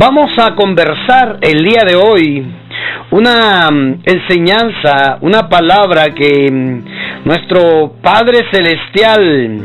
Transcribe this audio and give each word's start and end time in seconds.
Vamos 0.00 0.30
a 0.38 0.54
conversar 0.54 1.40
el 1.42 1.62
día 1.62 1.82
de 1.86 1.94
hoy 1.94 2.42
una 3.10 3.70
mm, 3.70 4.00
enseñanza, 4.02 5.18
una 5.20 5.46
palabra 5.50 6.14
que 6.14 6.50
mm, 6.50 7.26
nuestro 7.26 7.96
Padre 8.02 8.46
Celestial 8.50 9.60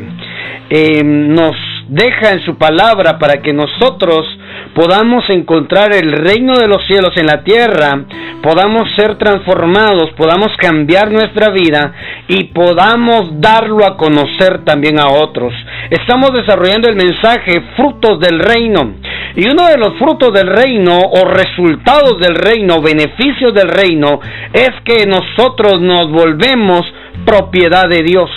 eh, 0.69 1.01
nos 1.05 1.55
deja 1.87 2.33
en 2.33 2.43
su 2.43 2.57
palabra 2.57 3.17
para 3.17 3.41
que 3.41 3.53
nosotros 3.53 4.25
podamos 4.73 5.23
encontrar 5.29 5.93
el 5.93 6.11
reino 6.11 6.57
de 6.57 6.67
los 6.67 6.85
cielos 6.85 7.11
en 7.15 7.27
la 7.27 7.43
tierra, 7.45 8.03
podamos 8.43 8.89
ser 8.97 9.17
transformados, 9.17 10.11
podamos 10.17 10.49
cambiar 10.57 11.11
nuestra 11.11 11.49
vida 11.51 11.93
y 12.27 12.45
podamos 12.45 13.39
darlo 13.39 13.85
a 13.85 13.95
conocer 13.95 14.65
también 14.65 14.99
a 14.99 15.07
otros. 15.07 15.53
Estamos 15.89 16.33
desarrollando 16.33 16.89
el 16.89 16.97
mensaje 16.97 17.61
frutos 17.77 18.19
del 18.19 18.39
reino. 18.39 18.95
Y 19.35 19.49
uno 19.49 19.67
de 19.67 19.77
los 19.77 19.97
frutos 19.97 20.33
del 20.33 20.47
reino 20.47 20.97
o 20.97 21.25
resultados 21.25 22.19
del 22.19 22.35
reino, 22.35 22.81
beneficios 22.81 23.53
del 23.53 23.67
reino, 23.67 24.19
es 24.53 24.71
que 24.85 25.05
nosotros 25.05 25.81
nos 25.81 26.09
volvemos 26.09 26.81
propiedad 27.25 27.89
de 27.89 28.03
Dios. 28.03 28.29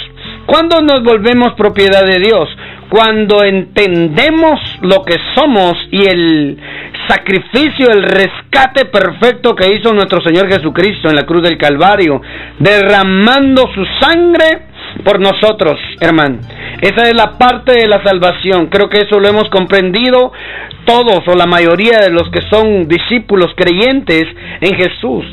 ¿Cuándo 0.46 0.80
nos 0.80 1.04
volvemos 1.04 1.52
propiedad 1.54 2.04
de 2.04 2.18
Dios? 2.20 2.48
Cuando 2.88 3.44
entendemos 3.44 4.58
lo 4.80 5.04
que 5.04 5.16
somos 5.34 5.74
y 5.90 6.08
el 6.08 6.58
sacrificio, 7.06 7.90
el 7.90 8.02
rescate 8.02 8.86
perfecto 8.86 9.54
que 9.54 9.74
hizo 9.74 9.92
nuestro 9.92 10.22
Señor 10.22 10.48
Jesucristo 10.48 11.10
en 11.10 11.16
la 11.16 11.26
cruz 11.26 11.42
del 11.42 11.58
Calvario, 11.58 12.20
derramando 12.58 13.68
su 13.74 13.84
sangre 14.00 14.62
por 15.04 15.20
nosotros, 15.20 15.78
hermano. 16.00 16.38
Esa 16.80 17.08
es 17.08 17.14
la 17.14 17.38
parte 17.38 17.72
de 17.72 17.88
la 17.88 18.02
salvación. 18.02 18.66
Creo 18.66 18.88
que 18.88 18.98
eso 18.98 19.18
lo 19.18 19.28
hemos 19.28 19.48
comprendido 19.50 20.32
todos 20.84 21.26
o 21.26 21.34
la 21.34 21.46
mayoría 21.46 21.98
de 21.98 22.10
los 22.10 22.30
que 22.30 22.40
son 22.50 22.88
discípulos 22.88 23.52
creyentes 23.56 24.24
en 24.60 24.74
Jesús. 24.74 25.24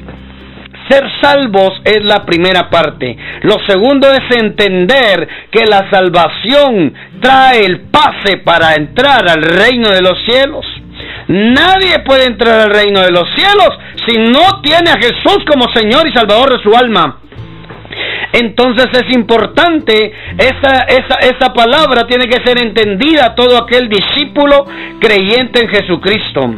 Ser 0.89 1.03
salvos 1.19 1.81
es 1.83 2.03
la 2.03 2.25
primera 2.25 2.69
parte. 2.69 3.17
Lo 3.41 3.55
segundo 3.67 4.07
es 4.11 4.37
entender 4.37 5.27
que 5.49 5.65
la 5.65 5.89
salvación 5.89 6.93
trae 7.19 7.65
el 7.65 7.81
pase 7.89 8.37
para 8.43 8.75
entrar 8.75 9.27
al 9.27 9.41
reino 9.41 9.89
de 9.89 10.01
los 10.01 10.17
cielos. 10.29 10.65
Nadie 11.27 11.99
puede 12.05 12.25
entrar 12.25 12.61
al 12.61 12.69
reino 12.69 13.01
de 13.01 13.11
los 13.11 13.27
cielos 13.35 13.69
si 14.05 14.17
no 14.17 14.61
tiene 14.61 14.91
a 14.91 14.97
Jesús 14.97 15.39
como 15.49 15.65
Señor 15.73 16.07
y 16.07 16.13
Salvador 16.13 16.55
de 16.55 16.61
su 16.61 16.75
alma. 16.75 17.17
Entonces 18.35 18.87
es 18.91 19.15
importante, 19.15 20.11
esa, 20.37 20.83
esa, 20.89 21.15
esa 21.21 21.53
palabra 21.53 22.05
tiene 22.05 22.27
que 22.27 22.43
ser 22.45 22.61
entendida 22.61 23.33
todo 23.33 23.57
aquel 23.57 23.87
discípulo 23.87 24.65
creyente 24.99 25.63
en 25.63 25.69
Jesucristo. 25.69 26.53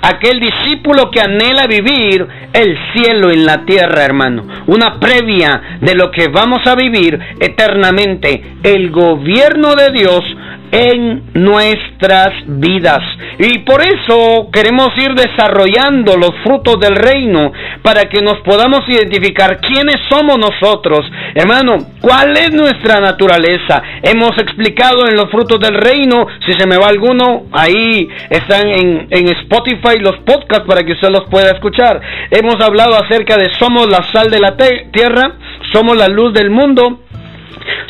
Aquel 0.00 0.40
discípulo 0.40 1.10
que 1.10 1.20
anhela 1.20 1.66
vivir 1.66 2.26
el 2.54 2.78
cielo 2.94 3.30
en 3.30 3.44
la 3.44 3.66
tierra, 3.66 4.04
hermano. 4.04 4.44
Una 4.68 4.98
previa 4.98 5.78
de 5.80 5.94
lo 5.94 6.10
que 6.10 6.28
vamos 6.28 6.66
a 6.66 6.74
vivir 6.74 7.18
eternamente. 7.40 8.42
El 8.62 8.90
gobierno 8.90 9.74
de 9.74 9.90
Dios 9.90 10.24
en 10.70 11.22
nuestras 11.34 12.30
vidas. 12.46 13.00
Y 13.38 13.60
por 13.60 13.80
eso 13.80 14.48
queremos 14.52 14.88
ir 14.96 15.14
desarrollando 15.14 16.16
los 16.16 16.32
frutos 16.42 16.78
del 16.80 16.96
reino 16.96 17.52
para 17.82 18.08
que 18.08 18.20
nos 18.20 18.38
podamos 18.40 18.80
identificar 18.88 19.60
quiénes 19.60 19.96
somos 20.08 20.38
nosotros. 20.38 21.00
Hermano, 21.34 21.76
¿cuál 22.00 22.36
es 22.36 22.52
nuestra 22.52 23.00
naturaleza? 23.00 23.82
Hemos 24.02 24.32
explicado 24.38 25.06
en 25.08 25.16
los 25.16 25.30
frutos 25.30 25.60
del 25.60 25.74
reino, 25.74 26.26
si 26.46 26.52
se 26.54 26.66
me 26.66 26.76
va 26.76 26.88
alguno, 26.88 27.46
ahí 27.52 28.08
están 28.30 28.68
en, 28.68 29.06
en 29.10 29.28
Spotify 29.28 29.98
los 30.00 30.18
podcasts 30.18 30.66
para 30.66 30.84
que 30.84 30.92
usted 30.92 31.10
los 31.10 31.28
pueda 31.30 31.52
escuchar. 31.52 32.00
Hemos 32.30 32.60
hablado 32.60 32.94
acerca 32.94 33.36
de 33.36 33.50
somos 33.58 33.88
la 33.88 34.02
sal 34.12 34.30
de 34.30 34.40
la 34.40 34.56
tierra, 34.92 35.32
somos 35.72 35.96
la 35.96 36.08
luz 36.08 36.32
del 36.32 36.50
mundo, 36.50 37.00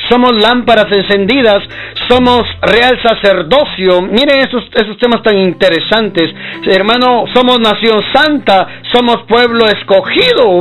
somos 0.09 0.33
lámparas 0.43 0.91
encendidas, 0.91 1.63
somos 2.09 2.43
real 2.63 2.99
sacerdocio. 3.03 4.03
Miren 4.03 4.41
esos, 4.41 4.65
esos 4.75 4.97
temas 4.99 5.23
tan 5.23 5.37
interesantes. 5.37 6.31
Hermano, 6.67 7.25
somos 7.35 7.59
nación 7.61 8.01
santa, 8.13 8.67
somos 8.93 9.25
pueblo 9.29 9.67
escogido. 9.67 10.61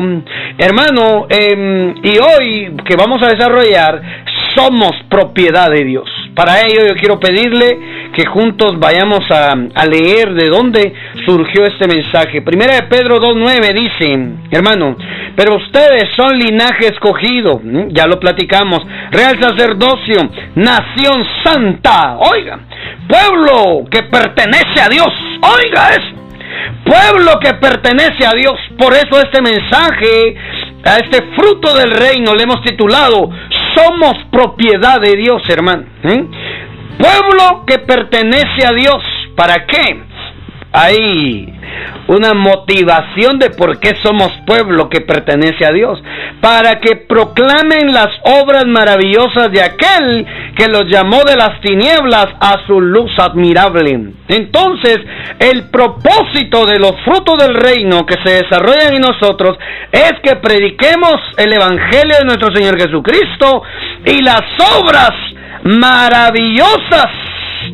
Hermano, 0.57 1.27
em, 1.29 1.95
y 2.03 2.17
hoy 2.19 2.77
que 2.85 2.95
vamos 2.97 3.21
a 3.23 3.29
desarrollar, 3.29 4.01
somos 4.55 4.91
propiedad 5.09 5.69
de 5.69 5.83
Dios. 5.83 6.26
Para 6.37 6.61
ello 6.61 6.85
yo 6.87 6.93
quiero 6.93 7.19
pedirle 7.19 8.11
que 8.13 8.23
juntos 8.27 8.77
vayamos 8.77 9.21
a, 9.31 9.55
leer 9.87 10.35
de 10.35 10.49
dónde 10.49 10.93
surgió 11.25 11.65
este 11.65 11.87
mensaje. 11.87 12.43
Primera 12.43 12.75
de 12.75 12.83
Pedro 12.83 13.19
2.9 13.19 13.73
dice, 13.73 14.35
hermano, 14.51 14.95
pero 15.35 15.55
ustedes 15.55 16.09
son 16.15 16.37
linaje 16.37 16.89
escogido, 16.89 17.59
ya 17.87 18.05
lo 18.05 18.19
platicamos, 18.19 18.81
real 19.09 19.41
sacerdocio, 19.41 20.29
nación 20.53 21.25
santa, 21.43 22.17
oiga, 22.19 22.59
pueblo 23.07 23.85
que 23.89 24.03
pertenece 24.03 24.79
a 24.79 24.89
Dios, 24.89 25.11
oiga 25.41 25.89
eso 25.89 26.17
pueblo 26.83 27.39
que 27.39 27.53
pertenece 27.55 28.25
a 28.25 28.31
Dios. 28.31 28.57
Por 28.77 28.93
eso 28.93 29.19
este 29.19 29.41
mensaje, 29.41 30.35
a 30.83 30.97
este 30.97 31.21
fruto 31.35 31.73
del 31.73 31.91
reino, 31.91 32.33
le 32.33 32.43
hemos 32.43 32.61
titulado 32.63 33.29
somos 33.77 34.13
propiedad 34.31 34.99
de 34.99 35.15
Dios, 35.15 35.41
hermano. 35.49 35.83
¿eh? 36.03 36.25
Pueblo 36.97 37.65
que 37.65 37.79
pertenece 37.79 38.65
a 38.65 38.73
Dios. 38.73 39.03
¿Para 39.35 39.65
qué? 39.67 40.06
Hay 40.71 41.53
una 42.07 42.33
motivación 42.33 43.39
de 43.39 43.49
por 43.51 43.79
qué 43.79 43.95
somos 44.01 44.31
pueblo 44.45 44.89
que 44.89 45.01
pertenece 45.01 45.65
a 45.65 45.71
Dios, 45.71 46.01
para 46.41 46.79
que 46.79 46.95
proclamen 46.95 47.93
las 47.93 48.09
obras 48.23 48.65
maravillosas 48.67 49.51
de 49.51 49.61
aquel 49.61 50.25
que 50.55 50.67
los 50.67 50.85
llamó 50.89 51.23
de 51.23 51.35
las 51.35 51.59
tinieblas 51.61 52.27
a 52.39 52.65
su 52.65 52.79
luz 52.79 53.11
admirable. 53.17 54.13
Entonces, 54.27 54.99
el 55.39 55.69
propósito 55.69 56.65
de 56.65 56.79
los 56.79 56.93
frutos 57.03 57.37
del 57.37 57.55
reino 57.55 58.05
que 58.05 58.15
se 58.23 58.43
desarrollan 58.43 58.95
en 58.95 59.01
nosotros 59.01 59.57
es 59.91 60.13
que 60.23 60.35
prediquemos 60.37 61.15
el 61.37 61.53
Evangelio 61.53 62.17
de 62.19 62.25
nuestro 62.25 62.53
Señor 62.55 62.79
Jesucristo 62.79 63.63
y 64.05 64.21
las 64.21 64.41
obras 64.79 65.11
maravillosas, 65.63 67.07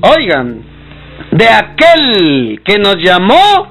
oigan, 0.01 0.72
de 1.31 1.47
aquel 1.49 2.61
que 2.63 2.77
nos 2.77 2.97
llamó, 2.97 3.67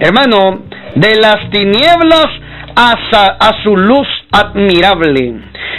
hermano, 0.00 0.62
de 0.94 1.14
las 1.16 1.50
tinieblas 1.50 2.26
a, 2.74 3.62
su 3.62 3.76
luz 3.76 4.06
admirable. 4.30 5.34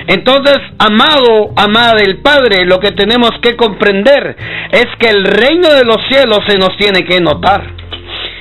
Entonces, 0.07 0.57
amado, 0.79 1.51
amada 1.55 1.95
del 1.95 2.17
Padre, 2.21 2.65
lo 2.65 2.79
que 2.79 2.91
tenemos 2.91 3.31
que 3.41 3.55
comprender 3.55 4.35
es 4.71 4.87
que 4.99 5.09
el 5.09 5.23
reino 5.23 5.69
de 5.69 5.85
los 5.85 5.97
cielos 6.09 6.39
se 6.47 6.57
nos 6.57 6.75
tiene 6.77 7.05
que 7.05 7.19
notar. 7.21 7.63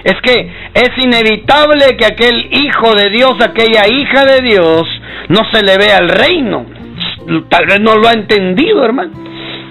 Es 0.05 0.15
que 0.23 0.51
es 0.75 0.91
inevitable 1.05 1.97
que 1.97 2.07
aquel 2.07 2.49
hijo 2.53 2.95
de 2.95 3.11
Dios, 3.11 3.35
aquella 3.41 3.87
hija 3.89 4.25
de 4.25 4.41
Dios, 4.41 4.85
no 5.29 5.41
se 5.53 5.63
le 5.63 5.77
vea 5.77 5.99
el 5.99 6.09
reino. 6.09 6.67
Tal 7.49 7.67
vez 7.67 7.81
no 7.81 7.97
lo 7.97 8.09
ha 8.09 8.13
entendido, 8.13 8.85
hermano 8.85 9.29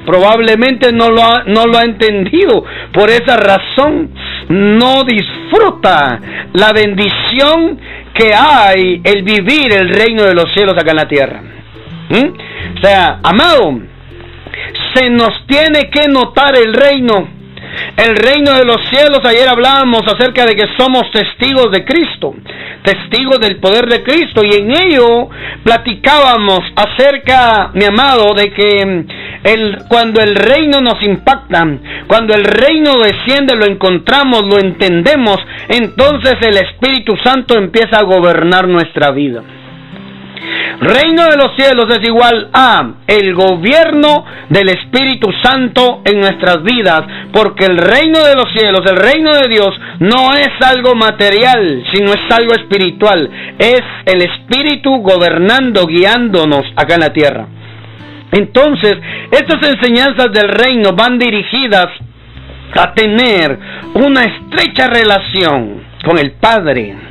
probablemente 0.07 0.93
no 0.93 1.09
lo 1.09 1.21
ha, 1.21 1.43
no 1.45 1.65
lo 1.65 1.77
ha 1.77 1.83
entendido. 1.83 2.63
Por 2.93 3.09
esa 3.09 3.35
razón 3.35 4.09
no 4.47 5.03
disfruta 5.03 6.21
la 6.53 6.71
bendición 6.71 7.77
que 8.13 8.33
hay 8.33 9.01
el 9.03 9.23
vivir 9.23 9.73
el 9.73 9.89
reino 9.89 10.23
de 10.23 10.33
los 10.33 10.45
cielos 10.55 10.75
acá 10.75 10.91
en 10.91 10.97
la 10.97 11.07
tierra. 11.07 11.41
¿Mm? 12.09 12.77
O 12.77 12.81
sea, 12.81 13.19
amado, 13.21 13.79
se 14.93 15.09
nos 15.09 15.45
tiene 15.45 15.89
que 15.91 16.07
notar 16.07 16.57
el 16.57 16.73
reino 16.73 17.36
el 17.97 18.15
reino 18.15 18.53
de 18.53 18.65
los 18.65 18.77
cielos, 18.89 19.19
ayer 19.23 19.47
hablábamos 19.47 20.01
acerca 20.05 20.45
de 20.45 20.55
que 20.55 20.67
somos 20.77 21.09
testigos 21.11 21.71
de 21.71 21.83
Cristo, 21.83 22.35
testigos 22.83 23.39
del 23.39 23.57
poder 23.57 23.87
de 23.87 24.03
Cristo, 24.03 24.43
y 24.43 24.53
en 24.55 24.71
ello 24.71 25.29
platicábamos 25.63 26.59
acerca, 26.75 27.71
mi 27.73 27.85
amado, 27.85 28.33
de 28.33 28.51
que 28.51 28.85
mm, 28.85 29.07
el, 29.43 29.77
cuando 29.87 30.21
el 30.21 30.35
reino 30.35 30.79
nos 30.79 31.01
impacta, 31.01 31.65
cuando 32.07 32.33
el 32.33 32.43
reino 32.43 32.99
desciende, 33.01 33.55
lo 33.55 33.65
encontramos, 33.65 34.43
lo 34.43 34.59
entendemos, 34.59 35.37
entonces 35.69 36.35
el 36.41 36.57
Espíritu 36.57 37.15
Santo 37.23 37.57
empieza 37.57 37.99
a 37.99 38.03
gobernar 38.03 38.67
nuestra 38.67 39.11
vida. 39.11 39.41
Reino 40.79 41.23
de 41.25 41.37
los 41.37 41.55
cielos 41.55 41.85
es 41.89 42.07
igual 42.07 42.49
a 42.53 42.91
el 43.07 43.33
gobierno 43.33 44.23
del 44.49 44.69
Espíritu 44.69 45.29
Santo 45.41 46.01
en 46.05 46.19
nuestras 46.19 46.61
vidas, 46.61 47.01
porque 47.33 47.65
el 47.65 47.77
reino 47.77 48.19
de 48.23 48.35
los 48.35 48.45
cielos, 48.55 48.81
el 48.85 48.97
reino 48.97 49.33
de 49.33 49.47
Dios, 49.47 49.69
no 49.99 50.33
es 50.33 50.49
algo 50.61 50.93
material, 50.93 51.83
sino 51.91 52.13
es 52.13 52.31
algo 52.31 52.53
espiritual. 52.53 53.27
Es 53.57 53.81
el 54.05 54.21
Espíritu 54.21 54.97
gobernando, 55.01 55.87
guiándonos 55.87 56.63
acá 56.75 56.93
en 56.93 57.01
la 57.01 57.13
tierra. 57.13 57.47
Entonces, 58.31 58.93
estas 59.31 59.67
enseñanzas 59.67 60.31
del 60.31 60.49
reino 60.49 60.93
van 60.93 61.17
dirigidas 61.17 61.87
a 62.77 62.93
tener 62.93 63.57
una 63.95 64.25
estrecha 64.25 64.87
relación 64.87 65.81
con 66.05 66.19
el 66.19 66.33
Padre 66.33 67.06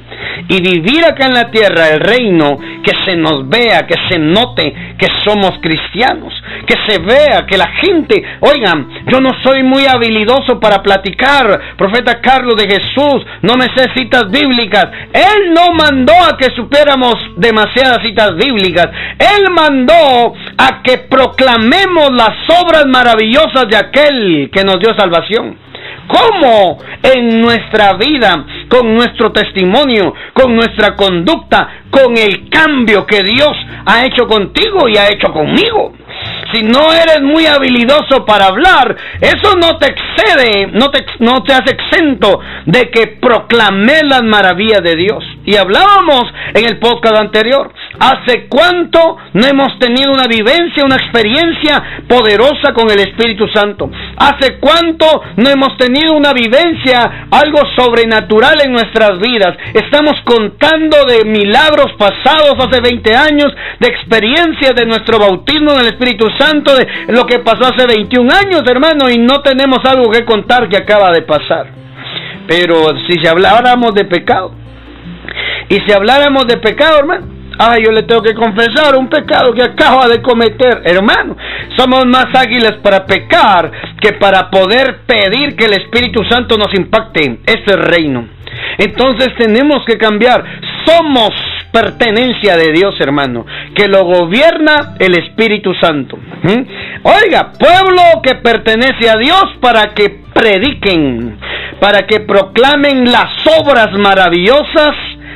y 0.49 0.61
vivir 0.61 1.05
acá 1.05 1.27
en 1.27 1.35
la 1.35 1.51
tierra 1.51 1.89
el 1.89 2.01
reino, 2.01 2.57
que 2.83 2.93
se 3.05 3.17
nos 3.17 3.49
vea, 3.49 3.87
que 3.87 3.97
se 4.11 4.19
note 4.19 4.75
que 4.99 5.07
somos 5.25 5.59
cristianos, 5.61 6.33
que 6.67 6.75
se 6.87 6.99
vea, 7.01 7.47
que 7.47 7.57
la 7.57 7.69
gente, 7.83 8.23
oigan, 8.41 8.89
yo 9.07 9.21
no 9.21 9.31
soy 9.45 9.63
muy 9.63 9.87
habilidoso 9.87 10.59
para 10.61 10.83
platicar, 10.83 11.77
profeta 11.77 12.21
Carlos 12.21 12.57
de 12.57 12.67
Jesús, 12.67 13.25
no 13.43 13.57
me 13.57 13.67
sé 13.77 13.91
citas 13.95 14.31
bíblicas, 14.31 14.87
Él 15.13 15.53
no 15.53 15.73
mandó 15.73 16.15
a 16.15 16.37
que 16.37 16.55
supiéramos 16.55 17.15
demasiadas 17.37 18.03
citas 18.03 18.37
bíblicas, 18.37 18.89
Él 19.19 19.51
mandó 19.51 20.35
a 20.59 20.83
que 20.83 20.99
proclamemos 20.99 22.11
las 22.13 22.35
obras 22.63 22.87
maravillosas 22.87 23.69
de 23.69 23.77
aquel 23.77 24.51
que 24.53 24.65
nos 24.65 24.79
dio 24.79 24.95
salvación 24.97 25.67
cómo 26.07 26.79
en 27.03 27.41
nuestra 27.41 27.95
vida, 27.95 28.45
con 28.69 28.95
nuestro 28.95 29.33
testimonio, 29.33 30.15
con 30.33 30.55
nuestra 30.55 30.95
conducta, 30.97 31.69
con 31.91 32.17
el 32.17 32.49
cambio 32.49 33.07
que 33.07 33.23
Dios 33.23 33.53
ha 33.85 34.05
hecho 34.05 34.27
contigo 34.27 34.89
y 34.89 34.97
ha 34.97 35.09
hecho 35.09 35.33
conmigo. 35.33 35.93
Si 36.57 36.63
no 36.63 36.91
eres 36.91 37.21
muy 37.21 37.45
habilidoso 37.45 38.25
para 38.25 38.47
hablar, 38.47 38.97
eso 39.21 39.57
no 39.61 39.77
te 39.79 39.89
excede, 39.89 40.69
no 40.69 40.91
te, 40.91 41.05
no 41.19 41.43
te 41.43 41.53
hace 41.53 41.75
exento 41.75 42.41
de 42.65 42.91
que 42.91 43.09
proclamé 43.21 44.03
las 44.05 44.23
maravillas 44.23 44.83
de 44.83 44.97
Dios. 44.97 45.23
Y 45.45 45.57
hablábamos 45.57 46.25
en 46.55 46.65
el 46.65 46.79
podcast 46.79 47.17
anterior, 47.17 47.71
¿hace 48.01 48.47
cuánto 48.49 49.19
no 49.35 49.47
hemos 49.47 49.79
tenido 49.79 50.13
una 50.13 50.27
vivencia, 50.27 50.85
una 50.85 50.97
experiencia 50.97 51.83
poderosa 52.09 52.73
con 52.75 52.91
el 52.91 53.01
Espíritu 53.01 53.47
Santo? 53.49 53.91
¿Hace 54.17 54.59
cuánto 54.59 55.05
no 55.37 55.51
hemos 55.51 55.77
tenido 55.77 56.15
una 56.15 56.33
vivencia, 56.33 57.27
algo 57.31 57.61
sobrenatural 57.77 58.63
en 58.65 58.73
nuestras 58.73 59.21
vidas? 59.21 59.57
Estamos 59.75 60.15
contando 60.25 61.05
de 61.05 61.25
milagros 61.27 61.93
pasados 61.99 62.55
hace 62.59 62.81
20 62.81 63.15
años, 63.15 63.53
de 63.79 63.89
experiencias 63.89 64.75
de 64.75 64.87
nuestro 64.87 65.19
bautismo 65.19 65.73
en 65.73 65.81
el 65.81 65.87
Espíritu 65.89 66.27
Santo, 66.39 66.46
de 66.53 66.89
lo 67.09 67.25
que 67.27 67.41
pasó 67.41 67.65
hace 67.65 67.87
21 67.87 68.31
años, 68.33 68.63
hermano, 68.67 69.11
y 69.11 69.19
no 69.19 69.41
tenemos 69.41 69.79
algo 69.85 70.11
que 70.11 70.25
contar 70.25 70.69
que 70.69 70.77
acaba 70.77 71.11
de 71.11 71.23
pasar. 71.23 71.67
Pero 72.47 72.87
si 73.07 73.19
se 73.21 73.29
habláramos 73.29 73.95
de 73.95 74.05
pecado, 74.05 74.53
y 75.69 75.75
si 75.81 75.93
habláramos 75.93 76.47
de 76.47 76.59
pecado, 76.59 77.01
hermano, 77.01 77.27
ay, 77.59 77.83
yo 77.85 77.91
le 77.91 78.03
tengo 78.05 78.23
que 78.23 78.35
confesar 78.35 78.97
un 78.97 79.09
pecado 79.09 79.53
que 79.53 79.63
acaba 79.63 80.07
de 80.07 80.23
cometer, 80.23 80.83
hermano. 80.85 81.37
Somos 81.77 82.07
más 82.07 82.27
ágiles 82.35 82.75
para 82.83 83.05
pecar 83.05 83.71
que 84.01 84.13
para 84.13 84.49
poder 84.51 85.01
pedir 85.07 85.57
que 85.57 85.65
el 85.65 85.73
Espíritu 85.73 86.23
Santo 86.29 86.57
nos 86.57 86.73
impacte 86.75 87.41
ese 87.45 87.77
reino. 87.77 88.29
Entonces 88.79 89.35
tenemos 89.37 89.85
que 89.85 89.99
cambiar. 89.99 90.45
Somos 90.85 91.31
pertenencia 91.77 92.57
de 92.57 92.73
Dios, 92.73 92.95
hermano, 93.01 93.45
que 93.75 93.87
lo 93.87 94.05
gobierna 94.05 94.95
el 94.99 95.15
Espíritu 95.19 95.75
Santo. 95.75 96.17
¿Mm? 96.17 96.63
Oiga, 97.03 97.53
pueblo 97.59 98.23
que 98.23 98.37
pertenece 98.37 99.11
a 99.11 99.19
Dios 99.19 99.45
para 99.61 99.93
que 99.93 100.23
prediquen, 100.33 101.39
para 101.79 102.07
que 102.07 102.21
proclamen 102.21 103.13
las 103.13 103.31
obras 103.61 103.93
maravillosas 103.93 104.95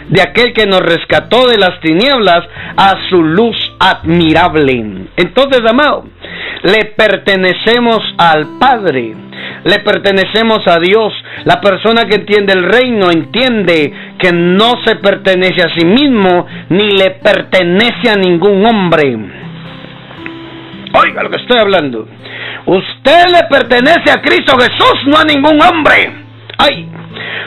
de 0.08 0.22
aquel 0.22 0.54
que 0.54 0.66
nos 0.66 0.80
rescató 0.80 1.46
de 1.46 1.58
las 1.58 1.78
tinieblas 1.80 2.40
a 2.74 2.96
su 3.10 3.22
luz 3.22 3.56
admirable. 3.78 5.08
Entonces, 5.16 5.60
amado, 5.68 6.06
le 6.62 6.86
pertenecemos 6.96 8.00
al 8.16 8.58
Padre, 8.58 9.14
le 9.64 9.78
pertenecemos 9.80 10.60
a 10.66 10.78
Dios. 10.78 11.12
La 11.44 11.60
persona 11.60 12.04
que 12.04 12.16
entiende 12.16 12.52
el 12.52 12.64
reino 12.64 13.10
entiende 13.10 13.92
que 14.18 14.32
no 14.32 14.74
se 14.84 14.96
pertenece 14.96 15.62
a 15.62 15.74
sí 15.76 15.86
mismo 15.86 16.46
ni 16.70 16.92
le 16.92 17.10
pertenece 17.22 18.10
a 18.10 18.16
ningún 18.16 18.64
hombre. 18.64 19.16
Oiga 20.92 21.22
lo 21.22 21.30
que 21.30 21.36
estoy 21.36 21.58
hablando. 21.58 22.08
Usted 22.66 23.28
le 23.30 23.44
pertenece 23.48 24.10
a 24.10 24.20
Cristo 24.20 24.56
Jesús, 24.58 25.06
no 25.06 25.18
a 25.18 25.24
ningún 25.24 25.60
hombre. 25.62 26.12
Ay, 26.58 26.88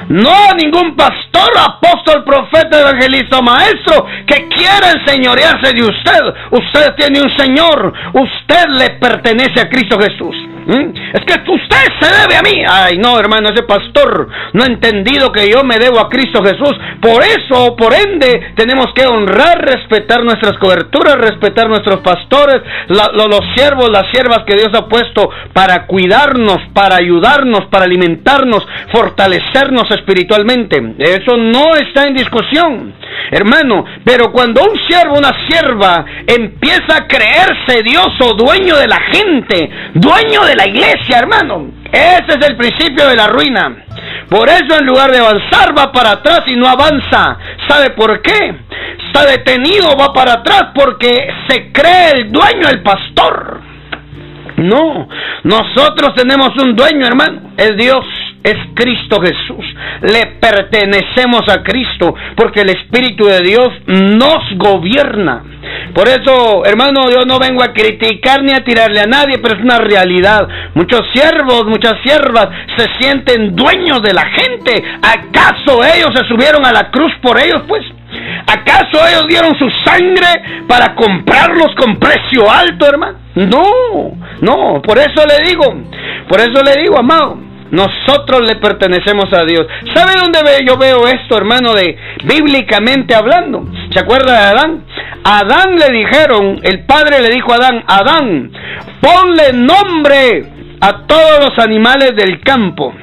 no 0.10 0.32
a 0.32 0.56
ningún 0.56 0.96
pastor, 0.96 1.52
apóstol, 1.58 2.24
profeta, 2.24 2.82
evangelista 2.82 3.42
maestro 3.42 4.06
que 4.26 4.48
quiera 4.48 4.92
enseñorearse 4.92 5.74
de 5.74 5.84
usted. 5.84 6.22
Usted 6.52 6.96
tiene 6.96 7.22
un 7.22 7.38
Señor, 7.38 7.94
usted 8.14 8.68
le 8.70 8.90
pertenece 8.92 9.62
a 9.62 9.70
Cristo 9.70 10.00
Jesús. 10.00 10.36
¿Mm? 10.66 10.94
Es 11.14 11.22
que 11.26 11.52
usted 11.52 11.86
se 12.00 12.08
debe 12.22 12.36
a 12.38 12.42
mí. 12.42 12.64
Ay, 12.68 12.98
no, 12.98 13.20
hermano, 13.20 13.50
ese 13.50 13.64
pastor 13.64 14.28
no 14.54 14.64
ha 14.64 14.68
entendido 14.68 15.32
que 15.32 15.50
yo 15.50 15.64
me 15.64 15.78
debo 15.78 16.00
a 16.00 16.10
Cristo 16.10 16.44
Jesús. 16.44 16.74
Por 17.02 17.24
eso, 17.24 17.76
por 17.76 17.94
ende, 17.94 18.54
tenemos 18.56 18.88
que 18.96 19.06
honrar, 19.06 19.60
respetar 19.64 20.24
nuestras 20.24 20.58
coberturas, 20.58 21.18
respetar 21.18 21.68
nuestros 21.68 22.00
pastores, 22.00 22.62
los 22.88 23.42
siervos, 23.56 23.90
las 23.90 24.10
siervas 24.12 24.44
que 24.46 24.56
Dios 24.56 24.70
ha 24.74 24.88
puesto 24.88 25.30
para 25.54 25.86
cuidarnos, 25.86 26.58
para 26.74 26.96
ayudarnos, 26.98 27.66
para 27.70 27.86
alimentarnos, 27.86 28.66
fortalecernos 28.92 29.90
espiritualmente. 29.92 30.82
Eso 31.00 31.38
no 31.38 31.76
está 31.76 32.04
en 32.08 32.16
discusión, 32.16 32.94
hermano. 33.32 33.86
Pero 34.04 34.32
cuando 34.32 34.62
un 34.62 34.78
siervo, 34.88 35.18
una 35.18 35.34
sierva, 35.48 36.06
empieza 36.26 36.98
a 36.98 37.08
creerse 37.08 37.84
Dios 37.84 38.10
o 38.22 38.34
dueño 38.34 38.78
de 38.78 38.88
la 38.88 39.00
gente, 39.12 39.70
dueño 39.94 40.46
de 40.46 40.53
la 40.56 40.68
iglesia, 40.68 41.20
hermano, 41.20 41.72
ese 41.92 42.40
es 42.40 42.48
el 42.50 42.56
principio 42.56 43.08
de 43.08 43.16
la 43.16 43.28
ruina. 43.28 43.76
Por 44.30 44.50
eso 44.50 44.80
en 44.80 44.86
lugar 44.86 45.12
de 45.12 45.20
avanzar 45.20 45.78
va 45.78 45.92
para 45.92 46.12
atrás 46.12 46.42
y 46.48 46.56
no 46.56 46.68
avanza. 46.68 47.38
¿Sabe 47.68 47.92
por 47.92 48.22
qué? 48.22 48.56
Está 49.08 49.26
detenido, 49.26 49.96
va 49.96 50.14
para 50.14 50.34
atrás 50.34 50.72
porque 50.74 51.28
se 51.48 51.72
cree 51.72 52.12
el 52.16 52.32
dueño, 52.32 52.68
el 52.70 52.82
pastor. 52.82 53.62
No, 54.58 55.08
nosotros 55.44 56.14
tenemos 56.16 56.52
un 56.62 56.76
dueño, 56.76 57.06
hermano, 57.06 57.54
es 57.58 57.76
Dios 57.78 58.06
es 58.44 58.56
Cristo 58.74 59.22
Jesús. 59.22 59.66
Le 60.02 60.38
pertenecemos 60.40 61.42
a 61.48 61.64
Cristo 61.64 62.14
porque 62.36 62.62
el 62.62 62.70
Espíritu 62.70 63.26
de 63.26 63.40
Dios 63.40 63.70
nos 63.88 64.58
gobierna. 64.58 65.44
Por 65.94 66.08
eso, 66.08 66.66
hermano, 66.66 67.10
yo 67.10 67.26
no 67.26 67.40
vengo 67.40 67.64
a 67.64 67.72
criticar 67.72 68.44
ni 68.44 68.52
a 68.52 68.64
tirarle 68.64 69.00
a 69.00 69.06
nadie, 69.06 69.38
pero 69.38 69.56
es 69.56 69.64
una 69.64 69.78
realidad. 69.78 70.48
Muchos 70.74 71.02
siervos, 71.14 71.66
muchas 71.66 71.96
siervas 72.04 72.50
se 72.78 72.88
sienten 73.00 73.56
dueños 73.56 74.02
de 74.02 74.14
la 74.14 74.26
gente. 74.26 74.84
¿Acaso 75.02 75.84
ellos 75.84 76.12
se 76.16 76.28
subieron 76.28 76.66
a 76.66 76.72
la 76.72 76.90
cruz 76.92 77.14
por 77.22 77.40
ellos, 77.40 77.62
pues? 77.68 77.84
¿Acaso 78.46 79.08
ellos 79.08 79.26
dieron 79.28 79.58
su 79.58 79.70
sangre 79.86 80.64
para 80.68 80.96
comprarlos 80.96 81.74
con 81.76 81.98
precio 81.98 82.50
alto, 82.52 82.86
hermano? 82.86 83.18
No, 83.36 84.18
no, 84.42 84.82
por 84.82 84.98
eso 84.98 85.26
le 85.26 85.50
digo, 85.50 85.64
por 86.28 86.40
eso 86.40 86.62
le 86.64 86.82
digo, 86.82 87.00
amado, 87.00 87.38
nosotros 87.74 88.42
le 88.48 88.58
pertenecemos 88.58 89.34
a 89.34 89.44
Dios. 89.46 89.66
¿Sabe 89.96 90.14
dónde 90.14 90.40
yo 90.64 90.78
veo 90.78 91.08
esto, 91.08 91.36
hermano, 91.36 91.74
de 91.74 91.98
bíblicamente 92.24 93.16
hablando? 93.16 93.66
¿Se 93.92 94.00
acuerda 94.00 94.32
de 94.32 94.46
Adán? 94.46 94.84
Adán 95.24 95.76
le 95.80 95.92
dijeron, 95.92 96.60
el 96.62 96.86
padre 96.86 97.20
le 97.24 97.30
dijo 97.30 97.52
a 97.52 97.56
Adán, 97.56 97.84
Adán, 97.88 98.52
ponle 99.02 99.54
nombre 99.54 100.46
a 100.82 101.08
todos 101.08 101.46
los 101.50 101.66
animales 101.66 102.16
del 102.16 102.42
campo. 102.42 102.94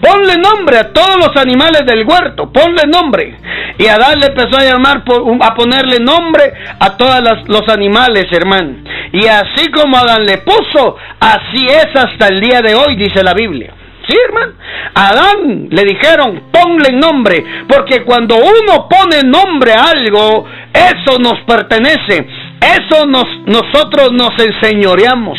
Ponle 0.00 0.34
nombre 0.36 0.78
a 0.78 0.92
todos 0.92 1.16
los 1.16 1.36
animales 1.36 1.82
del 1.86 2.04
huerto, 2.06 2.50
ponle 2.52 2.82
nombre. 2.86 3.36
Y 3.78 3.86
Adán 3.86 4.20
le 4.20 4.28
empezó 4.28 4.58
a 4.58 4.64
llamar, 4.64 5.02
a 5.40 5.54
ponerle 5.54 5.98
nombre 6.00 6.52
a 6.78 6.96
todos 6.96 7.22
los 7.46 7.68
animales, 7.68 8.26
hermano. 8.30 8.76
Y 9.12 9.26
así 9.26 9.70
como 9.70 9.96
Adán 9.96 10.24
le 10.26 10.38
puso, 10.38 10.96
así 11.20 11.66
es 11.66 11.88
hasta 11.94 12.28
el 12.28 12.40
día 12.40 12.60
de 12.60 12.74
hoy, 12.74 12.96
dice 12.96 13.22
la 13.22 13.34
Biblia. 13.34 13.72
Sí, 14.08 14.16
hermano. 14.28 14.52
Adán 14.94 15.68
le 15.70 15.82
dijeron, 15.82 16.44
ponle 16.50 16.92
nombre, 16.92 17.44
porque 17.68 18.02
cuando 18.04 18.36
uno 18.36 18.88
pone 18.88 19.22
nombre 19.24 19.72
a 19.72 19.90
algo, 19.90 20.46
eso 20.72 21.18
nos 21.18 21.40
pertenece, 21.40 22.26
eso 22.60 23.04
nos, 23.06 23.24
nosotros 23.46 24.12
nos 24.12 24.30
enseñoreamos. 24.38 25.38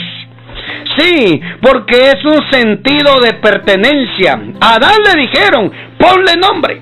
Sí, 0.98 1.42
porque 1.62 1.96
es 2.10 2.25
un 2.25 2.50
sentido 2.51 3.20
de 3.20 3.34
pertenencia. 3.34 4.39
A 4.60 4.75
Adán 4.75 4.98
le 5.06 5.22
dijeron, 5.22 5.72
ponle 5.98 6.36
nombre 6.36 6.82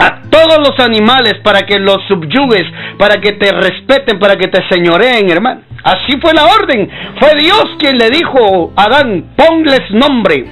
a 0.00 0.22
todos 0.30 0.58
los 0.58 0.78
animales 0.80 1.34
para 1.42 1.62
que 1.62 1.78
los 1.78 1.98
subyugues, 2.08 2.66
para 2.98 3.20
que 3.20 3.32
te 3.32 3.52
respeten, 3.52 4.18
para 4.18 4.36
que 4.36 4.48
te 4.48 4.66
señoreen, 4.70 5.30
hermano. 5.30 5.60
Así 5.82 6.18
fue 6.20 6.32
la 6.32 6.46
orden. 6.46 6.90
Fue 7.18 7.30
Dios 7.38 7.64
quien 7.78 7.98
le 7.98 8.10
dijo 8.10 8.72
a 8.76 8.84
Adán, 8.84 9.32
ponles 9.36 9.90
nombre. 9.90 10.44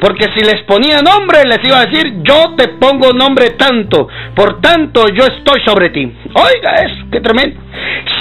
Porque 0.00 0.26
si 0.34 0.44
les 0.44 0.62
ponía 0.64 1.02
nombre, 1.02 1.44
les 1.44 1.58
iba 1.64 1.78
a 1.78 1.86
decir, 1.86 2.22
yo 2.22 2.54
te 2.56 2.68
pongo 2.68 3.12
nombre 3.12 3.50
tanto. 3.50 4.08
Por 4.34 4.60
tanto, 4.60 5.08
yo 5.08 5.24
estoy 5.24 5.60
sobre 5.64 5.90
ti. 5.90 6.12
Oiga 6.34 6.76
eso, 6.76 7.06
qué 7.10 7.20
tremendo. 7.20 7.60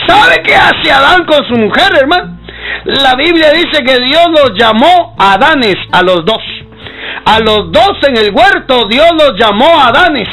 ¿Sabe 0.08 0.42
qué 0.44 0.56
hace 0.56 0.92
Adán 0.92 1.26
con 1.26 1.46
su 1.48 1.56
mujer, 1.56 1.92
hermano? 2.00 2.39
La 2.86 3.16
Biblia 3.16 3.52
dice 3.52 3.84
que 3.84 4.00
Dios 4.04 4.28
los 4.30 4.52
llamó 4.58 5.16
Adanes 5.18 5.78
a 5.92 6.02
los 6.02 6.26
dos. 6.26 6.44
A 7.26 7.40
los 7.40 7.72
dos 7.72 7.92
en 8.08 8.18
el 8.18 8.34
huerto 8.34 8.88
Dios 8.88 9.10
los 9.14 9.34
llamó 9.38 9.80
Adanes. 9.82 10.30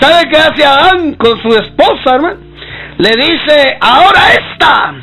¿Sabe 0.00 0.28
qué 0.30 0.36
hace 0.36 0.64
Adán 0.64 1.14
con 1.14 1.40
su 1.40 1.48
esposa, 1.48 2.14
hermano? 2.14 2.36
Le 2.98 3.10
dice, 3.10 3.76
ahora 3.80 4.20
esta 4.32 4.94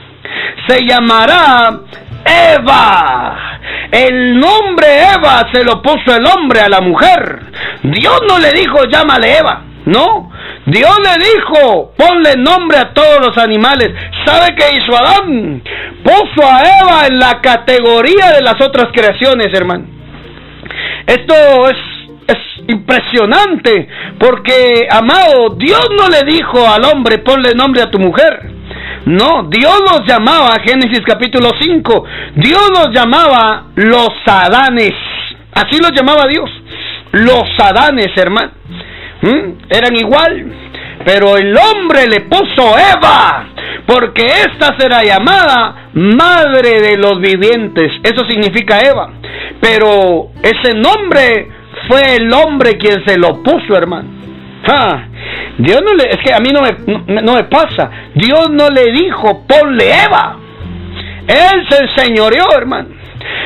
se 0.68 0.86
llamará 0.86 1.80
Eva. 2.26 3.60
El 3.92 4.40
nombre 4.40 4.88
Eva 5.14 5.50
se 5.52 5.64
lo 5.64 5.82
puso 5.82 6.16
el 6.16 6.26
hombre 6.26 6.62
a 6.62 6.70
la 6.70 6.82
mujer. 6.82 7.42
Dios 7.84 8.22
no 8.30 8.40
le 8.40 8.52
dijo 8.52 8.86
llámale 8.86 9.38
Eva. 9.38 9.62
No, 9.86 10.31
Dios 10.66 11.00
le 11.00 11.26
dijo, 11.26 11.94
ponle 11.98 12.36
nombre 12.38 12.78
a 12.78 12.94
todos 12.94 13.20
los 13.26 13.38
animales. 13.38 13.90
¿Sabe 14.26 14.56
qué 14.56 14.78
hizo 14.78 14.96
Adán? 14.96 15.62
Puso 16.04 16.48
a 16.48 16.62
Eva 16.62 17.08
en 17.08 17.20
la 17.20 17.42
categoría 17.42 18.32
de 18.32 18.42
las 18.42 18.62
otras 18.62 18.90
creaciones, 18.94 19.48
hermano. 19.54 19.86
Esto 21.08 21.34
es, 21.70 21.78
es 22.28 22.38
impresionante, 22.68 23.88
porque, 24.20 24.88
amado, 24.90 25.56
Dios 25.58 25.88
no 25.98 26.10
le 26.10 26.24
dijo 26.32 26.68
al 26.68 26.86
hombre, 26.86 27.18
ponle 27.20 27.54
nombre 27.56 27.82
a 27.82 27.90
tu 27.90 28.00
mujer. 28.00 28.52
No, 29.06 29.48
Dios 29.50 29.80
los 29.82 30.08
llamaba, 30.08 30.58
Génesis 30.64 31.02
capítulo 31.06 31.50
5, 31.60 32.04
Dios 32.36 32.70
los 32.70 32.90
llamaba 32.94 33.66
los 33.76 34.10
Adanes. 34.28 34.94
Así 35.54 35.82
los 35.82 35.92
llamaba 35.92 36.28
Dios. 36.28 36.50
Los 37.14 37.44
Adanes, 37.60 38.16
hermano. 38.16 38.52
¿Mm? 39.22 39.52
Eran 39.70 39.96
igual. 39.96 40.46
Pero 41.06 41.38
el 41.38 41.56
hombre 41.58 42.06
le 42.08 42.22
puso 42.22 42.78
Eva, 42.78 43.48
porque 43.88 44.24
ésta 44.24 44.76
será 44.78 45.04
llamada 45.04 45.90
madre 45.94 46.82
de 46.82 46.98
los 46.98 47.20
vivientes. 47.20 47.92
Eso 48.04 48.26
significa 48.30 48.80
Eva. 48.80 49.10
Pero 49.60 50.30
ese 50.44 50.76
nombre 50.76 51.50
fue 51.88 52.16
el 52.18 52.32
hombre 52.34 52.78
quien 52.78 53.04
se 53.06 53.18
lo 53.18 53.42
puso, 53.42 53.76
hermano. 53.76 54.22
Dios 55.58 55.82
no 55.82 55.94
le, 55.94 56.10
es 56.12 56.18
que 56.24 56.34
a 56.34 56.40
mí 56.40 56.50
no 56.54 56.62
me, 56.62 57.22
no, 57.22 57.34
me 57.34 57.44
pasa. 57.46 57.90
Dios 58.14 58.50
no 58.52 58.70
le 58.70 58.92
dijo, 58.92 59.46
ponle 59.48 59.92
Eva. 60.04 60.38
Él 61.28 61.68
se 61.70 61.84
enseñoreó, 61.84 62.46
hermano. 62.56 62.90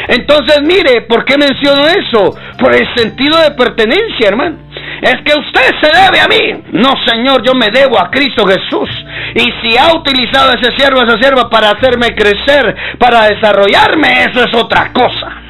Entonces, 0.08 0.62
mire, 0.62 1.02
¿por 1.02 1.26
qué 1.26 1.38
menciono 1.38 1.88
eso? 1.88 2.36
Por 2.60 2.74
el 2.74 2.88
sentido 2.96 3.40
de 3.40 3.52
pertenencia, 3.52 4.28
hermano. 4.28 4.58
Es 5.02 5.16
que 5.24 5.38
usted 5.38 5.76
se 5.82 5.88
debe 5.88 6.20
a 6.20 6.28
mí. 6.28 6.64
No, 6.72 6.94
Señor, 7.06 7.44
yo 7.44 7.54
me 7.54 7.70
debo 7.70 8.00
a 8.00 8.10
Cristo 8.10 8.46
Jesús. 8.46 8.90
Y 9.36 9.52
si 9.62 9.78
ha 9.78 9.94
utilizado 9.94 10.54
ese 10.54 10.76
siervo, 10.78 11.02
esa 11.02 11.18
sierva 11.18 11.50
para 11.50 11.72
hacerme 11.72 12.16
crecer, 12.16 12.76
para 12.98 13.28
desarrollarme, 13.28 14.24
eso 14.24 14.44
es 14.44 14.54
otra 14.56 14.92
cosa. 14.94 15.42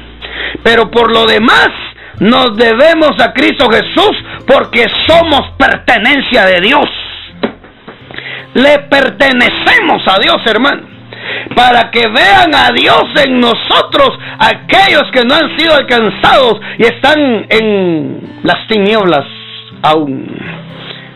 Pero 0.62 0.90
por 0.90 1.12
lo 1.12 1.26
demás, 1.26 1.68
nos 2.18 2.56
debemos 2.56 3.12
a 3.20 3.32
Cristo 3.32 3.68
Jesús 3.70 4.16
porque 4.46 4.86
somos 5.06 5.52
pertenencia 5.58 6.46
de 6.46 6.60
Dios. 6.60 6.88
Le 8.54 8.78
pertenecemos 8.90 10.02
a 10.06 10.18
Dios, 10.18 10.36
hermano. 10.46 10.96
Para 11.54 11.90
que 11.90 12.08
vean 12.08 12.54
a 12.54 12.70
Dios 12.72 13.04
en 13.24 13.38
nosotros, 13.40 14.10
aquellos 14.38 15.04
que 15.12 15.24
no 15.24 15.34
han 15.34 15.56
sido 15.58 15.74
alcanzados 15.74 16.60
y 16.78 16.84
están 16.84 17.46
en 17.50 18.40
las 18.42 18.66
tinieblas 18.68 19.24
aún. 19.82 20.26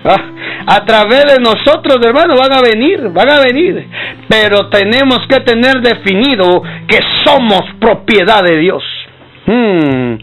Ah, 0.05 0.23
a 0.67 0.85
través 0.87 1.25
de 1.27 1.41
nosotros, 1.41 1.99
hermano, 2.03 2.35
van 2.37 2.53
a 2.53 2.63
venir, 2.63 3.11
van 3.11 3.29
a 3.29 3.41
venir. 3.41 3.87
Pero 4.29 4.69
tenemos 4.69 5.21
que 5.29 5.41
tener 5.41 5.81
definido 5.81 6.63
que 6.87 6.99
somos 7.25 7.63
propiedad 7.79 8.43
de 8.43 8.57
Dios. 8.57 8.83
Hmm. 9.47 10.17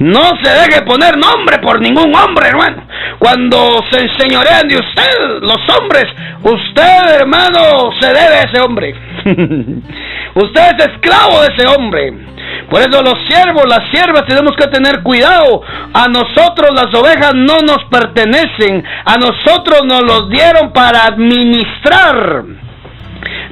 No 0.00 0.20
se 0.42 0.50
deje 0.50 0.82
poner 0.82 1.16
nombre 1.16 1.58
por 1.58 1.80
ningún 1.80 2.14
hombre, 2.14 2.48
hermano. 2.48 2.82
Cuando 3.18 3.80
se 3.90 4.02
enseñorean 4.02 4.68
de 4.68 4.76
usted, 4.76 5.40
los 5.40 5.78
hombres, 5.78 6.04
usted, 6.42 7.20
hermano, 7.20 7.90
se 8.00 8.08
debe 8.08 8.34
a 8.34 8.42
ese 8.42 8.60
hombre. 8.60 8.94
usted 10.34 10.62
es 10.78 10.86
esclavo 10.86 11.40
de 11.40 11.48
ese 11.56 11.66
hombre. 11.66 12.12
Por 12.68 12.80
eso 12.80 13.02
los 13.02 13.18
siervos, 13.28 13.64
las 13.68 13.90
siervas, 13.90 14.24
tenemos 14.26 14.52
que 14.56 14.66
tener 14.68 15.02
cuidado. 15.02 15.62
A 15.92 16.08
nosotros 16.08 16.70
las 16.74 16.94
ovejas 16.94 17.32
no 17.34 17.58
nos 17.58 17.84
pertenecen. 17.90 18.84
A 19.04 19.16
nosotros 19.16 19.82
nos 19.84 20.02
los 20.02 20.30
dieron 20.30 20.72
para 20.72 21.04
administrar 21.04 22.44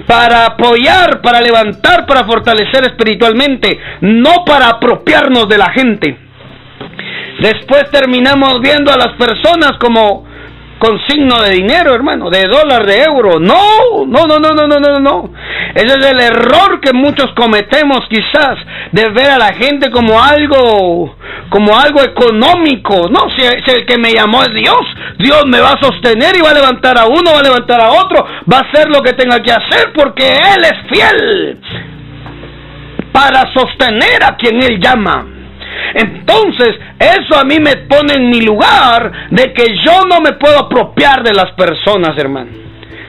para 0.06 0.46
apoyar, 0.46 1.22
para 1.22 1.40
levantar, 1.40 2.06
para 2.06 2.24
fortalecer 2.24 2.84
espiritualmente, 2.84 3.78
no 4.00 4.44
para 4.44 4.68
apropiarnos 4.68 5.48
de 5.48 5.58
la 5.58 5.72
gente. 5.72 6.18
Después 7.40 7.90
terminamos 7.90 8.60
viendo 8.60 8.92
a 8.92 8.96
las 8.96 9.14
personas 9.16 9.72
como 9.80 10.26
con 10.82 10.98
signo 11.06 11.40
de 11.42 11.50
dinero, 11.50 11.94
hermano, 11.94 12.28
de 12.28 12.42
dólar, 12.48 12.84
de 12.84 13.04
euro. 13.04 13.38
No, 13.38 14.04
no, 14.04 14.26
no, 14.26 14.40
no, 14.40 14.50
no, 14.50 14.66
no, 14.66 14.80
no, 14.80 14.98
no. 14.98 15.30
Ese 15.76 15.96
es 15.96 16.06
el 16.06 16.18
error 16.18 16.80
que 16.80 16.92
muchos 16.92 17.30
cometemos 17.36 18.00
quizás, 18.10 18.58
de 18.90 19.08
ver 19.10 19.30
a 19.30 19.38
la 19.38 19.54
gente 19.54 19.92
como 19.92 20.20
algo, 20.20 21.16
como 21.50 21.78
algo 21.78 22.02
económico. 22.02 23.08
No, 23.08 23.30
si, 23.36 23.42
si 23.64 23.76
el 23.76 23.86
que 23.86 23.96
me 23.96 24.12
llamó 24.12 24.42
es 24.42 24.52
Dios, 24.54 24.80
Dios 25.18 25.44
me 25.46 25.60
va 25.60 25.74
a 25.74 25.80
sostener 25.80 26.36
y 26.36 26.40
va 26.40 26.50
a 26.50 26.54
levantar 26.54 26.98
a 26.98 27.06
uno, 27.06 27.30
va 27.32 27.38
a 27.38 27.44
levantar 27.44 27.80
a 27.80 27.92
otro, 27.92 28.26
va 28.52 28.58
a 28.58 28.68
hacer 28.68 28.88
lo 28.88 29.02
que 29.02 29.12
tenga 29.12 29.40
que 29.40 29.52
hacer 29.52 29.92
porque 29.94 30.26
Él 30.26 30.64
es 30.64 30.90
fiel 30.90 31.60
para 33.12 33.52
sostener 33.54 34.24
a 34.24 34.36
quien 34.36 34.60
Él 34.60 34.80
llama. 34.80 35.31
Entonces, 35.94 36.78
eso 36.98 37.38
a 37.38 37.44
mí 37.44 37.58
me 37.58 37.76
pone 37.76 38.14
en 38.14 38.30
mi 38.30 38.40
lugar 38.40 39.28
de 39.30 39.52
que 39.52 39.76
yo 39.84 40.02
no 40.08 40.20
me 40.20 40.32
puedo 40.32 40.58
apropiar 40.60 41.22
de 41.22 41.34
las 41.34 41.52
personas, 41.52 42.16
hermano. 42.16 42.62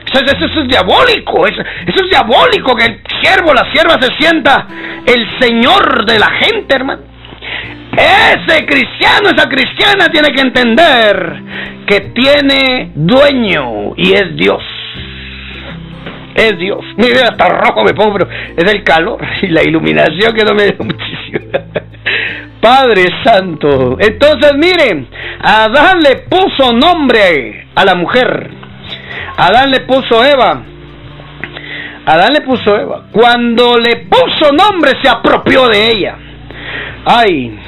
Eso, 0.06 0.62
es 0.62 0.68
diabólico, 0.68 1.46
eso, 1.46 1.60
es 1.86 2.10
diabólico 2.10 2.76
que 2.76 2.84
el 2.84 3.00
siervo, 3.20 3.52
la 3.52 3.70
sierva 3.72 3.96
se 4.00 4.14
sienta 4.16 4.66
el 5.06 5.26
señor 5.40 6.04
de 6.06 6.18
la 6.18 6.30
gente, 6.40 6.76
hermano. 6.76 7.02
Ese 7.96 8.66
cristiano, 8.66 9.30
esa 9.34 9.48
cristiana 9.48 10.08
tiene 10.08 10.30
que 10.32 10.40
entender 10.40 11.42
que 11.86 12.00
tiene 12.12 12.92
dueño 12.94 13.94
y 13.96 14.12
es 14.12 14.36
Dios. 14.36 14.62
Es 16.34 16.58
Dios. 16.58 16.84
Mire, 16.96 17.22
hasta 17.22 17.48
rojo 17.48 17.84
me 17.84 17.94
pongo, 17.94 18.14
pero 18.18 18.28
es 18.56 18.72
el 18.72 18.82
calor 18.82 19.20
y 19.42 19.48
la 19.48 19.62
iluminación 19.62 20.34
que 20.34 20.44
no 20.44 20.54
me 20.54 20.66
da 20.66 20.84
muchísimo. 20.84 21.38
Padre 22.60 23.04
Santo. 23.22 23.98
Entonces, 24.00 24.52
miren, 24.56 25.06
Adán 25.40 26.00
le 26.00 26.16
puso 26.30 26.72
nombre 26.72 27.66
a 27.74 27.84
la 27.84 27.94
mujer. 27.94 28.50
Adán 29.36 29.70
le 29.70 29.80
puso 29.80 30.24
Eva. 30.24 30.62
Adán 32.06 32.32
le 32.32 32.40
puso 32.40 32.76
Eva. 32.76 33.04
Cuando 33.12 33.76
le 33.76 34.06
puso 34.06 34.50
nombre, 34.52 34.92
se 35.02 35.08
apropió 35.08 35.68
de 35.68 35.90
ella. 35.90 36.16
Ay, 37.04 37.58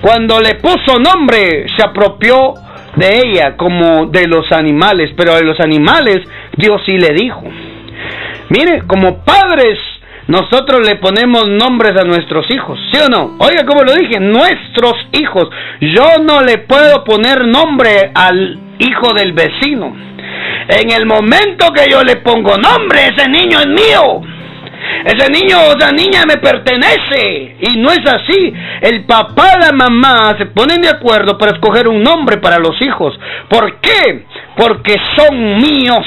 cuando 0.00 0.40
le 0.40 0.56
puso 0.56 0.98
nombre, 0.98 1.66
se 1.76 1.82
apropió 1.82 2.54
de 2.96 3.18
ella 3.24 3.56
como 3.56 4.06
de 4.06 4.26
los 4.26 4.52
animales. 4.52 5.10
Pero 5.16 5.34
de 5.36 5.44
los 5.44 5.58
animales, 5.60 6.18
Dios 6.56 6.82
sí 6.84 6.98
le 6.98 7.14
dijo. 7.14 7.44
Mire, 8.50 8.82
como 8.86 9.24
padres 9.24 9.78
nosotros 10.28 10.86
le 10.86 10.96
ponemos 10.96 11.48
nombres 11.48 11.92
a 11.98 12.04
nuestros 12.04 12.50
hijos, 12.50 12.78
¿sí 12.92 13.00
o 13.00 13.08
no? 13.08 13.36
Oiga, 13.38 13.64
como 13.64 13.82
lo 13.82 13.94
dije, 13.94 14.20
nuestros 14.20 14.94
hijos. 15.12 15.48
Yo 15.80 16.22
no 16.22 16.42
le 16.42 16.58
puedo 16.58 17.02
poner 17.02 17.46
nombre 17.46 18.10
al 18.14 18.58
hijo 18.78 19.14
del 19.14 19.32
vecino. 19.32 19.96
En 20.68 20.90
el 20.90 21.06
momento 21.06 21.72
que 21.72 21.90
yo 21.90 22.02
le 22.02 22.16
pongo 22.16 22.56
nombre, 22.58 23.06
ese 23.06 23.26
niño 23.30 23.58
es 23.58 23.68
mío. 23.68 24.20
Ese 25.06 25.30
niño 25.30 25.60
o 25.60 25.78
esa 25.78 25.92
niña 25.92 26.24
me 26.28 26.36
pertenece. 26.36 27.56
Y 27.60 27.78
no 27.78 27.90
es 27.90 28.06
así. 28.06 28.52
El 28.82 29.04
papá 29.06 29.52
y 29.56 29.64
la 29.64 29.72
mamá 29.72 30.36
se 30.36 30.44
ponen 30.46 30.82
de 30.82 30.90
acuerdo 30.90 31.38
para 31.38 31.52
escoger 31.52 31.88
un 31.88 32.02
nombre 32.02 32.36
para 32.36 32.58
los 32.58 32.80
hijos. 32.82 33.18
¿Por 33.48 33.80
qué? 33.80 34.26
Porque 34.58 34.94
son 35.16 35.56
míos. 35.56 36.04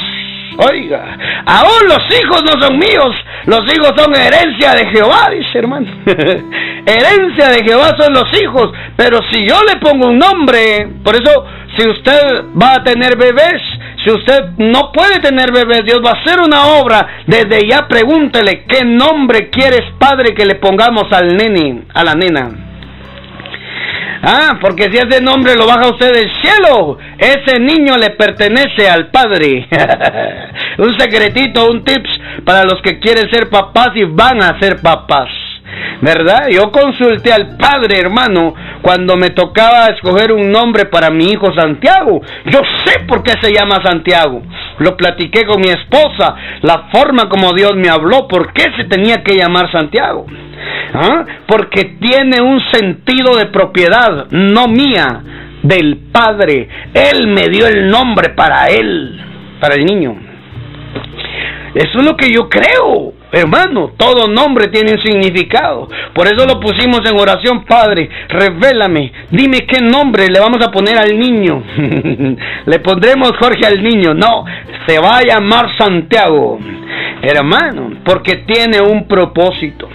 Oiga, 0.58 1.17
aún 1.46 1.88
los 1.88 2.03
hijos 2.20 2.43
no 2.43 2.62
son 2.62 2.77
míos, 2.77 3.15
los 3.46 3.62
hijos 3.74 3.93
son 3.96 4.13
herencia 4.15 4.74
de 4.74 4.86
Jehová, 4.88 5.29
dice 5.31 5.60
hermano. 5.60 5.88
herencia 6.05 7.50
de 7.50 7.63
Jehová 7.63 7.96
son 7.98 8.13
los 8.13 8.27
hijos, 8.41 8.72
pero 8.98 9.20
si 9.31 9.48
yo 9.48 9.62
le 9.63 9.77
pongo 9.77 10.08
un 10.08 10.17
nombre, 10.17 10.89
por 11.03 11.15
eso 11.15 11.46
si 11.77 11.88
usted 11.88 12.46
va 12.62 12.75
a 12.75 12.84
tener 12.84 13.17
bebés, 13.17 13.62
si 14.03 14.12
usted 14.12 14.58
no 14.58 14.91
puede 14.91 15.20
tener 15.20 15.51
bebés, 15.53 15.86
Dios 15.86 16.01
va 16.03 16.12
a 16.12 16.22
hacer 16.22 16.39
una 16.41 16.79
obra, 16.79 17.24
desde 17.27 17.67
ya 17.67 17.88
pregúntele 17.88 18.65
qué 18.67 18.84
nombre 18.84 19.50
quieres, 19.50 19.84
padre, 20.00 20.34
que 20.34 20.46
le 20.46 20.55
pongamos 20.55 21.05
al 21.12 21.38
nene, 21.38 21.84
a 21.93 22.03
la 22.03 22.15
nena. 22.15 22.71
Ah, 24.24 24.60
porque 24.62 24.84
si 24.92 24.98
ese 24.98 25.22
nombre 25.22 25.56
lo 25.56 25.66
baja 25.66 25.90
usted 25.90 26.12
del 26.13 26.30
cielo, 26.42 26.98
ese 27.18 27.60
niño 27.60 27.98
le 27.98 28.12
pertenece 28.12 28.88
al 28.88 29.10
Padre. 29.10 29.68
un 30.78 30.98
secretito, 30.98 31.70
un 31.72 31.84
tips 31.84 32.10
para 32.46 32.63
los 32.63 32.82
que 32.84 33.00
quieren 33.00 33.30
ser 33.32 33.50
papás 33.50 33.90
y 33.96 34.04
van 34.04 34.44
a 34.44 34.60
ser 34.60 34.80
papás. 34.82 35.30
¿Verdad? 36.01 36.48
Yo 36.50 36.72
consulté 36.72 37.32
al 37.32 37.58
padre, 37.58 38.00
hermano, 38.00 38.54
cuando 38.82 39.16
me 39.16 39.30
tocaba 39.30 39.88
escoger 39.88 40.32
un 40.32 40.51
nombre 40.51 40.86
para 40.86 41.12
mi 41.12 41.25
hijo 41.25 41.54
Santiago. 41.54 42.22
Yo 42.46 42.62
sé 42.86 43.01
por 43.08 43.24
qué 43.24 43.34
se 43.42 43.54
llama 43.54 43.82
Santiago. 43.84 44.42
Lo 44.80 44.98
platiqué 44.98 45.46
con 45.46 45.62
mi 45.62 45.70
esposa, 45.70 46.36
la 46.62 46.90
forma 46.92 47.30
como 47.30 47.54
Dios 47.54 47.75
me 47.75 47.90
habló, 47.90 48.28
por 48.28 48.51
qué 48.54 48.66
se 48.78 48.86
tenía 48.86 49.24
que 49.24 49.36
llamar 49.36 49.72
Santiago. 49.72 50.25
¿Ah? 50.94 51.25
Porque 51.46 51.98
tiene 52.00 52.42
un 52.42 52.60
sentido 52.72 53.38
de 53.38 53.46
propiedad, 53.46 54.28
no 54.32 54.68
mía, 54.68 55.22
del 55.62 55.98
Padre. 56.12 56.68
Él 56.94 57.28
me 57.28 57.48
dio 57.50 57.68
el 57.68 57.90
nombre 57.90 58.30
para 58.30 58.68
él, 58.70 59.22
para 59.60 59.75
el 59.75 59.86
niño. 59.86 60.16
Eso 61.74 62.00
es 62.00 62.04
lo 62.04 62.18
que 62.18 62.32
yo 62.32 62.50
creo. 62.50 63.13
Hermano, 63.33 63.91
todo 63.95 64.27
nombre 64.27 64.67
tiene 64.67 64.93
un 64.93 65.01
significado. 65.01 65.88
Por 66.13 66.27
eso 66.27 66.45
lo 66.45 66.59
pusimos 66.59 67.00
en 67.09 67.17
oración, 67.17 67.63
Padre, 67.63 68.09
revélame, 68.27 69.11
dime 69.29 69.59
qué 69.59 69.81
nombre 69.81 70.27
le 70.27 70.39
vamos 70.39 70.59
a 70.65 70.71
poner 70.71 70.97
al 70.97 71.17
niño. 71.17 71.63
le 72.65 72.79
pondremos 72.79 73.31
Jorge 73.39 73.65
al 73.65 73.81
niño. 73.81 74.13
No, 74.13 74.43
se 74.85 75.00
va 75.00 75.19
a 75.19 75.23
llamar 75.23 75.77
Santiago. 75.77 76.59
Hermano, 77.21 77.91
porque 78.03 78.43
tiene 78.47 78.81
un 78.81 79.07
propósito. 79.07 79.88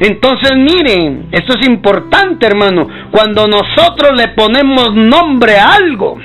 Entonces 0.00 0.52
miren, 0.56 1.28
esto 1.32 1.54
es 1.58 1.66
importante 1.66 2.46
hermano, 2.46 2.88
cuando 3.10 3.46
nosotros 3.46 4.12
le 4.16 4.28
ponemos 4.28 4.94
nombre 4.94 5.56
a 5.58 5.74
algo, 5.74 6.18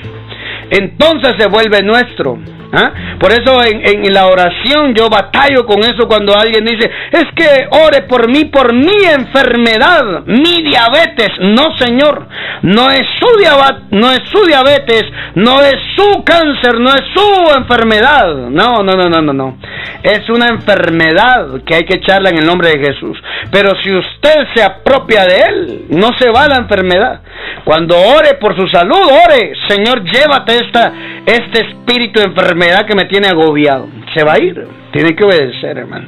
entonces 0.69 1.35
se 1.37 1.47
vuelve 1.47 1.81
nuestro. 1.83 2.37
¿Ah? 2.71 2.91
Por 3.19 3.31
eso 3.31 3.57
en, 3.63 4.13
la 4.13 4.27
oración 4.27 4.93
yo 4.93 5.09
batallo 5.09 5.65
con 5.65 5.79
eso 5.79 6.07
cuando 6.07 6.35
alguien 6.35 6.65
dice, 6.65 6.89
es 7.11 7.25
que 7.35 7.67
ore 7.71 8.03
por 8.03 8.29
mí, 8.29 8.45
por 8.45 8.73
mi 8.73 9.05
enfermedad, 9.05 10.25
mi 10.25 10.63
diabetes. 10.63 11.29
No, 11.39 11.77
Señor, 11.77 12.27
no 12.63 12.89
es 12.91 13.05
su, 13.19 14.45
diabetes, 14.45 15.03
no 15.35 15.61
es 15.61 15.75
su 15.95 16.23
cáncer, 16.23 16.79
no 16.79 16.89
es 16.89 17.03
su 17.13 17.57
enfermedad. 17.57 18.35
No, 18.49 18.83
no, 18.83 18.93
no, 18.95 19.09
no, 19.09 19.21
no, 19.21 19.33
no. 19.33 19.57
Es 20.03 20.29
una 20.29 20.47
enfermedad 20.47 21.47
que 21.65 21.75
hay 21.75 21.85
que 21.85 21.95
echarla 21.95 22.29
en 22.29 22.39
el 22.39 22.45
nombre 22.45 22.69
de 22.69 22.79
Jesús. 22.79 23.17
Pero 23.51 23.71
si 23.81 23.93
usted 23.95 24.47
se 24.53 24.63
apropia 24.63 25.25
de 25.25 25.37
él, 25.37 25.85
no 25.89 26.09
se 26.17 26.29
va 26.29 26.47
la 26.47 26.57
enfermedad. 26.57 27.21
Cuando 27.63 27.97
ore 27.97 28.35
por 28.39 28.55
su 28.55 28.67
salud, 28.67 28.95
ore, 29.25 29.53
Señor, 29.67 30.03
llévate 30.03 30.57
esta, 30.65 30.93
este 31.25 31.67
espíritu 31.67 32.19
de 32.19 32.25
enfermedad 32.57 32.85
que 32.85 32.95
me 32.95 33.05
tiene 33.05 33.27
agobiado. 33.27 33.87
Se 34.15 34.23
va 34.23 34.33
a 34.33 34.39
ir, 34.39 34.67
tiene 34.91 35.15
que 35.15 35.23
obedecer, 35.23 35.77
hermano. 35.77 36.07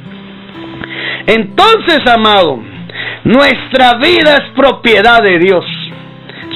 Entonces, 1.26 2.00
amado, 2.06 2.60
nuestra 3.24 3.94
vida 3.94 4.36
es 4.36 4.50
propiedad 4.56 5.22
de 5.22 5.38
Dios. 5.38 5.64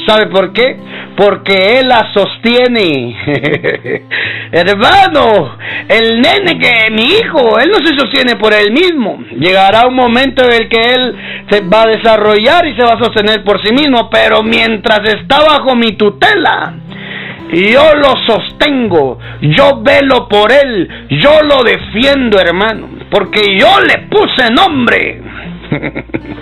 ¿Sabe 0.06 0.26
por 0.26 0.52
qué? 0.52 0.76
Porque 1.16 1.78
Él 1.78 1.88
la 1.88 2.12
sostiene. 2.12 3.16
Hermano, 4.52 5.56
el 5.88 6.20
nene 6.20 6.58
que 6.58 6.90
mi 6.90 7.04
hijo, 7.04 7.58
Él 7.58 7.70
no 7.70 7.86
se 7.86 7.96
sostiene 7.96 8.36
por 8.36 8.52
Él 8.52 8.72
mismo. 8.72 9.18
Llegará 9.38 9.86
un 9.86 9.94
momento 9.94 10.44
en 10.44 10.52
el 10.52 10.68
que 10.68 10.94
Él 10.94 11.16
se 11.48 11.60
va 11.62 11.82
a 11.82 11.86
desarrollar 11.86 12.66
y 12.66 12.76
se 12.76 12.82
va 12.82 12.94
a 12.94 13.02
sostener 13.02 13.44
por 13.44 13.64
sí 13.64 13.72
mismo. 13.72 14.10
Pero 14.10 14.42
mientras 14.42 15.08
está 15.08 15.38
bajo 15.40 15.74
mi 15.74 15.92
tutela, 15.92 16.74
yo 17.54 17.94
lo 17.94 18.14
sostengo, 18.26 19.18
yo 19.40 19.82
velo 19.82 20.28
por 20.28 20.50
Él, 20.52 20.88
yo 21.10 21.42
lo 21.42 21.62
defiendo, 21.62 22.38
hermano. 22.38 22.88
Porque 23.10 23.56
yo 23.58 23.80
le 23.80 23.98
puse 24.08 24.50
nombre. 24.50 25.22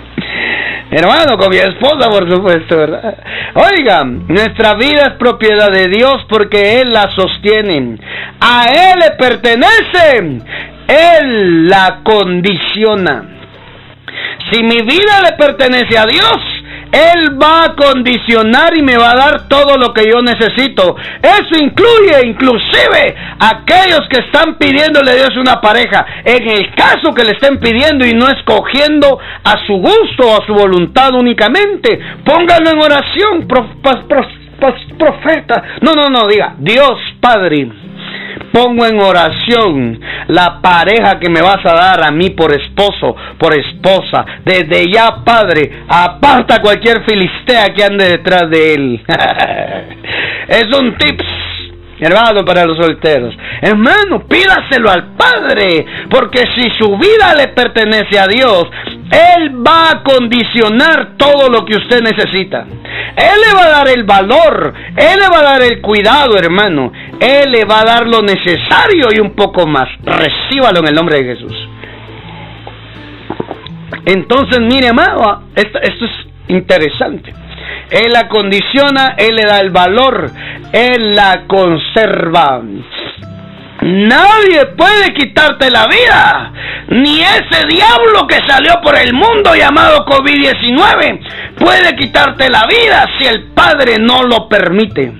Hermano, 0.91 1.37
con 1.37 1.49
mi 1.49 1.57
esposa, 1.57 2.07
por 2.09 2.29
supuesto, 2.29 2.77
¿verdad? 2.77 3.17
Oigan, 3.55 4.27
nuestra 4.27 4.75
vida 4.75 5.01
es 5.07 5.13
propiedad 5.13 5.71
de 5.71 5.87
Dios 5.87 6.23
porque 6.29 6.81
Él 6.81 6.93
la 6.93 7.09
sostiene. 7.11 7.97
A 8.39 8.65
Él 8.65 8.99
le 8.99 9.11
pertenece. 9.17 10.41
Él 10.87 11.67
la 11.67 12.01
condiciona. 12.03 13.23
Si 14.51 14.61
mi 14.61 14.81
vida 14.81 15.21
le 15.23 15.35
pertenece 15.35 15.97
a 15.97 16.05
Dios, 16.05 16.37
él 16.93 17.41
va 17.41 17.65
a 17.65 17.75
condicionar 17.75 18.77
y 18.77 18.83
me 18.83 18.97
va 18.97 19.11
a 19.11 19.15
dar 19.15 19.47
todo 19.47 19.77
lo 19.77 19.93
que 19.93 20.05
yo 20.05 20.21
necesito. 20.21 20.95
Eso 21.21 21.57
incluye 21.59 22.27
inclusive 22.27 23.15
aquellos 23.39 24.07
que 24.09 24.19
están 24.19 24.59
pidiéndole 24.59 25.11
a 25.11 25.15
Dios 25.15 25.35
una 25.35 25.59
pareja. 25.59 26.05
En 26.23 26.47
el 26.47 26.71
caso 26.75 27.13
que 27.13 27.23
le 27.23 27.31
estén 27.31 27.59
pidiendo 27.59 28.05
y 28.05 28.13
no 28.13 28.29
escogiendo 28.29 29.17
a 29.43 29.65
su 29.65 29.73
gusto 29.73 30.27
o 30.27 30.41
a 30.41 30.45
su 30.45 30.53
voluntad 30.53 31.13
únicamente, 31.15 31.99
póngalo 32.23 32.69
en 32.69 32.79
oración, 32.79 33.47
profeta. 34.97 35.63
No, 35.81 35.93
no, 35.93 36.09
no, 36.09 36.27
diga, 36.27 36.53
Dios 36.59 36.99
Padre 37.19 37.71
pongo 38.51 38.85
en 38.85 38.99
oración 38.99 39.99
la 40.27 40.61
pareja 40.61 41.19
que 41.19 41.29
me 41.29 41.41
vas 41.41 41.65
a 41.65 41.73
dar 41.73 42.07
a 42.07 42.11
mí 42.11 42.29
por 42.31 42.53
esposo, 42.53 43.15
por 43.37 43.53
esposa. 43.57 44.25
Desde 44.45 44.91
ya, 44.91 45.23
Padre, 45.23 45.83
aparta 45.87 46.61
cualquier 46.61 47.03
filistea 47.03 47.73
que 47.73 47.83
ande 47.83 48.09
detrás 48.09 48.49
de 48.49 48.73
él. 48.73 49.01
es 50.47 50.65
un 50.77 50.97
tips. 50.97 51.42
Hermano, 52.03 52.43
para 52.45 52.65
los 52.65 52.77
solteros. 52.77 53.35
Hermano, 53.61 54.27
pídaselo 54.27 54.89
al 54.89 55.13
Padre. 55.15 55.85
Porque 56.09 56.39
si 56.55 56.69
su 56.77 56.97
vida 56.97 57.33
le 57.35 57.49
pertenece 57.49 58.19
a 58.19 58.27
Dios, 58.27 58.65
Él 59.11 59.65
va 59.65 59.91
a 59.91 60.03
condicionar 60.03 61.15
todo 61.17 61.49
lo 61.49 61.65
que 61.65 61.77
usted 61.77 62.01
necesita. 62.01 62.65
Él 63.15 63.41
le 63.47 63.53
va 63.53 63.65
a 63.65 63.69
dar 63.69 63.87
el 63.89 64.03
valor, 64.03 64.73
Él 64.95 65.19
le 65.19 65.27
va 65.29 65.39
a 65.39 65.43
dar 65.53 65.61
el 65.61 65.81
cuidado, 65.81 66.37
hermano. 66.37 66.91
Él 67.19 67.51
le 67.51 67.63
va 67.65 67.81
a 67.81 67.85
dar 67.85 68.07
lo 68.07 68.21
necesario 68.21 69.07
y 69.15 69.19
un 69.19 69.35
poco 69.35 69.65
más. 69.67 69.87
Recíbalo 70.03 70.79
en 70.79 70.87
el 70.87 70.95
nombre 70.95 71.17
de 71.21 71.35
Jesús. 71.35 71.69
Entonces, 74.05 74.59
mire, 74.59 74.89
amado, 74.89 75.43
esto, 75.55 75.79
esto 75.79 76.05
es 76.05 76.11
interesante. 76.49 77.33
Él 77.89 78.11
la 78.11 78.27
condiciona, 78.27 79.15
Él 79.17 79.35
le 79.35 79.43
da 79.43 79.59
el 79.59 79.71
valor, 79.71 80.31
Él 80.71 81.15
la 81.15 81.43
conserva. 81.47 82.61
Nadie 83.81 84.65
puede 84.77 85.13
quitarte 85.13 85.69
la 85.69 85.87
vida, 85.87 86.53
ni 86.87 87.19
ese 87.19 87.67
diablo 87.67 88.25
que 88.27 88.39
salió 88.47 88.79
por 88.81 88.97
el 88.97 89.13
mundo 89.13 89.53
llamado 89.55 90.05
COVID-19 90.05 91.19
puede 91.57 91.95
quitarte 91.95 92.49
la 92.49 92.65
vida 92.65 93.05
si 93.17 93.27
el 93.27 93.51
Padre 93.53 93.97
no 93.99 94.23
lo 94.23 94.47
permite. 94.47 95.11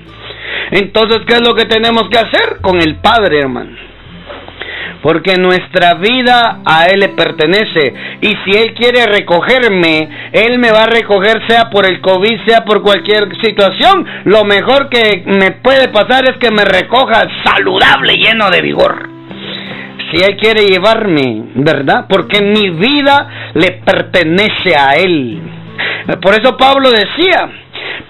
Entonces, 0.72 1.20
¿qué 1.28 1.34
es 1.34 1.42
lo 1.42 1.54
que 1.56 1.66
tenemos 1.66 2.04
que 2.10 2.20
hacer 2.20 2.60
con 2.62 2.82
el 2.82 2.96
Padre, 2.96 3.42
hermano? 3.42 3.93
Porque 5.04 5.36
nuestra 5.36 5.96
vida 5.96 6.62
a 6.66 6.86
Él 6.86 7.02
le 7.02 7.10
pertenece. 7.10 7.94
Y 8.22 8.30
si 8.44 8.58
Él 8.58 8.74
quiere 8.74 9.06
recogerme, 9.06 10.10
Él 10.32 10.58
me 10.58 10.72
va 10.72 10.84
a 10.84 10.88
recoger 10.88 11.46
sea 11.46 11.70
por 11.70 11.86
el 11.86 12.00
COVID, 12.00 12.46
sea 12.48 12.64
por 12.64 12.82
cualquier 12.82 13.28
situación. 13.44 14.06
Lo 14.24 14.46
mejor 14.46 14.88
que 14.88 15.24
me 15.26 15.52
puede 15.52 15.90
pasar 15.90 16.24
es 16.24 16.38
que 16.38 16.52
me 16.52 16.64
recoja 16.64 17.26
saludable, 17.44 18.16
lleno 18.16 18.50
de 18.50 18.62
vigor. 18.62 19.10
Si 20.10 20.24
Él 20.24 20.38
quiere 20.38 20.66
llevarme, 20.66 21.48
¿verdad? 21.56 22.06
Porque 22.08 22.42
mi 22.42 22.70
vida 22.70 23.52
le 23.56 23.82
pertenece 23.84 24.74
a 24.80 24.94
Él. 24.94 25.42
Por 26.22 26.34
eso 26.34 26.56
Pablo 26.56 26.92
decía, 26.92 27.50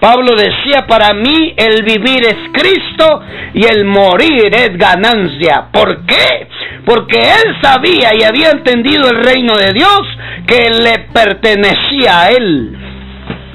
Pablo 0.00 0.36
decía, 0.36 0.86
para 0.86 1.14
mí 1.14 1.54
el 1.56 1.82
vivir 1.82 2.24
es 2.24 2.36
Cristo 2.52 3.22
y 3.54 3.64
el 3.64 3.84
morir 3.84 4.54
es 4.54 4.76
ganancia. 4.76 5.66
¿Por 5.72 6.04
qué? 6.06 6.48
porque 6.84 7.18
él 7.18 7.56
sabía 7.62 8.10
y 8.18 8.22
había 8.22 8.50
entendido 8.50 9.08
el 9.08 9.24
reino 9.24 9.56
de 9.56 9.72
Dios 9.72 10.02
que 10.46 10.70
le 10.70 11.06
pertenecía 11.12 12.20
a 12.20 12.30
él. 12.30 12.76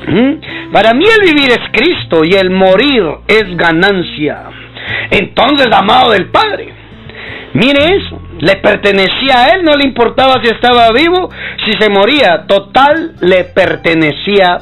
¿Mm? 0.07 0.71
Para 0.71 0.93
mí 0.93 1.05
el 1.05 1.33
vivir 1.33 1.51
es 1.51 1.71
Cristo 1.71 2.21
y 2.23 2.33
el 2.33 2.49
morir 2.49 3.03
es 3.27 3.55
ganancia. 3.55 4.43
Entonces, 5.11 5.67
amado 5.71 6.11
del 6.11 6.29
Padre, 6.29 6.73
mire 7.53 7.97
eso, 7.97 8.19
le 8.39 8.55
pertenecía 8.55 9.43
a 9.43 9.45
él, 9.55 9.63
no 9.63 9.75
le 9.75 9.85
importaba 9.85 10.41
si 10.43 10.49
estaba 10.51 10.91
vivo, 10.91 11.29
si 11.65 11.73
se 11.73 11.89
moría, 11.89 12.45
total 12.47 13.13
le 13.21 13.43
pertenecía 13.43 14.57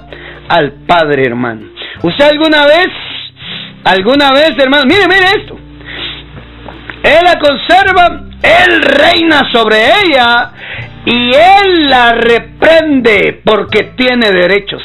al 0.49 0.71
Padre, 0.88 1.23
hermano. 1.25 1.67
¿Usted 2.03 2.25
alguna 2.25 2.65
vez, 2.65 2.88
alguna 3.83 4.31
vez, 4.31 4.51
hermano, 4.57 4.86
mire, 4.86 5.07
mire 5.07 5.25
esto, 5.41 5.57
él 7.03 7.23
la 7.23 7.39
conserva 7.39 8.27
él 8.41 8.81
reina 8.81 9.49
sobre 9.51 9.77
ella 10.05 10.51
y 11.05 11.31
Él 11.33 11.89
la 11.89 12.13
reprende 12.13 13.41
porque 13.43 13.93
tiene 13.95 14.31
derechos. 14.31 14.83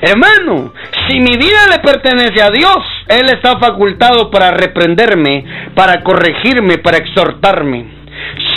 Hermano, 0.00 0.72
si 1.08 1.20
mi 1.20 1.36
vida 1.36 1.66
le 1.70 1.78
pertenece 1.80 2.42
a 2.42 2.50
Dios, 2.50 2.78
Él 3.08 3.28
está 3.28 3.58
facultado 3.58 4.30
para 4.30 4.50
reprenderme, 4.52 5.44
para 5.74 6.02
corregirme, 6.02 6.78
para 6.78 6.98
exhortarme. 6.98 7.84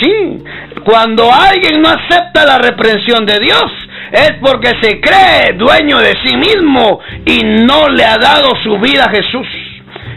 Sí, 0.00 0.42
cuando 0.84 1.30
alguien 1.32 1.82
no 1.82 1.88
acepta 1.88 2.46
la 2.46 2.58
reprensión 2.58 3.26
de 3.26 3.38
Dios, 3.40 3.64
es 4.12 4.32
porque 4.40 4.72
se 4.80 5.00
cree 5.00 5.54
dueño 5.56 5.98
de 5.98 6.14
sí 6.24 6.36
mismo 6.36 7.00
y 7.24 7.40
no 7.64 7.88
le 7.88 8.04
ha 8.04 8.16
dado 8.18 8.50
su 8.62 8.78
vida 8.78 9.04
a 9.04 9.10
Jesús 9.10 9.46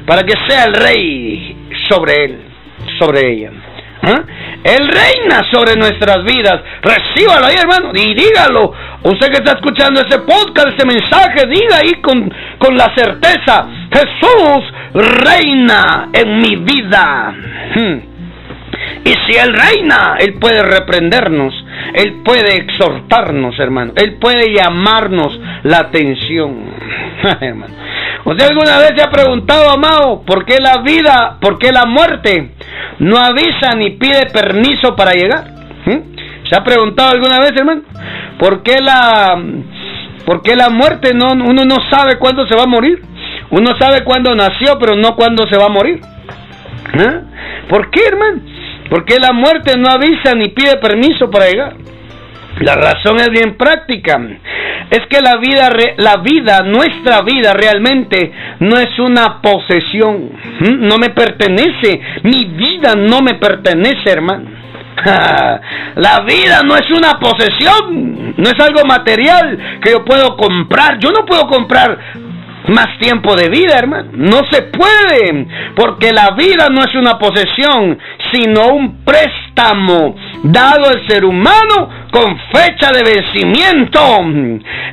para 0.05 0.23
que 0.23 0.33
sea 0.47 0.65
el 0.65 0.73
rey 0.73 1.55
sobre 1.89 2.25
él, 2.25 2.39
sobre 2.99 3.31
ella. 3.31 3.51
¿Ah? 4.01 4.21
Él 4.63 4.87
reina 4.87 5.41
sobre 5.51 5.75
nuestras 5.75 6.23
vidas. 6.23 6.61
Recíbalo 6.81 7.45
ahí, 7.45 7.55
hermano, 7.55 7.91
y 7.93 8.13
dígalo. 8.13 8.73
Usted 9.03 9.27
que 9.27 9.37
está 9.37 9.53
escuchando 9.53 10.01
este 10.01 10.19
podcast, 10.19 10.69
este 10.69 10.85
mensaje, 10.85 11.47
diga 11.47 11.77
ahí 11.77 12.01
con, 12.01 12.33
con 12.57 12.75
la 12.75 12.93
certeza, 12.95 13.67
Jesús 13.91 14.65
reina 14.93 16.09
en 16.13 16.39
mi 16.39 16.55
vida. 16.57 17.33
Hmm. 17.75 17.99
Y 19.03 19.13
si 19.25 19.37
Él 19.37 19.53
reina, 19.53 20.17
Él 20.19 20.35
puede 20.39 20.61
reprendernos, 20.63 21.53
Él 21.93 22.21
puede 22.23 22.55
exhortarnos, 22.55 23.57
hermano, 23.59 23.93
Él 23.95 24.15
puede 24.19 24.53
llamarnos 24.53 25.39
la 25.63 25.79
atención, 25.79 26.65
hermano. 27.41 27.73
¿Usted 28.25 28.45
alguna 28.45 28.77
vez 28.79 28.91
se 28.95 29.03
ha 29.03 29.09
preguntado, 29.09 29.69
amado, 29.69 30.21
por 30.25 30.45
qué 30.45 30.57
la 30.59 30.81
vida, 30.81 31.37
por 31.39 31.57
qué 31.57 31.71
la 31.71 31.85
muerte 31.85 32.51
no 32.99 33.17
avisa 33.17 33.75
ni 33.77 33.91
pide 33.91 34.27
permiso 34.33 34.95
para 34.95 35.13
llegar? 35.13 35.45
¿Mm? 35.85 36.17
¿Se 36.49 36.55
ha 36.55 36.63
preguntado 36.63 37.11
alguna 37.11 37.39
vez, 37.39 37.51
hermano? 37.55 37.83
¿Por 38.37 38.63
qué 38.63 38.79
la, 38.81 39.41
por 40.25 40.41
qué 40.41 40.55
la 40.55 40.69
muerte 40.69 41.13
no, 41.13 41.31
uno 41.31 41.63
no 41.63 41.77
sabe 41.89 42.17
cuándo 42.17 42.45
se 42.47 42.55
va 42.55 42.63
a 42.63 42.67
morir? 42.67 43.01
Uno 43.49 43.75
sabe 43.79 44.03
cuándo 44.03 44.35
nació, 44.35 44.77
pero 44.79 44.95
no 44.95 45.15
cuándo 45.15 45.47
se 45.47 45.57
va 45.57 45.65
a 45.65 45.69
morir. 45.69 46.01
¿Ah? 46.99 47.21
¿Por 47.69 47.89
qué, 47.91 48.01
hermano? 48.07 48.41
Porque 48.89 49.17
la 49.19 49.33
muerte 49.33 49.77
no 49.77 49.89
avisa 49.89 50.33
ni 50.35 50.49
pide 50.49 50.77
permiso 50.77 51.29
para 51.29 51.49
llegar. 51.49 51.75
La 52.59 52.75
razón 52.75 53.19
es 53.19 53.29
bien 53.29 53.55
práctica. 53.55 54.19
Es 54.89 55.01
que 55.09 55.21
la 55.21 55.37
vida, 55.37 55.69
la 55.97 56.17
vida, 56.17 56.63
nuestra 56.63 57.21
vida 57.21 57.53
realmente 57.53 58.31
no 58.59 58.77
es 58.77 58.97
una 58.99 59.41
posesión. 59.41 60.31
No 60.79 60.97
me 60.97 61.09
pertenece. 61.09 62.01
Mi 62.23 62.45
vida 62.45 62.95
no 62.95 63.21
me 63.21 63.35
pertenece, 63.35 64.09
hermano. 64.09 64.57
La 65.95 66.21
vida 66.21 66.61
no 66.63 66.75
es 66.75 66.89
una 66.89 67.19
posesión, 67.19 68.33
no 68.35 68.49
es 68.49 68.59
algo 68.59 68.83
material 68.85 69.79
que 69.81 69.91
yo 69.91 70.03
puedo 70.03 70.35
comprar. 70.35 70.97
Yo 70.99 71.11
no 71.11 71.25
puedo 71.25 71.47
comprar 71.47 71.97
más 72.67 72.97
tiempo 72.99 73.35
de 73.35 73.49
vida, 73.49 73.77
hermano. 73.77 74.09
No 74.13 74.41
se 74.49 74.63
puede, 74.63 75.47
porque 75.75 76.11
la 76.11 76.31
vida 76.31 76.69
no 76.69 76.81
es 76.81 76.93
una 76.95 77.17
posesión, 77.17 77.97
sino 78.31 78.67
un 78.67 79.03
préstamo 79.03 80.15
dado 80.43 80.85
al 80.87 81.07
ser 81.07 81.25
humano 81.25 81.89
con 82.11 82.37
fecha 82.51 82.91
de 82.91 83.03
vencimiento, 83.03 83.99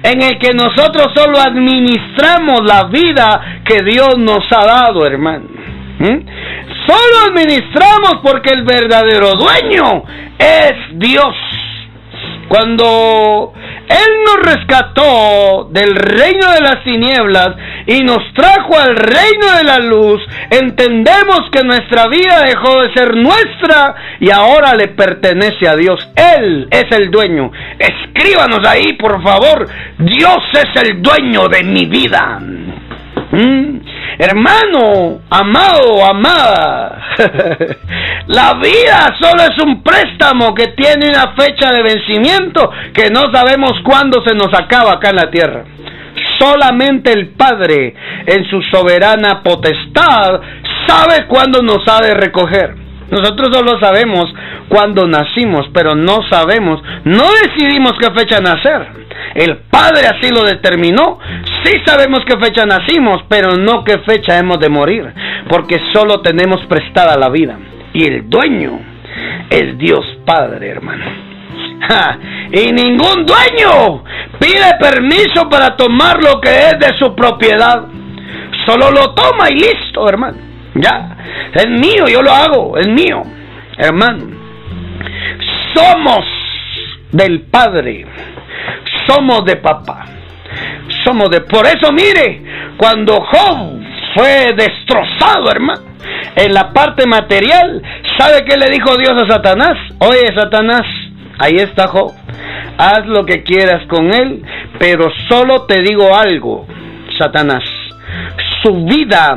en 0.02 0.22
el 0.22 0.38
que 0.38 0.52
nosotros 0.54 1.08
solo 1.14 1.38
administramos 1.38 2.60
la 2.64 2.84
vida 2.84 3.60
que 3.64 3.82
Dios 3.82 4.18
nos 4.18 4.44
ha 4.52 4.64
dado, 4.64 5.06
hermano. 5.06 5.44
¿Mm? 5.98 6.26
Solo 6.86 7.30
administramos 7.30 8.20
porque 8.22 8.50
el 8.52 8.64
verdadero 8.64 9.34
dueño 9.34 10.04
es 10.38 10.72
Dios. 10.98 11.34
Cuando 12.48 13.52
Él 13.88 14.10
nos 14.24 14.54
rescató 14.54 15.68
del 15.70 15.94
reino 15.94 16.52
de 16.52 16.60
las 16.60 16.82
tinieblas 16.84 17.56
y 17.86 18.02
nos 18.02 18.32
trajo 18.34 18.78
al 18.78 18.96
reino 18.96 19.56
de 19.56 19.64
la 19.64 19.78
luz, 19.78 20.22
entendemos 20.50 21.50
que 21.52 21.62
nuestra 21.64 22.08
vida 22.08 22.42
dejó 22.44 22.82
de 22.82 22.94
ser 22.94 23.16
nuestra 23.16 23.94
y 24.20 24.30
ahora 24.30 24.74
le 24.74 24.88
pertenece 24.88 25.68
a 25.68 25.76
Dios. 25.76 26.00
Él 26.16 26.68
es 26.70 26.86
el 26.90 27.10
dueño. 27.10 27.50
Escríbanos 27.78 28.66
ahí, 28.66 28.94
por 28.94 29.22
favor. 29.22 29.68
Dios 29.98 30.38
es 30.52 30.82
el 30.82 31.02
dueño 31.02 31.48
de 31.48 31.64
mi 31.64 31.86
vida. 31.86 32.40
¿Mm? 33.34 33.80
Hermano, 34.16 35.22
amado, 35.28 36.04
amada, 36.04 37.02
la 38.28 38.54
vida 38.54 39.16
solo 39.20 39.42
es 39.42 39.60
un 39.60 39.82
préstamo 39.82 40.54
que 40.54 40.68
tiene 40.68 41.08
una 41.08 41.34
fecha 41.36 41.72
de 41.72 41.82
vencimiento 41.82 42.70
que 42.92 43.10
no 43.10 43.32
sabemos 43.32 43.72
cuándo 43.82 44.22
se 44.24 44.36
nos 44.36 44.54
acaba 44.54 44.92
acá 44.92 45.10
en 45.10 45.16
la 45.16 45.30
tierra. 45.32 45.64
Solamente 46.38 47.12
el 47.12 47.30
Padre, 47.30 47.96
en 48.26 48.48
su 48.48 48.62
soberana 48.70 49.42
potestad, 49.42 50.40
sabe 50.86 51.26
cuándo 51.26 51.60
nos 51.60 51.80
ha 51.88 52.00
de 52.02 52.14
recoger. 52.14 52.83
Nosotros 53.10 53.48
solo 53.52 53.78
sabemos 53.80 54.26
cuándo 54.68 55.06
nacimos, 55.06 55.66
pero 55.72 55.94
no 55.94 56.20
sabemos, 56.30 56.82
no 57.04 57.24
decidimos 57.42 57.92
qué 58.00 58.10
fecha 58.12 58.40
nacer. 58.40 59.04
El 59.34 59.58
Padre 59.70 60.06
así 60.06 60.30
lo 60.30 60.44
determinó. 60.44 61.18
Sí 61.64 61.72
sabemos 61.84 62.20
qué 62.26 62.38
fecha 62.38 62.64
nacimos, 62.64 63.22
pero 63.28 63.56
no 63.56 63.84
qué 63.84 63.98
fecha 63.98 64.38
hemos 64.38 64.58
de 64.58 64.68
morir, 64.68 65.12
porque 65.48 65.80
solo 65.92 66.20
tenemos 66.20 66.60
prestada 66.66 67.16
la 67.18 67.28
vida. 67.28 67.58
Y 67.92 68.04
el 68.06 68.28
dueño 68.28 68.80
es 69.50 69.76
Dios 69.78 70.04
Padre, 70.24 70.70
hermano. 70.70 71.04
y 72.52 72.72
ningún 72.72 73.26
dueño 73.26 74.04
pide 74.38 74.78
permiso 74.80 75.48
para 75.50 75.76
tomar 75.76 76.22
lo 76.22 76.40
que 76.40 76.50
es 76.50 76.78
de 76.78 76.98
su 76.98 77.14
propiedad. 77.14 77.84
Solo 78.66 78.90
lo 78.90 79.12
toma 79.14 79.48
y 79.50 79.54
listo, 79.54 80.08
hermano. 80.08 80.53
Ya, 80.74 81.16
es 81.54 81.68
mío, 81.68 82.06
yo 82.08 82.22
lo 82.22 82.32
hago, 82.32 82.76
es 82.78 82.88
mío, 82.88 83.22
hermano. 83.78 84.26
Somos 85.74 86.24
del 87.12 87.42
Padre 87.42 88.06
somos 89.06 89.44
de 89.44 89.56
papá. 89.56 90.06
Somos 91.04 91.30
de... 91.30 91.40
Por 91.42 91.66
eso 91.66 91.92
mire, 91.92 92.42
cuando 92.76 93.20
Job 93.20 93.80
fue 94.14 94.52
destrozado, 94.56 95.50
hermano, 95.50 95.82
en 96.36 96.52
la 96.52 96.72
parte 96.72 97.06
material, 97.06 97.82
¿sabe 98.18 98.44
qué 98.44 98.56
le 98.56 98.66
dijo 98.72 98.96
Dios 98.96 99.12
a 99.22 99.28
Satanás? 99.28 99.76
Oye, 99.98 100.32
Satanás, 100.34 100.82
ahí 101.38 101.56
está 101.56 101.88
Job. 101.88 102.12
Haz 102.76 103.06
lo 103.06 103.24
que 103.24 103.42
quieras 103.42 103.86
con 103.88 104.12
él, 104.12 104.42
pero 104.78 105.10
solo 105.28 105.62
te 105.62 105.82
digo 105.82 106.14
algo, 106.16 106.66
Satanás. 107.18 107.62
Su 108.62 108.84
vida 108.84 109.36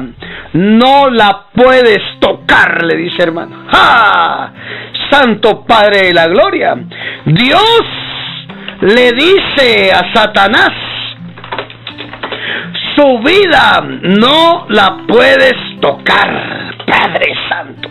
no 0.54 1.10
la 1.10 1.46
puedes 1.54 2.00
tocar, 2.20 2.84
le 2.84 2.96
dice 2.96 3.24
hermano. 3.24 3.66
¡Ja! 3.70 4.52
Santo 5.10 5.66
Padre 5.66 6.08
de 6.08 6.14
la 6.14 6.28
Gloria. 6.28 6.76
Dios 7.26 7.82
le 8.82 9.12
dice 9.12 9.92
a 9.92 10.14
Satanás, 10.14 10.72
su 12.96 13.20
vida 13.20 13.84
no 14.02 14.66
la 14.70 14.98
puedes 15.08 15.54
tocar, 15.80 16.76
Padre 16.86 17.34
Santo. 17.50 17.87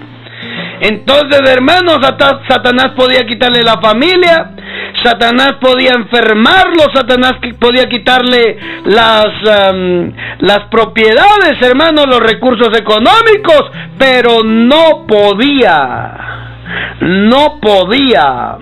Entonces, 0.80 1.40
hermanos, 1.48 1.98
Satanás 2.48 2.90
podía 2.96 3.26
quitarle 3.26 3.62
la 3.62 3.80
familia, 3.80 4.50
Satanás 5.02 5.54
podía 5.60 5.92
enfermarlo, 5.92 6.84
Satanás 6.94 7.34
podía 7.58 7.88
quitarle 7.88 8.58
las, 8.84 9.26
las 10.40 10.64
propiedades, 10.70 11.60
hermanos, 11.62 12.06
los 12.06 12.20
recursos 12.20 12.76
económicos, 12.76 13.70
pero 13.98 14.42
no 14.44 15.06
podía, 15.06 16.12
no 17.00 17.58
podía 17.60 18.56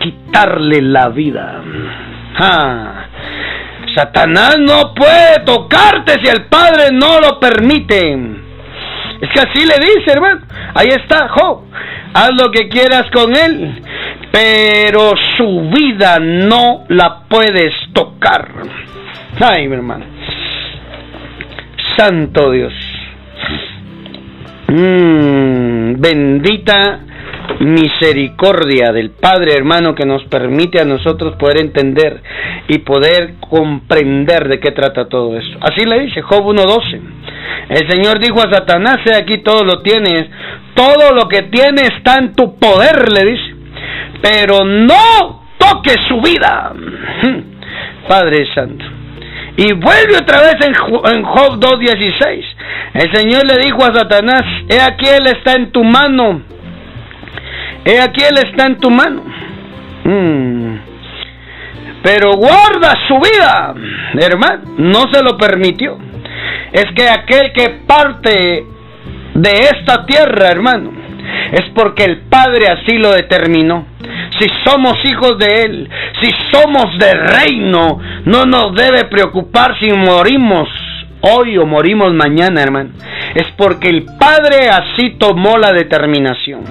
quitarle 0.00 0.82
la 0.82 1.08
vida. 1.08 1.62
Satanás 3.94 4.56
no 4.60 4.94
puede 4.94 5.40
tocarte 5.44 6.20
si 6.22 6.28
el 6.28 6.46
Padre 6.46 6.90
no 6.92 7.20
lo 7.20 7.40
permite. 7.40 8.49
Es 9.20 9.28
que 9.30 9.40
así 9.40 9.66
le 9.66 9.74
dice, 9.78 10.12
hermano. 10.12 10.40
Ahí 10.74 10.88
está, 10.88 11.28
Job. 11.28 11.64
Haz 12.14 12.30
lo 12.38 12.50
que 12.50 12.68
quieras 12.68 13.04
con 13.12 13.36
él, 13.36 13.82
pero 14.32 15.12
su 15.36 15.70
vida 15.70 16.18
no 16.18 16.84
la 16.88 17.20
puedes 17.28 17.72
tocar. 17.92 18.48
Ay, 19.40 19.68
mi 19.68 19.74
hermano. 19.74 20.04
Santo 21.96 22.50
Dios. 22.50 22.72
Mm, 24.68 26.00
bendita 26.00 27.00
misericordia 27.58 28.92
del 28.92 29.10
Padre 29.10 29.54
hermano 29.54 29.94
que 29.94 30.06
nos 30.06 30.22
permite 30.24 30.80
a 30.80 30.84
nosotros 30.84 31.36
poder 31.36 31.60
entender 31.60 32.22
y 32.68 32.78
poder 32.78 33.34
comprender 33.40 34.48
de 34.48 34.60
qué 34.60 34.70
trata 34.70 35.08
todo 35.08 35.36
esto. 35.36 35.58
Así 35.60 35.84
le 35.84 36.00
dice 36.00 36.22
Job 36.22 36.44
1.12. 36.44 37.00
El 37.70 37.90
Señor 37.90 38.18
dijo 38.18 38.40
a 38.40 38.52
Satanás, 38.52 38.98
he 39.04 39.14
aquí 39.14 39.38
todo 39.38 39.64
lo 39.64 39.80
tienes, 39.82 40.28
todo 40.74 41.12
lo 41.14 41.28
que 41.28 41.42
tienes 41.42 41.90
está 41.96 42.16
en 42.16 42.34
tu 42.34 42.58
poder, 42.58 43.12
le 43.12 43.30
dice, 43.30 43.54
pero 44.22 44.64
no 44.64 45.44
toques 45.58 45.96
su 46.08 46.20
vida. 46.20 46.72
Padre 48.08 48.46
Santo. 48.54 48.84
Y 49.56 49.72
vuelve 49.74 50.16
otra 50.20 50.40
vez 50.40 50.56
en 50.64 50.74
Job 51.22 51.60
2.16. 51.60 52.44
El 52.94 53.14
Señor 53.14 53.46
le 53.46 53.58
dijo 53.58 53.84
a 53.84 53.94
Satanás, 53.94 54.42
he 54.68 54.80
aquí 54.80 55.06
Él 55.06 55.26
está 55.26 55.54
en 55.54 55.70
tu 55.70 55.84
mano. 55.84 56.42
He 57.84 58.00
aquí 58.00 58.22
Él 58.22 58.38
está 58.38 58.66
en 58.66 58.78
tu 58.78 58.90
mano. 58.90 59.22
Mm. 60.04 60.76
Pero 62.02 62.32
guarda 62.32 62.96
su 63.06 63.14
vida, 63.18 63.74
hermano. 64.18 64.62
No 64.78 65.12
se 65.12 65.22
lo 65.22 65.36
permitió. 65.36 65.98
Es 66.72 66.86
que 66.94 67.08
aquel 67.08 67.52
que 67.52 67.80
parte 67.86 68.64
de 69.34 69.50
esta 69.50 70.06
tierra, 70.06 70.48
hermano, 70.48 70.92
es 71.52 71.64
porque 71.74 72.04
el 72.04 72.18
Padre 72.22 72.68
así 72.68 72.96
lo 72.96 73.12
determinó. 73.12 73.86
Si 74.38 74.48
somos 74.64 74.94
hijos 75.04 75.38
de 75.38 75.62
Él, 75.62 75.90
si 76.22 76.30
somos 76.52 76.98
de 76.98 77.12
reino, 77.12 77.98
no 78.24 78.46
nos 78.46 78.74
debe 78.74 79.04
preocupar 79.04 79.78
si 79.78 79.90
morimos 79.92 80.68
hoy 81.22 81.58
o 81.58 81.66
morimos 81.66 82.12
mañana, 82.14 82.62
hermano. 82.62 82.90
Es 83.34 83.46
porque 83.56 83.88
el 83.88 84.06
Padre 84.18 84.70
así 84.70 85.16
tomó 85.18 85.58
la 85.58 85.72
determinación. 85.72 86.62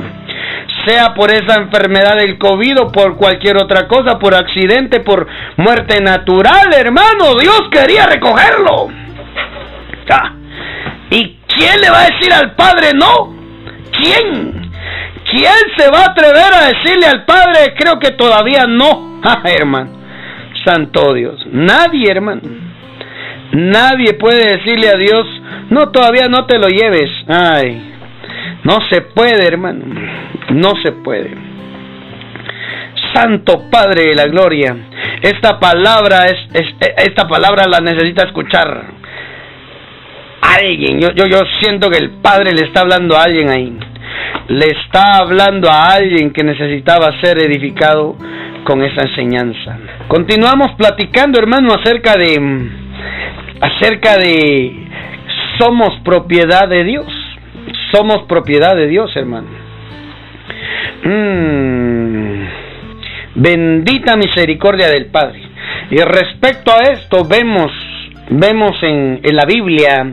Sea 0.89 1.13
por 1.13 1.31
esa 1.31 1.61
enfermedad 1.61 2.17
del 2.17 2.39
COVID 2.39 2.81
o 2.81 2.91
por 2.91 3.15
cualquier 3.15 3.57
otra 3.57 3.87
cosa, 3.87 4.17
por 4.17 4.33
accidente, 4.33 5.01
por 5.01 5.27
muerte 5.57 6.01
natural, 6.01 6.73
hermano, 6.75 7.35
Dios 7.39 7.65
quería 7.71 8.07
recogerlo. 8.07 8.87
¿Y 11.11 11.37
quién 11.47 11.79
le 11.79 11.91
va 11.91 12.01
a 12.01 12.07
decir 12.07 12.33
al 12.33 12.55
Padre 12.55 12.89
no? 12.95 13.35
¿Quién? 13.91 14.71
¿Quién 15.29 15.53
se 15.77 15.91
va 15.91 15.99
a 15.99 16.11
atrever 16.11 16.53
a 16.53 16.65
decirle 16.65 17.05
al 17.05 17.23
Padre? 17.25 17.75
Creo 17.77 17.99
que 17.99 18.11
todavía 18.11 18.65
no. 18.67 19.19
Ah, 19.21 19.43
hermano. 19.43 19.91
Santo 20.65 21.13
Dios. 21.13 21.45
Nadie, 21.51 22.09
hermano. 22.09 22.41
Nadie 23.51 24.13
puede 24.13 24.57
decirle 24.57 24.89
a 24.89 24.95
Dios, 24.95 25.27
no, 25.69 25.89
todavía 25.89 26.27
no 26.29 26.45
te 26.45 26.57
lo 26.57 26.67
lleves. 26.67 27.09
Ay, 27.27 27.88
no 28.63 28.77
se 28.89 29.01
puede, 29.01 29.47
hermano. 29.47 29.85
No 30.51 30.73
se 30.83 30.91
puede. 30.91 31.31
Santo 33.13 33.69
Padre 33.69 34.07
de 34.09 34.15
la 34.15 34.25
Gloria. 34.25 34.75
Esta 35.21 35.59
palabra 35.59 36.25
es, 36.25 36.67
esta 36.97 37.27
palabra 37.27 37.63
la 37.67 37.79
necesita 37.79 38.25
escuchar 38.25 38.85
alguien. 40.41 40.99
Yo, 40.99 41.09
yo, 41.11 41.25
yo 41.27 41.39
siento 41.61 41.89
que 41.89 41.97
el 41.97 42.11
Padre 42.21 42.51
le 42.53 42.65
está 42.65 42.81
hablando 42.81 43.15
a 43.15 43.23
alguien 43.23 43.49
ahí. 43.49 43.77
Le 44.49 44.65
está 44.65 45.17
hablando 45.17 45.69
a 45.69 45.93
alguien 45.93 46.31
que 46.31 46.43
necesitaba 46.43 47.19
ser 47.21 47.37
edificado 47.43 48.15
con 48.63 48.83
esa 48.83 49.01
enseñanza. 49.07 49.77
Continuamos 50.07 50.73
platicando, 50.77 51.39
hermano, 51.39 51.69
acerca 51.73 52.15
de 52.15 52.69
acerca 53.61 54.17
de 54.17 54.87
somos 55.59 55.99
propiedad 56.03 56.67
de 56.67 56.83
Dios. 56.83 57.05
Somos 57.91 58.23
propiedad 58.27 58.75
de 58.75 58.87
Dios, 58.87 59.11
hermano. 59.15 59.47
Mm. 61.03 62.43
bendita 63.35 64.15
misericordia 64.15 64.89
del 64.89 65.07
Padre. 65.07 65.41
Y 65.91 65.97
respecto 65.97 66.71
a 66.71 66.83
esto 66.83 67.25
vemos 67.25 67.71
vemos 68.29 68.75
en, 68.83 69.21
en 69.23 69.35
la 69.35 69.45
Biblia 69.45 70.05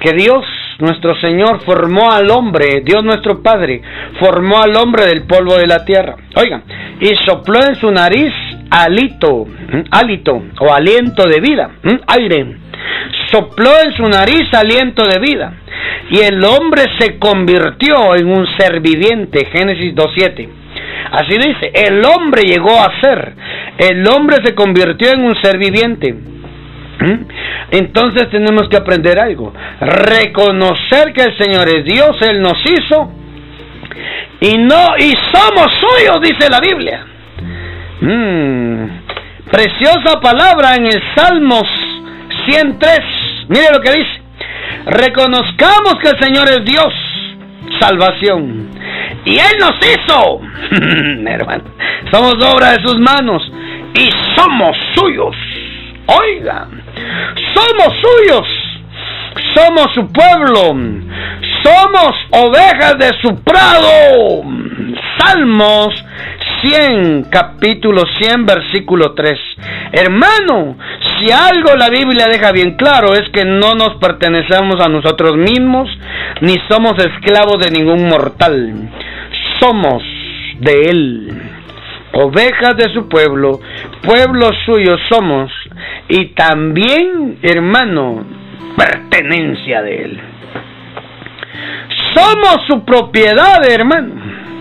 que 0.00 0.12
Dios 0.12 0.44
nuestro 0.78 1.18
Señor 1.20 1.60
formó 1.64 2.10
al 2.10 2.30
hombre, 2.30 2.82
Dios 2.84 3.02
nuestro 3.04 3.42
Padre, 3.42 3.82
formó 4.20 4.62
al 4.62 4.76
hombre 4.76 5.06
del 5.06 5.24
polvo 5.26 5.56
de 5.56 5.66
la 5.66 5.84
tierra. 5.84 6.16
Oiga, 6.36 6.62
y 7.00 7.14
sopló 7.26 7.60
en 7.66 7.74
su 7.74 7.90
nariz 7.90 8.32
alito, 8.70 9.46
hálito 9.90 10.42
o 10.60 10.72
aliento 10.72 11.26
de 11.26 11.40
vida, 11.40 11.70
aire. 12.06 12.67
Sopló 13.30 13.70
en 13.84 13.92
su 13.92 14.02
nariz 14.04 14.52
aliento 14.52 15.02
de 15.06 15.20
vida. 15.20 15.52
Y 16.10 16.20
el 16.20 16.42
hombre 16.44 16.84
se 16.98 17.18
convirtió 17.18 18.14
en 18.16 18.28
un 18.28 18.46
ser 18.56 18.80
viviente, 18.80 19.46
Génesis 19.52 19.94
2.7. 19.94 20.48
Así 21.10 21.36
dice, 21.36 21.70
el 21.74 22.04
hombre 22.04 22.42
llegó 22.42 22.80
a 22.80 23.00
ser, 23.00 23.34
el 23.78 24.06
hombre 24.08 24.38
se 24.44 24.54
convirtió 24.54 25.10
en 25.12 25.24
un 25.24 25.40
ser 25.40 25.58
viviente. 25.58 26.12
¿Mm? 26.12 27.24
Entonces 27.70 28.28
tenemos 28.30 28.68
que 28.68 28.76
aprender 28.76 29.18
algo. 29.18 29.52
Reconocer 29.80 31.12
que 31.12 31.22
el 31.22 31.38
Señor 31.38 31.68
es 31.68 31.84
Dios, 31.84 32.16
Él 32.22 32.40
nos 32.40 32.58
hizo 32.64 33.12
y 34.40 34.58
no 34.58 34.96
y 34.98 35.12
somos 35.32 35.66
suyos, 35.80 36.20
dice 36.22 36.50
la 36.50 36.60
Biblia. 36.60 37.04
Mm. 38.00 39.48
Preciosa 39.50 40.20
palabra 40.20 40.76
en 40.76 40.86
el 40.86 41.02
Salmos 41.14 41.66
103. 42.50 43.00
Mire 43.48 43.68
lo 43.72 43.80
que 43.80 43.92
dice. 43.92 44.22
Reconozcamos 44.86 45.96
que 46.02 46.08
el 46.10 46.18
Señor 46.20 46.48
es 46.48 46.64
Dios, 46.64 46.92
salvación. 47.80 48.70
Y 49.24 49.38
Él 49.38 49.58
nos 49.60 49.76
hizo, 49.80 50.40
hermano. 51.26 51.64
Somos 52.10 52.34
obra 52.44 52.72
de 52.72 52.82
sus 52.82 52.98
manos 52.98 53.42
y 53.94 54.08
somos 54.36 54.76
suyos. 54.94 55.36
Oiga, 56.06 56.66
somos 57.54 57.94
suyos, 58.00 58.46
somos 59.54 59.86
su 59.94 60.10
pueblo, 60.10 60.74
somos 61.62 62.14
ovejas 62.30 62.98
de 62.98 63.10
su 63.20 63.42
prado. 63.42 64.44
Salmos 65.18 66.04
100, 66.62 67.26
capítulo 67.30 68.02
100, 68.20 68.46
versículo 68.46 69.14
3. 69.14 69.38
Hermano, 69.92 70.76
si 71.18 71.32
algo 71.32 71.76
la 71.76 71.88
Biblia 71.88 72.26
deja 72.26 72.52
bien 72.52 72.76
claro 72.76 73.14
es 73.14 73.28
que 73.32 73.44
no 73.44 73.74
nos 73.74 73.96
pertenecemos 73.96 74.80
a 74.80 74.88
nosotros 74.88 75.36
mismos, 75.36 75.88
ni 76.40 76.54
somos 76.68 76.94
esclavos 76.98 77.64
de 77.64 77.70
ningún 77.70 78.08
mortal. 78.08 78.90
Somos 79.60 80.02
de 80.60 80.82
Él 80.90 81.48
ovejas 82.12 82.76
de 82.76 82.92
su 82.92 83.08
pueblo, 83.08 83.60
pueblo 84.02 84.50
suyo 84.64 84.96
somos, 85.08 85.52
y 86.08 86.26
también, 86.34 87.38
hermano, 87.42 88.24
pertenencia 88.76 89.82
de 89.82 90.02
Él. 90.02 90.20
Somos 92.14 92.66
su 92.66 92.84
propiedad, 92.84 93.64
hermano. 93.68 94.14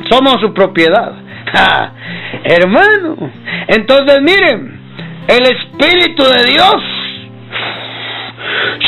Somos 0.10 0.39
su 0.41 0.53
propiedad. 0.53 1.13
Hermano. 2.43 3.31
Entonces, 3.67 4.21
miren, 4.21 4.79
el 5.27 5.43
Espíritu 5.43 6.23
de 6.23 6.45
Dios 6.45 6.75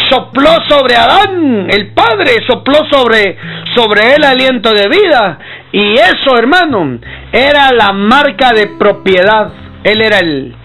sopló 0.10 0.50
sobre 0.68 0.96
Adán, 0.96 1.68
el 1.70 1.92
Padre 1.94 2.38
sopló 2.48 2.80
sobre, 2.92 3.38
sobre 3.76 4.16
él 4.16 4.24
aliento 4.24 4.72
de 4.72 4.88
vida. 4.88 5.40
Y 5.72 5.94
eso, 5.94 6.38
hermano, 6.38 7.00
era 7.32 7.72
la 7.72 7.94
marca 7.94 8.52
de 8.54 8.68
propiedad. 8.80 9.52
Él 9.84 10.02
era 10.02 10.20
el, 10.20 10.56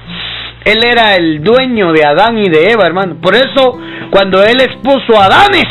él 0.64 0.85
era 0.85 1.14
el 1.16 1.42
dueño 1.42 1.92
de 1.92 2.04
Adán 2.04 2.38
y 2.38 2.48
de 2.48 2.70
Eva, 2.70 2.87
hermano. 2.87 3.16
Por 3.20 3.35
eso, 3.35 3.78
cuando 4.11 4.42
él 4.42 4.61
expuso 4.61 5.20
a 5.20 5.26
Adanes, 5.26 5.66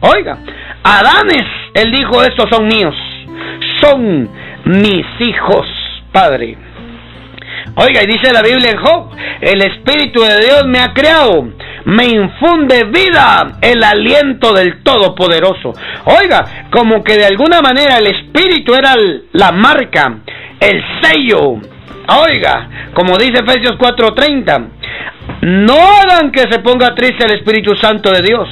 oiga, 0.00 0.38
Adanes, 0.82 1.46
él 1.74 1.92
dijo, 1.92 2.22
estos 2.22 2.48
son 2.50 2.66
míos, 2.66 2.94
son 3.80 4.28
mis 4.64 5.06
hijos, 5.20 5.66
Padre. 6.12 6.56
Oiga, 7.74 8.02
y 8.02 8.06
dice 8.06 8.32
la 8.32 8.42
Biblia 8.42 8.72
en 8.72 8.78
Job, 8.78 9.10
el 9.40 9.62
Espíritu 9.62 10.20
de 10.20 10.40
Dios 10.40 10.64
me 10.66 10.78
ha 10.80 10.92
creado, 10.92 11.48
me 11.86 12.04
infunde 12.04 12.84
vida 12.84 13.58
el 13.60 13.82
aliento 13.82 14.52
del 14.52 14.82
Todopoderoso. 14.82 15.72
Oiga, 16.04 16.66
como 16.70 17.02
que 17.02 17.16
de 17.16 17.26
alguna 17.26 17.62
manera 17.62 17.96
el 17.98 18.08
Espíritu 18.08 18.74
era 18.74 18.94
la 19.32 19.52
marca, 19.52 20.18
el 20.60 20.82
sello. 21.00 21.60
Oiga, 22.08 22.68
como 22.92 23.16
dice 23.16 23.42
Efesios 23.42 23.78
4:30, 23.78 24.66
no 25.42 25.74
hagan 25.74 26.30
que 26.30 26.42
se 26.50 26.58
ponga 26.58 26.94
triste 26.94 27.24
el 27.24 27.38
Espíritu 27.38 27.74
Santo 27.76 28.10
de 28.10 28.22
Dios 28.22 28.48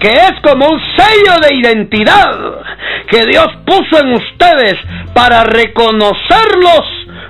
que 0.00 0.08
es 0.08 0.32
como 0.42 0.66
un 0.68 0.80
sello 0.96 1.34
de 1.42 1.54
identidad 1.54 2.30
que 3.08 3.26
Dios 3.26 3.48
puso 3.66 4.04
en 4.04 4.12
ustedes 4.12 4.76
para 5.14 5.44
reconocerlos 5.44 6.82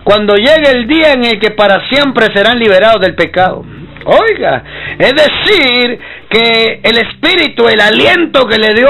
cuando 0.04 0.36
llegue 0.36 0.70
el 0.72 0.86
día 0.86 1.12
en 1.12 1.24
el 1.24 1.40
que 1.40 1.50
para 1.50 1.88
siempre 1.88 2.26
serán 2.34 2.58
liberados 2.58 3.00
del 3.00 3.14
pecado. 3.14 3.64
Oiga, 4.04 4.62
es 4.98 5.12
decir, 5.12 5.98
que 6.30 6.80
el 6.82 6.98
espíritu, 6.98 7.68
el 7.68 7.80
aliento 7.80 8.46
que 8.46 8.56
le 8.56 8.72
dio 8.72 8.88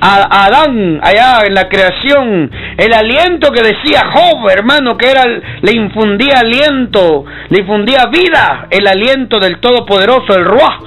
a 0.00 0.46
Adán 0.46 1.00
allá 1.02 1.44
en 1.46 1.54
la 1.54 1.68
creación, 1.68 2.50
el 2.78 2.94
aliento 2.94 3.50
que 3.50 3.62
decía 3.62 4.10
Job, 4.12 4.48
hermano, 4.48 4.96
que 4.96 5.10
era 5.10 5.24
le 5.26 5.72
infundía 5.72 6.40
aliento, 6.40 7.26
le 7.50 7.60
infundía 7.60 8.06
vida, 8.06 8.66
el 8.70 8.86
aliento 8.86 9.38
del 9.40 9.58
Todopoderoso, 9.58 10.34
el 10.34 10.44
Ruah, 10.44 10.78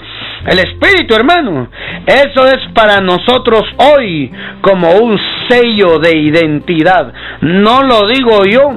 el 0.47 0.59
espíritu, 0.59 1.13
hermano. 1.15 1.69
Eso 2.05 2.47
es 2.47 2.59
para 2.73 2.99
nosotros 2.99 3.63
hoy 3.77 4.31
como 4.61 4.91
un 4.91 5.17
sello 5.47 5.99
de 5.99 6.17
identidad. 6.17 7.13
No 7.41 7.83
lo 7.83 8.07
digo 8.07 8.45
yo, 8.45 8.73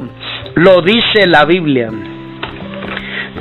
lo 0.54 0.80
dice 0.82 1.26
la 1.26 1.44
Biblia. 1.44 1.90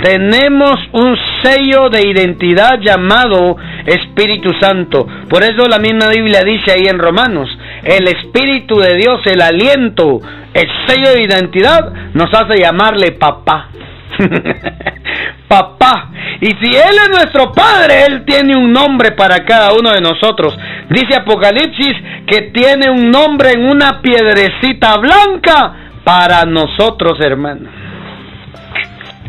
Tenemos 0.02 0.76
un 0.92 1.16
sello 1.42 1.90
de 1.90 2.08
identidad 2.08 2.80
llamado 2.80 3.58
Espíritu 3.86 4.54
Santo. 4.60 5.08
Por 5.30 5.44
eso 5.44 5.68
la 5.68 5.80
misma 5.80 6.10
Biblia 6.10 6.44
dice 6.44 6.72
ahí 6.72 6.86
en 6.88 7.00
Romanos, 7.00 7.50
el 7.84 8.08
Espíritu 8.08 8.78
de 8.80 8.96
Dios, 8.98 9.22
el 9.26 9.42
aliento, 9.42 10.20
el 10.54 10.68
sello 10.88 11.12
de 11.14 11.24
identidad 11.24 11.94
nos 12.14 12.34
hace 12.34 12.62
llamarle 12.62 13.14
papá. 13.14 13.70
papá. 15.48 16.10
Y 16.42 16.48
si 16.48 16.76
Él 16.76 16.96
es 17.04 17.10
nuestro 17.10 17.52
Padre, 17.52 18.06
Él 18.06 18.26
tiene 18.26 18.56
un 18.56 18.72
nombre 18.72 19.12
para 19.12 19.46
cada 19.46 19.74
uno 19.74 19.92
de 19.92 20.02
nosotros. 20.02 20.58
Dice 20.90 21.16
Apocalipsis 21.16 21.96
que 22.28 22.52
tiene 22.54 22.90
un 22.90 23.10
nombre 23.12 23.52
en 23.54 23.66
una 23.66 24.02
piedrecita 24.02 24.98
blanca 24.98 25.74
para 26.04 26.46
nosotros, 26.46 27.20
hermanos. 27.20 27.72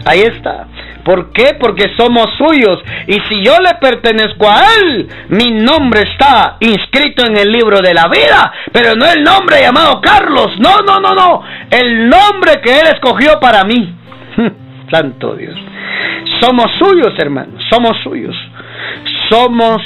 Ahí 0.05 0.21
está. 0.21 0.67
¿Por 1.05 1.33
qué? 1.33 1.57
Porque 1.59 1.95
somos 1.97 2.27
suyos. 2.37 2.81
Y 3.07 3.15
si 3.29 3.45
yo 3.45 3.59
le 3.61 3.75
pertenezco 3.81 4.49
a 4.51 4.61
Él, 4.77 5.09
mi 5.29 5.53
nombre 5.53 6.03
está 6.03 6.57
inscrito 6.61 7.25
en 7.27 7.37
el 7.37 7.51
libro 7.51 7.81
de 7.81 7.95
la 7.95 8.09
vida. 8.09 8.53
Pero 8.73 8.95
no 8.95 9.07
el 9.07 9.23
nombre 9.23 9.61
llamado 9.61 10.01
Carlos. 10.01 10.59
No, 10.59 10.83
no, 10.83 10.99
no, 10.99 11.15
no. 11.15 11.43
El 11.71 12.09
nombre 12.09 12.61
que 12.63 12.81
Él 12.81 12.87
escogió 12.89 13.39
para 13.41 13.65
mí. 13.65 13.95
Santo 14.91 15.35
Dios. 15.35 15.57
Somos 16.41 16.67
suyos, 16.79 17.13
hermanos. 17.19 17.63
Somos 17.71 17.97
suyos. 18.03 18.37
Somos 19.31 19.83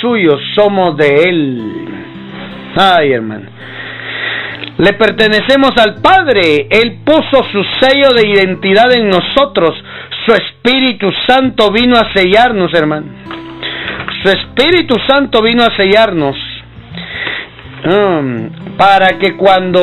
suyos. 0.00 0.40
Somos 0.54 0.96
de 0.96 1.22
Él. 1.28 1.62
Ay, 2.76 3.12
hermano. 3.12 3.46
Le 4.78 4.92
pertenecemos 4.94 5.72
al 5.76 6.00
Padre. 6.02 6.66
Él 6.70 6.98
puso 7.04 7.44
su 7.52 7.64
sello 7.80 8.10
de 8.14 8.28
identidad 8.28 8.92
en 8.92 9.08
nosotros. 9.08 9.72
Su 10.26 10.32
Espíritu 10.32 11.08
Santo 11.26 11.70
vino 11.70 11.96
a 11.96 12.12
sellarnos, 12.12 12.72
hermano. 12.74 13.06
Su 14.22 14.30
Espíritu 14.30 14.96
Santo 15.06 15.42
vino 15.42 15.62
a 15.62 15.76
sellarnos. 15.76 16.36
Mm, 17.84 18.76
para 18.78 19.18
que 19.18 19.36
cuando 19.36 19.82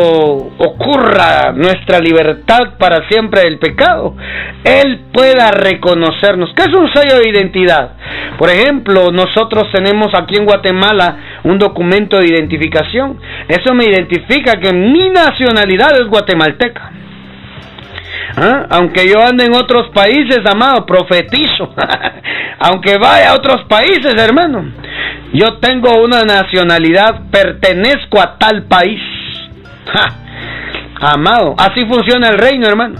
ocurra 0.57 1.51
nuestra 1.53 1.99
libertad 1.99 2.73
para 2.79 3.07
siempre 3.07 3.41
del 3.41 3.59
pecado, 3.59 4.15
Él 4.63 5.01
pueda 5.13 5.51
reconocernos. 5.51 6.49
¿Qué 6.55 6.63
es 6.63 6.73
un 6.73 6.91
sello 6.91 7.19
de 7.19 7.29
identidad? 7.29 7.91
Por 8.39 8.49
ejemplo, 8.49 9.11
nosotros 9.11 9.65
tenemos 9.71 10.11
aquí 10.19 10.35
en 10.35 10.45
Guatemala 10.45 11.17
un 11.43 11.59
documento 11.59 12.17
de 12.17 12.25
identificación. 12.25 13.19
Eso 13.47 13.75
me 13.75 13.85
identifica 13.85 14.59
que 14.59 14.73
mi 14.73 15.11
nacionalidad 15.11 15.91
es 16.01 16.07
guatemalteca. 16.07 16.91
¿Ah? 18.35 18.65
Aunque 18.71 19.07
yo 19.07 19.21
ande 19.21 19.45
en 19.45 19.53
otros 19.53 19.89
países, 19.89 20.39
amado, 20.45 20.85
profetizo. 20.87 21.73
Aunque 22.59 22.97
vaya 22.97 23.31
a 23.31 23.35
otros 23.35 23.63
países, 23.65 24.15
hermano. 24.17 24.71
Yo 25.33 25.57
tengo 25.59 26.01
una 26.03 26.23
nacionalidad, 26.23 27.29
pertenezco 27.31 28.19
a 28.19 28.37
tal 28.37 28.63
país. 28.63 28.99
Amado, 30.99 31.55
así 31.57 31.85
funciona 31.85 32.29
el 32.29 32.37
reino, 32.37 32.67
hermano. 32.67 32.95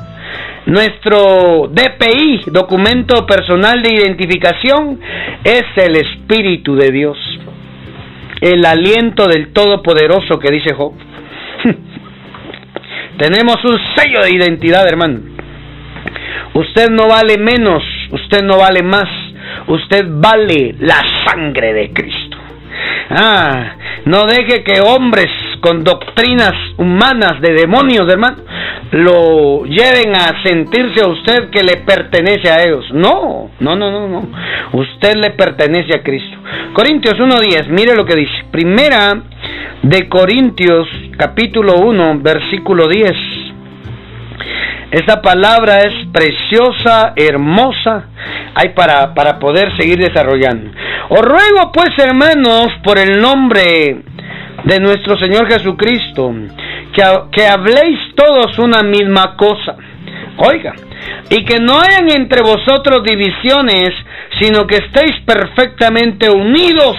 Nuestro 0.66 1.70
DPI, 1.72 2.44
documento 2.48 3.26
personal 3.26 3.82
de 3.82 3.96
identificación, 3.96 5.00
es 5.44 5.64
el 5.76 5.98
Espíritu 5.98 6.76
de 6.76 6.92
Dios. 6.92 7.18
El 8.40 8.66
aliento 8.66 9.28
del 9.28 9.52
Todopoderoso 9.52 10.40
que 10.40 10.52
dice 10.52 10.74
Job. 10.74 10.94
Tenemos 13.18 13.58
un 13.66 13.78
sello 13.96 14.22
de 14.24 14.32
identidad, 14.32 14.88
hermano. 14.88 15.20
Usted 16.54 16.90
no 16.90 17.08
vale 17.08 17.38
menos, 17.38 17.84
usted 18.12 18.42
no 18.44 18.58
vale 18.58 18.84
más, 18.84 19.08
usted 19.68 20.06
vale 20.08 20.76
la 20.80 21.02
sangre 21.26 21.74
de 21.74 21.94
Cristo. 21.94 22.38
Ah, 23.10 23.76
no 24.06 24.24
deje 24.26 24.64
que 24.64 24.80
hombres 24.80 25.30
con 25.60 25.84
doctrinas 25.84 26.54
humanas 26.78 27.42
de 27.42 27.54
demonios, 27.54 28.10
hermano, 28.10 28.38
lo 28.92 29.66
lleven 29.66 30.16
a 30.16 30.42
sentirse 30.44 31.04
a 31.04 31.08
usted 31.08 31.50
que 31.50 31.64
le 31.64 31.78
pertenece 31.86 32.50
a 32.50 32.64
ellos. 32.64 32.86
No, 32.94 33.52
no, 33.60 33.76
no, 33.76 33.92
no, 33.92 34.08
no. 34.08 34.28
Usted 34.74 35.16
le 35.16 35.32
pertenece 35.32 35.96
a 35.96 36.04
Cristo. 36.04 36.38
Corintios 36.74 37.16
1.10, 37.16 37.68
mire 37.68 37.96
lo 37.96 38.06
que 38.06 38.16
dice. 38.16 38.46
Primera 38.50 39.22
de 39.84 40.08
Corintios 40.10 40.88
capítulo 41.18 41.76
1, 41.80 42.20
versículo 42.22 42.88
10. 42.88 43.12
Esta 44.92 45.22
palabra 45.22 45.80
es 45.80 45.94
preciosa, 46.12 47.14
hermosa, 47.16 48.08
hay 48.54 48.70
para, 48.70 49.14
para 49.14 49.40
poder 49.40 49.76
seguir 49.78 49.98
desarrollando. 49.98 50.70
Os 51.10 51.22
ruego 51.22 51.72
pues, 51.74 51.92
hermanos, 51.98 52.68
por 52.84 53.00
el 53.00 53.22
nombre 53.22 54.02
de 54.66 54.80
nuestro 54.82 55.18
Señor 55.18 55.48
Jesucristo, 55.48 56.34
que, 56.94 57.04
que 57.32 57.48
habléis 57.48 58.00
todos 58.16 58.60
una 58.60 58.84
misma 58.84 59.38
cosa. 59.38 59.78
Oiga, 60.38 60.74
y 61.30 61.46
que 61.46 61.60
no 61.60 61.80
hayan 61.80 62.12
entre 62.12 62.42
vosotros 62.42 63.04
divisiones, 63.06 63.92
sino 64.42 64.68
que 64.68 64.76
estéis 64.76 65.22
perfectamente 65.26 66.30
unidos 66.30 66.98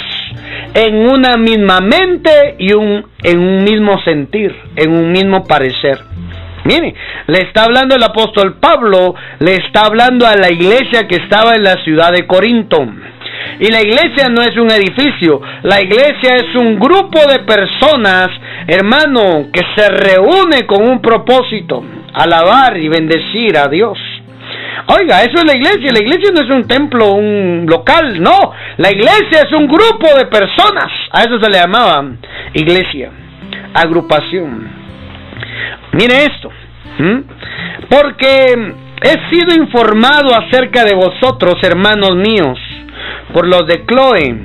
en 0.75 1.07
una 1.07 1.37
misma 1.37 1.81
mente 1.81 2.57
y 2.59 2.73
un, 2.73 3.05
en 3.23 3.39
un 3.39 3.65
mismo 3.65 4.01
sentir, 4.03 4.55
en 4.77 4.91
un 4.93 5.13
mismo 5.13 5.45
parecer. 5.47 5.99
Mire, 6.65 6.95
le 7.27 7.39
está 7.43 7.65
hablando 7.65 7.97
el 7.97 8.03
apóstol 8.03 8.57
Pablo, 8.61 9.15
le 9.41 9.57
está 9.57 9.87
hablando 9.87 10.27
a 10.27 10.37
la 10.37 10.51
iglesia 10.51 11.09
que 11.09 11.17
estaba 11.17 11.55
en 11.55 11.65
la 11.65 11.83
ciudad 11.83 12.13
de 12.13 12.27
Corinto. 12.27 12.87
Y 13.59 13.71
la 13.71 13.81
iglesia 13.81 14.29
no 14.31 14.43
es 14.43 14.57
un 14.57 14.71
edificio, 14.71 15.41
la 15.63 15.81
iglesia 15.81 16.37
es 16.37 16.55
un 16.55 16.79
grupo 16.79 17.19
de 17.29 17.41
personas, 17.41 18.29
hermano, 18.67 19.49
que 19.53 19.63
se 19.77 19.89
reúne 19.89 20.67
con 20.67 20.89
un 20.89 21.01
propósito, 21.01 21.85
alabar 22.15 22.77
y 22.77 22.89
bendecir 22.89 23.57
a 23.59 23.69
Dios. 23.69 23.99
Oiga, 24.87 25.23
eso 25.23 25.37
es 25.39 25.45
la 25.45 25.57
iglesia. 25.57 25.93
La 25.93 26.01
iglesia 26.01 26.31
no 26.35 26.41
es 26.41 26.51
un 26.51 26.67
templo, 26.67 27.13
un 27.13 27.67
local, 27.69 28.21
no. 28.21 28.53
La 28.79 28.91
iglesia 28.91 29.43
es 29.47 29.53
un 29.53 29.67
grupo 29.67 30.09
de 30.19 30.27
personas. 30.27 30.91
A 31.13 31.23
eso 31.23 31.39
se 31.41 31.51
le 31.51 31.59
llamaba 31.59 32.05
iglesia, 32.55 33.11
agrupación. 33.75 34.82
Mire 35.93 36.25
esto. 36.25 36.51
Porque 37.89 38.75
he 39.03 39.31
sido 39.31 39.55
informado 39.55 40.35
acerca 40.35 40.85
de 40.85 40.95
vosotros, 40.95 41.57
hermanos 41.63 42.17
míos, 42.17 42.59
por 43.33 43.47
los 43.47 43.67
de 43.67 43.85
Chloe, 43.87 44.37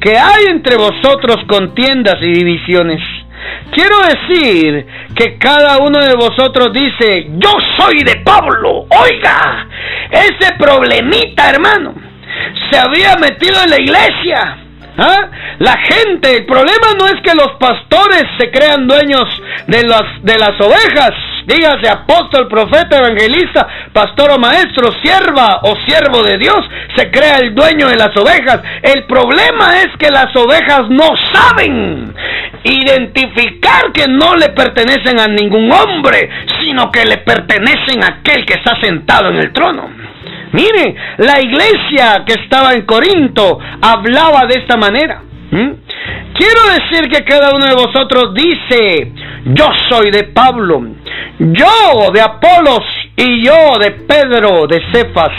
que 0.00 0.16
hay 0.16 0.44
entre 0.48 0.76
vosotros 0.76 1.36
contiendas 1.46 2.16
y 2.20 2.32
divisiones. 2.32 3.00
Quiero 3.70 3.96
decir 4.00 4.86
que 5.14 5.38
cada 5.38 5.78
uno 5.78 6.00
de 6.00 6.14
vosotros 6.14 6.72
dice, 6.72 7.28
yo 7.36 7.50
soy 7.78 8.02
de 8.02 8.16
Pablo. 8.24 8.86
Oiga, 8.88 9.68
ese 10.10 10.54
problemita, 10.58 11.50
hermano, 11.50 11.94
se 12.70 12.78
había 12.78 13.14
metido 13.16 13.62
en 13.62 13.70
la 13.70 13.80
iglesia. 13.80 14.67
¿Ah? 14.98 15.30
La 15.60 15.76
gente, 15.78 16.38
el 16.38 16.44
problema 16.44 16.88
no 16.98 17.06
es 17.06 17.22
que 17.22 17.32
los 17.32 17.52
pastores 17.60 18.24
se 18.36 18.50
crean 18.50 18.88
dueños 18.88 19.26
de 19.68 19.84
las, 19.84 20.02
de 20.22 20.36
las 20.36 20.60
ovejas, 20.60 21.12
dígase 21.46 21.88
apóstol, 21.88 22.48
profeta, 22.48 22.98
evangelista, 22.98 23.66
pastor 23.92 24.32
o 24.32 24.38
maestro, 24.38 24.90
sierva 25.00 25.60
o 25.62 25.76
siervo 25.86 26.24
de 26.24 26.38
Dios, 26.38 26.58
se 26.96 27.12
crea 27.12 27.38
el 27.38 27.54
dueño 27.54 27.88
de 27.88 27.96
las 27.96 28.16
ovejas. 28.16 28.60
El 28.82 29.04
problema 29.04 29.82
es 29.82 29.96
que 30.00 30.10
las 30.10 30.34
ovejas 30.34 30.88
no 30.88 31.10
saben 31.32 32.12
identificar 32.64 33.92
que 33.92 34.06
no 34.08 34.34
le 34.34 34.48
pertenecen 34.48 35.20
a 35.20 35.28
ningún 35.28 35.70
hombre, 35.70 36.28
sino 36.60 36.90
que 36.90 37.04
le 37.04 37.18
pertenecen 37.18 38.02
a 38.02 38.18
aquel 38.18 38.44
que 38.44 38.54
está 38.54 38.80
sentado 38.80 39.30
en 39.30 39.36
el 39.36 39.52
trono. 39.52 39.88
Mire, 40.52 40.94
la 41.18 41.40
iglesia 41.40 42.24
que 42.26 42.34
estaba 42.42 42.72
en 42.74 42.82
Corinto 42.82 43.58
hablaba 43.80 44.46
de 44.46 44.60
esta 44.60 44.76
manera. 44.76 45.22
Quiero 45.50 46.60
decir 46.70 47.10
que 47.10 47.24
cada 47.24 47.54
uno 47.54 47.66
de 47.66 47.74
vosotros 47.74 48.34
dice, 48.34 49.12
yo 49.44 49.70
soy 49.88 50.10
de 50.10 50.24
Pablo, 50.24 50.82
yo 51.38 52.10
de 52.12 52.20
Apolos 52.20 52.84
y 53.16 53.44
yo 53.44 53.78
de 53.78 53.92
Pedro, 53.92 54.66
de 54.66 54.80
Cefas. 54.92 55.32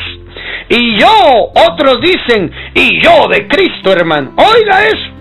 Y 0.68 0.98
yo, 1.00 1.52
otros 1.68 2.00
dicen, 2.02 2.52
y 2.76 3.02
yo 3.02 3.28
de 3.28 3.48
Cristo, 3.48 3.92
hermano. 3.92 4.34
Oiga 4.36 4.86
eso. 4.86 5.19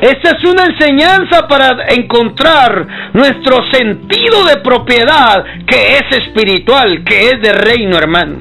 Esta 0.00 0.30
es 0.30 0.44
una 0.44 0.64
enseñanza 0.64 1.46
para 1.46 1.86
encontrar 1.88 3.12
nuestro 3.12 3.58
sentido 3.70 4.44
de 4.44 4.56
propiedad 4.58 5.44
que 5.66 5.96
es 5.96 6.16
espiritual, 6.18 7.04
que 7.04 7.28
es 7.28 7.42
de 7.42 7.52
reino, 7.52 7.98
hermano. 7.98 8.40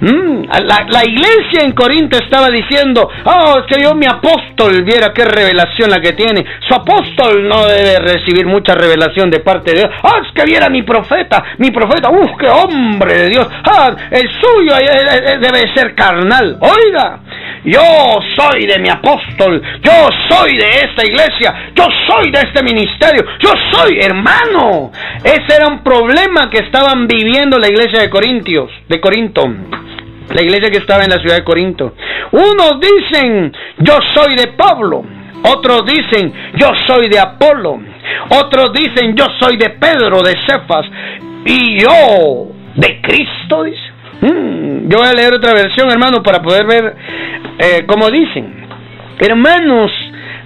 Mm, 0.00 0.44
la, 0.88 1.04
iglesia 1.04 1.62
en 1.64 1.72
Corinto 1.72 2.18
estaba 2.18 2.50
diciendo, 2.50 3.08
oh, 3.24 3.62
que 3.66 3.82
yo 3.82 3.94
mi 3.94 4.06
apóstol 4.06 4.82
viera 4.84 5.12
qué 5.14 5.24
revelación 5.24 5.90
la 5.90 6.00
que 6.00 6.12
tiene. 6.12 6.44
Su 6.66 6.74
apóstol 6.74 7.48
no 7.48 7.66
debe 7.66 7.98
recibir 8.00 8.46
mucha 8.46 8.74
revelación 8.74 9.30
de 9.30 9.40
parte 9.40 9.72
de 9.72 9.80
Dios. 9.80 9.90
Oh, 10.02 10.18
es 10.22 10.32
que 10.34 10.44
viera 10.44 10.68
mi 10.68 10.82
profeta, 10.82 11.42
mi 11.58 11.70
profeta, 11.70 12.10
uff, 12.10 12.30
qué 12.38 12.48
hombre 12.48 13.14
de 13.14 13.28
Dios. 13.28 13.46
Ah, 13.64 13.94
el 14.10 14.28
suyo 14.40 14.74
debe 15.40 15.74
ser 15.74 15.94
carnal. 15.94 16.58
Oiga, 16.60 17.20
yo 17.64 17.82
soy 18.36 18.66
de 18.66 18.78
mi 18.78 18.88
apóstol, 18.88 19.60
yo 19.82 20.08
soy 20.28 20.56
de 20.56 20.68
esta 20.68 21.04
iglesia, 21.04 21.72
yo 21.74 21.84
soy 22.06 22.30
de 22.30 22.40
este 22.40 22.62
ministerio, 22.62 23.24
yo 23.40 23.50
soy 23.72 23.98
hermano. 24.00 24.92
Ese 25.24 25.56
era 25.56 25.66
un 25.66 25.82
problema 25.82 26.48
que 26.50 26.58
estaban 26.58 27.06
viviendo 27.06 27.58
la 27.58 27.68
iglesia 27.68 28.00
de 28.00 28.10
Corintios, 28.10 28.70
de 28.88 29.00
Corinto. 29.00 29.46
La 30.34 30.42
iglesia 30.42 30.70
que 30.70 30.78
estaba 30.78 31.04
en 31.04 31.10
la 31.10 31.18
ciudad 31.18 31.36
de 31.36 31.44
Corinto. 31.44 31.94
Unos 32.32 32.80
dicen, 32.80 33.52
yo 33.78 33.98
soy 34.14 34.34
de 34.34 34.48
Pablo. 34.48 35.04
Otros 35.44 35.84
dicen, 35.86 36.32
yo 36.54 36.72
soy 36.86 37.08
de 37.08 37.18
Apolo. 37.18 37.78
Otros 38.30 38.72
dicen, 38.72 39.14
yo 39.14 39.26
soy 39.40 39.56
de 39.56 39.70
Pedro, 39.70 40.22
de 40.22 40.34
Cefas. 40.46 40.86
Y 41.44 41.78
yo, 41.80 42.48
de 42.74 43.00
Cristo, 43.00 43.62
dice. 43.62 43.78
Mm, 44.20 44.88
yo 44.88 44.98
voy 44.98 45.08
a 45.08 45.12
leer 45.12 45.34
otra 45.34 45.52
versión, 45.52 45.90
hermano, 45.90 46.22
para 46.22 46.42
poder 46.42 46.66
ver 46.66 46.96
eh, 47.58 47.84
cómo 47.86 48.10
dicen. 48.10 48.66
Hermanos, 49.20 49.90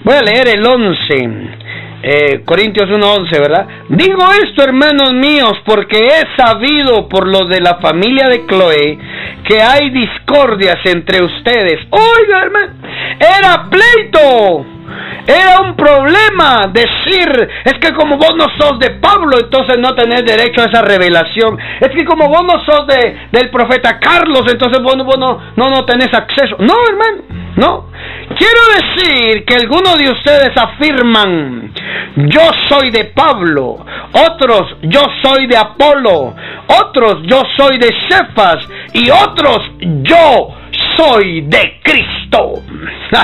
voy 0.05 0.15
a 0.17 0.23
leer 0.23 0.49
el 0.49 0.67
11. 0.67 1.60
Eh, 2.03 2.43
Corintios 2.47 2.89
1.11, 2.89 3.31
¿verdad? 3.41 3.67
Digo 3.91 4.25
esto, 4.43 4.63
hermanos 4.65 5.13
míos, 5.13 5.53
porque 5.67 5.99
he 5.99 6.43
sabido 6.43 7.09
por 7.09 7.29
los 7.29 7.49
de 7.51 7.61
la 7.61 7.75
familia 7.77 8.29
de 8.29 8.47
Chloe 8.47 8.99
que 9.45 9.61
hay 9.61 9.91
discordias 9.91 10.79
entre 10.85 11.23
ustedes. 11.23 11.81
Oiga, 11.91 12.43
hermano, 12.43 12.73
era 13.19 13.69
pleito. 13.69 14.67
Era 15.27 15.61
un 15.61 15.77
problema 15.77 16.67
decir, 16.73 17.49
es 17.65 17.75
que 17.75 17.93
como 17.95 18.17
vos 18.17 18.35
no 18.37 18.47
sos 18.59 18.79
de 18.79 18.91
Pablo, 18.93 19.39
entonces 19.39 19.77
no 19.79 19.95
tenés 19.95 20.25
derecho 20.25 20.63
a 20.63 20.65
esa 20.65 20.83
revelación. 20.83 21.59
Es 21.81 21.91
que 21.91 22.05
como 22.05 22.29
vos 22.29 22.43
no 22.43 22.65
sos 22.65 22.87
de, 22.87 23.29
del 23.31 23.51
profeta 23.51 24.01
Carlos, 24.01 24.43
entonces 24.51 24.83
vos, 24.83 24.97
no, 24.97 25.41
no, 25.55 25.71
no 25.71 25.85
tenés 25.85 26.13
acceso. 26.13 26.57
No, 26.59 26.75
hermano, 26.89 27.23
no. 27.57 27.90
Quiero 28.41 28.61
decir 28.75 29.45
que 29.45 29.55
algunos 29.55 29.99
de 29.99 30.11
ustedes 30.11 30.57
afirman, 30.57 31.75
yo 32.17 32.41
soy 32.71 32.91
de 32.91 33.05
Pablo, 33.05 33.85
otros, 34.13 34.77
yo 34.81 35.03
soy 35.23 35.47
de 35.47 35.59
Apolo, 35.59 36.35
otros, 36.67 37.19
yo 37.25 37.43
soy 37.59 37.77
de 37.77 37.95
Cefas 38.09 38.67
y 38.95 39.11
otros, 39.11 39.59
yo 39.81 40.57
soy 40.97 41.43
de 41.43 41.81
Cristo. 41.83 42.55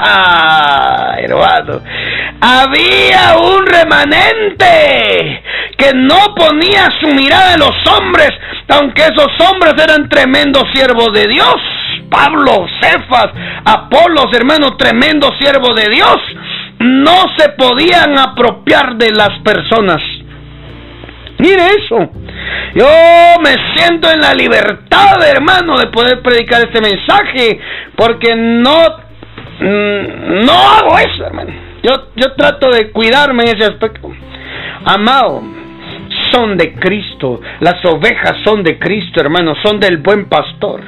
Había 2.42 3.38
un 3.38 3.64
remanente 3.64 5.42
que 5.78 5.94
no 5.94 6.34
ponía 6.36 6.90
su 7.00 7.06
mirada 7.08 7.54
en 7.54 7.60
los 7.60 7.74
hombres, 7.90 8.32
aunque 8.68 9.00
esos 9.00 9.32
hombres 9.48 9.72
eran 9.82 10.10
tremendos 10.10 10.64
siervos 10.74 11.10
de 11.14 11.26
Dios. 11.26 11.56
Pablo, 12.10 12.66
Cefas, 12.80 13.28
Apolos, 13.64 14.26
hermanos, 14.32 14.76
tremendos 14.78 15.32
siervos 15.38 15.74
de 15.74 15.90
Dios, 15.90 16.16
no 16.78 17.24
se 17.36 17.50
podían 17.50 18.18
apropiar 18.18 18.96
de 18.96 19.10
las 19.10 19.38
personas. 19.42 20.00
Mire 21.38 21.62
eso. 21.78 22.10
Yo 22.74 22.86
me 23.42 23.54
siento 23.74 24.10
en 24.10 24.20
la 24.20 24.34
libertad, 24.34 25.16
hermano, 25.26 25.78
de 25.78 25.86
poder 25.88 26.22
predicar 26.22 26.62
este 26.62 26.80
mensaje, 26.80 27.60
porque 27.96 28.34
no, 28.34 28.76
mm, 29.60 30.44
no 30.44 30.52
hago 30.52 30.98
eso, 30.98 31.26
hermano. 31.26 31.52
Yo, 31.82 32.08
yo 32.16 32.32
trato 32.34 32.70
de 32.70 32.90
cuidarme 32.90 33.44
en 33.44 33.56
ese 33.56 33.64
aspecto. 33.64 34.10
Amado, 34.84 35.42
son 36.32 36.56
de 36.56 36.74
Cristo. 36.74 37.40
Las 37.60 37.84
ovejas 37.84 38.36
son 38.44 38.62
de 38.62 38.78
Cristo, 38.78 39.20
hermano, 39.20 39.54
son 39.62 39.78
del 39.80 39.98
buen 39.98 40.28
pastor. 40.28 40.80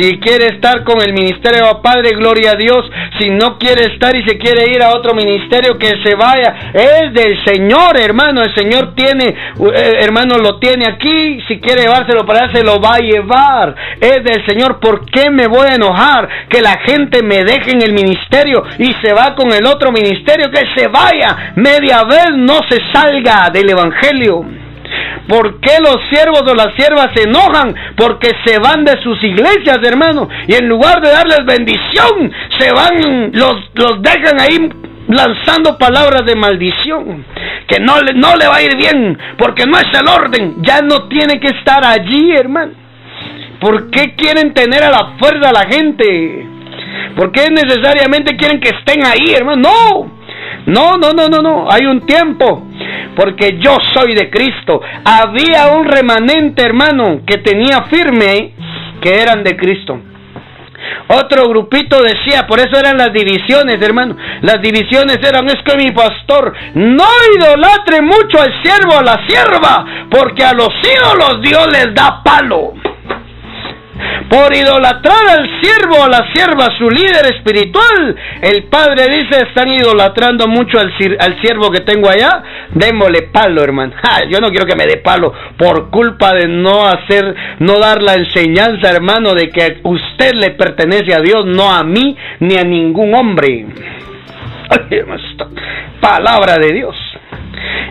Si 0.00 0.18
quiere 0.18 0.46
estar 0.54 0.82
con 0.82 1.02
el 1.02 1.12
ministerio, 1.12 1.82
Padre, 1.82 2.12
gloria 2.12 2.52
a 2.52 2.56
Dios. 2.56 2.90
Si 3.18 3.28
no 3.28 3.58
quiere 3.58 3.92
estar 3.92 4.16
y 4.16 4.24
se 4.24 4.38
quiere 4.38 4.72
ir 4.72 4.82
a 4.82 4.94
otro 4.94 5.12
ministerio, 5.12 5.76
que 5.76 5.92
se 6.02 6.14
vaya. 6.14 6.72
Es 6.72 7.12
del 7.12 7.36
Señor, 7.44 8.00
hermano. 8.00 8.42
El 8.42 8.54
Señor 8.54 8.94
tiene, 8.94 9.26
eh, 9.26 9.98
hermano, 10.00 10.38
lo 10.38 10.58
tiene 10.58 10.86
aquí. 10.88 11.42
Si 11.48 11.60
quiere 11.60 11.82
llevárselo 11.82 12.24
para 12.24 12.44
allá, 12.44 12.52
se 12.54 12.64
lo 12.64 12.80
va 12.80 12.94
a 12.94 13.00
llevar. 13.00 13.74
Es 14.00 14.24
del 14.24 14.46
Señor. 14.46 14.80
¿Por 14.80 15.04
qué 15.04 15.28
me 15.28 15.48
voy 15.48 15.66
a 15.68 15.74
enojar? 15.74 16.28
Que 16.48 16.62
la 16.62 16.78
gente 16.86 17.22
me 17.22 17.44
deje 17.44 17.72
en 17.72 17.82
el 17.82 17.92
ministerio 17.92 18.64
y 18.78 18.94
se 19.02 19.12
va 19.12 19.34
con 19.34 19.52
el 19.52 19.66
otro 19.66 19.92
ministerio. 19.92 20.50
Que 20.50 20.80
se 20.80 20.88
vaya. 20.88 21.52
Media 21.56 22.04
vez 22.04 22.30
no 22.36 22.60
se 22.70 22.78
salga 22.90 23.50
del 23.52 23.68
Evangelio. 23.68 24.69
¿Por 25.28 25.60
qué 25.60 25.78
los 25.80 25.98
siervos 26.10 26.42
o 26.42 26.54
las 26.54 26.74
siervas 26.76 27.10
se 27.14 27.24
enojan? 27.24 27.74
Porque 27.96 28.30
se 28.44 28.58
van 28.58 28.84
de 28.84 29.00
sus 29.02 29.22
iglesias, 29.22 29.78
hermano. 29.82 30.28
Y 30.46 30.54
en 30.54 30.68
lugar 30.68 31.00
de 31.00 31.10
darles 31.10 31.44
bendición, 31.44 32.32
se 32.58 32.72
van, 32.72 33.30
los, 33.32 33.70
los 33.74 34.02
dejan 34.02 34.40
ahí 34.40 34.70
lanzando 35.08 35.76
palabras 35.78 36.24
de 36.24 36.34
maldición. 36.36 37.24
Que 37.66 37.80
no 37.80 38.00
le, 38.00 38.14
no 38.14 38.34
le 38.36 38.46
va 38.46 38.56
a 38.56 38.62
ir 38.62 38.76
bien, 38.76 39.18
porque 39.38 39.64
no 39.66 39.78
es 39.78 39.86
el 39.92 40.08
orden. 40.08 40.56
Ya 40.62 40.80
no 40.80 41.08
tiene 41.08 41.38
que 41.38 41.48
estar 41.48 41.84
allí, 41.84 42.32
hermano. 42.32 42.72
¿Por 43.60 43.90
qué 43.90 44.14
quieren 44.16 44.54
tener 44.54 44.82
a 44.82 44.90
la 44.90 45.12
fuerza 45.18 45.50
a 45.50 45.52
la 45.52 45.66
gente? 45.70 46.46
¿Por 47.14 47.30
qué 47.30 47.48
necesariamente 47.50 48.36
quieren 48.36 48.60
que 48.60 48.70
estén 48.70 49.04
ahí, 49.04 49.34
hermano? 49.34 49.62
No. 49.62 50.20
No, 50.66 50.96
no, 50.96 51.12
no, 51.12 51.28
no, 51.28 51.42
no. 51.42 51.70
Hay 51.70 51.86
un 51.86 52.06
tiempo. 52.06 52.66
Porque 53.16 53.58
yo 53.58 53.76
soy 53.94 54.14
de 54.14 54.30
Cristo. 54.30 54.80
Había 55.04 55.68
un 55.68 55.84
remanente, 55.84 56.62
hermano, 56.62 57.22
que 57.26 57.38
tenía 57.38 57.82
firme 57.90 58.52
que 59.00 59.20
eran 59.20 59.42
de 59.42 59.56
Cristo. 59.56 60.00
Otro 61.08 61.48
grupito 61.48 62.00
decía, 62.02 62.46
por 62.46 62.58
eso 62.60 62.78
eran 62.78 62.96
las 62.96 63.12
divisiones, 63.12 63.82
hermano. 63.82 64.16
Las 64.42 64.62
divisiones 64.62 65.18
eran, 65.26 65.46
es 65.48 65.58
que 65.64 65.76
mi 65.76 65.90
pastor 65.90 66.54
no 66.74 67.08
idolatre 67.36 68.00
mucho 68.00 68.40
al 68.40 68.62
siervo 68.62 68.98
a 68.98 69.02
la 69.02 69.26
sierva, 69.26 69.84
porque 70.10 70.44
a 70.44 70.52
los 70.52 70.68
ídolos 70.68 71.42
Dios 71.42 71.66
les 71.72 71.94
da 71.94 72.22
palo. 72.22 72.74
Por 74.28 74.54
idolatrar 74.54 75.28
al 75.28 75.60
siervo 75.60 75.96
o 76.00 76.04
a 76.04 76.08
la 76.08 76.32
sierva, 76.32 76.68
su 76.78 76.88
líder 76.88 77.34
espiritual, 77.34 78.16
el 78.42 78.64
padre 78.64 79.06
dice, 79.08 79.42
están 79.48 79.68
idolatrando 79.68 80.46
mucho 80.46 80.78
al, 80.78 80.92
al 81.18 81.40
siervo 81.40 81.70
que 81.70 81.80
tengo 81.80 82.08
allá, 82.08 82.42
démosle 82.70 83.22
palo, 83.32 83.62
hermano. 83.62 83.92
yo 84.30 84.38
no 84.40 84.50
quiero 84.50 84.66
que 84.66 84.76
me 84.76 84.86
dé 84.86 84.98
palo 84.98 85.32
por 85.56 85.90
culpa 85.90 86.32
de 86.34 86.48
no 86.48 86.86
hacer, 86.86 87.34
no 87.58 87.78
dar 87.78 88.02
la 88.02 88.14
enseñanza, 88.14 88.90
hermano, 88.90 89.34
de 89.34 89.48
que 89.48 89.78
usted 89.82 90.32
le 90.34 90.50
pertenece 90.50 91.14
a 91.14 91.20
Dios, 91.20 91.44
no 91.46 91.72
a 91.72 91.82
mí 91.82 92.16
ni 92.40 92.56
a 92.56 92.64
ningún 92.64 93.14
hombre. 93.14 93.66
Palabra 96.00 96.56
de 96.58 96.72
Dios. 96.72 97.09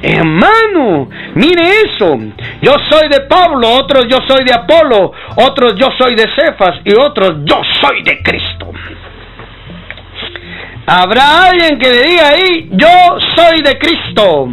Hermano, 0.02 1.10
mire 1.36 1.64
eso. 1.86 2.18
Yo 2.62 2.74
soy 2.90 3.10
de 3.10 3.22
Pablo, 3.22 3.70
otros 3.70 4.06
yo 4.10 4.18
soy 4.28 4.46
de 4.46 4.54
Apolo, 4.54 5.12
otros 5.36 5.76
yo 5.76 5.90
soy 5.98 6.16
de 6.16 6.26
Cefas 6.36 6.80
y 6.86 6.94
otros 6.96 7.38
yo 7.44 7.62
soy 7.82 8.04
de 8.04 8.22
Cristo. 8.24 8.72
Habrá 10.86 11.44
alguien 11.50 11.78
que 11.78 11.90
le 11.92 12.04
diga 12.04 12.30
ahí, 12.30 12.70
yo 12.72 13.20
soy 13.36 13.62
de 13.62 13.78
Cristo. 13.78 14.50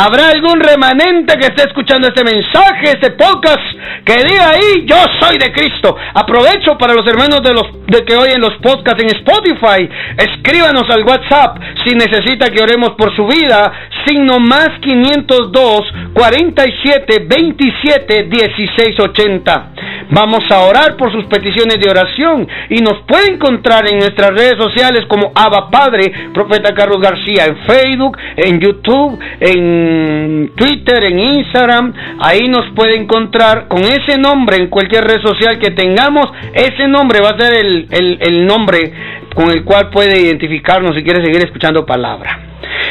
Habrá 0.00 0.28
algún 0.28 0.60
remanente 0.60 1.36
que 1.40 1.46
esté 1.46 1.64
escuchando 1.64 2.06
este 2.06 2.22
mensaje, 2.22 2.86
este 2.86 3.10
podcast, 3.18 3.58
que 4.04 4.14
diga 4.22 4.50
ahí, 4.50 4.86
yo 4.86 4.94
soy 5.18 5.38
de 5.38 5.50
Cristo. 5.52 5.96
Aprovecho 6.14 6.78
para 6.78 6.94
los 6.94 7.04
hermanos 7.04 7.42
de 7.42 7.52
los 7.52 7.66
de 7.88 8.04
que 8.04 8.14
oyen 8.14 8.40
los 8.40 8.54
podcasts 8.62 9.02
en 9.02 9.10
Spotify, 9.16 9.88
escríbanos 10.18 10.88
al 10.90 11.02
WhatsApp 11.02 11.58
si 11.84 11.96
necesita 11.96 12.48
que 12.48 12.62
oremos 12.62 12.90
por 12.90 13.12
su 13.16 13.26
vida, 13.26 13.72
signo 14.06 14.38
más 14.38 14.68
502 14.82 15.82
47 16.18 17.26
27 17.28 18.24
16 18.24 18.98
80. 18.98 19.70
Vamos 20.10 20.40
a 20.50 20.62
orar 20.62 20.96
por 20.96 21.12
sus 21.12 21.26
peticiones 21.26 21.76
de 21.80 21.88
oración 21.88 22.48
y 22.70 22.82
nos 22.82 23.02
puede 23.06 23.34
encontrar 23.34 23.86
en 23.86 23.98
nuestras 24.00 24.30
redes 24.30 24.56
sociales 24.58 25.04
como 25.06 25.30
Abba 25.32 25.70
Padre, 25.70 26.12
Profeta 26.34 26.74
Carlos 26.74 27.00
García, 27.00 27.44
en 27.46 27.58
Facebook, 27.58 28.18
en 28.36 28.58
YouTube, 28.58 29.16
en 29.38 30.50
Twitter, 30.56 31.04
en 31.04 31.20
Instagram, 31.20 31.94
ahí 32.18 32.48
nos 32.48 32.68
puede 32.74 32.96
encontrar 32.96 33.68
con 33.68 33.82
ese 33.84 34.18
nombre 34.18 34.56
en 34.56 34.70
cualquier 34.70 35.04
red 35.04 35.20
social 35.22 35.60
que 35.60 35.70
tengamos, 35.70 36.26
ese 36.52 36.88
nombre 36.88 37.20
va 37.20 37.30
a 37.30 37.38
ser 37.38 37.64
el, 37.64 37.86
el 38.20 38.44
nombre 38.44 38.92
con 39.36 39.50
el 39.50 39.62
cual 39.62 39.90
puede 39.90 40.20
identificarnos 40.20 40.96
si 40.96 41.04
quiere 41.04 41.24
seguir 41.24 41.44
escuchando 41.44 41.86
palabra. 41.86 42.40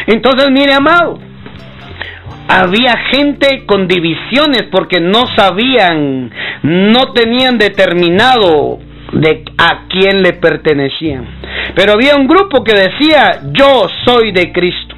Entonces, 0.06 0.50
mire, 0.50 0.74
amado, 0.74 1.20
había 2.48 2.96
gente 3.12 3.66
con 3.66 3.88
divisiones 3.88 4.64
porque 4.72 5.00
no 5.00 5.26
sabían, 5.36 6.32
no 6.64 7.12
tenían 7.14 7.58
determinado 7.58 8.80
de 9.12 9.44
a 9.58 9.88
quién 9.90 10.22
le 10.22 10.34
pertenecían. 10.34 11.26
Pero 11.76 11.94
había 11.94 12.16
un 12.16 12.28
grupo 12.28 12.64
que 12.64 12.74
decía, 12.74 13.42
yo 13.52 13.88
soy 14.06 14.32
de 14.32 14.52
Cristo. 14.52 14.96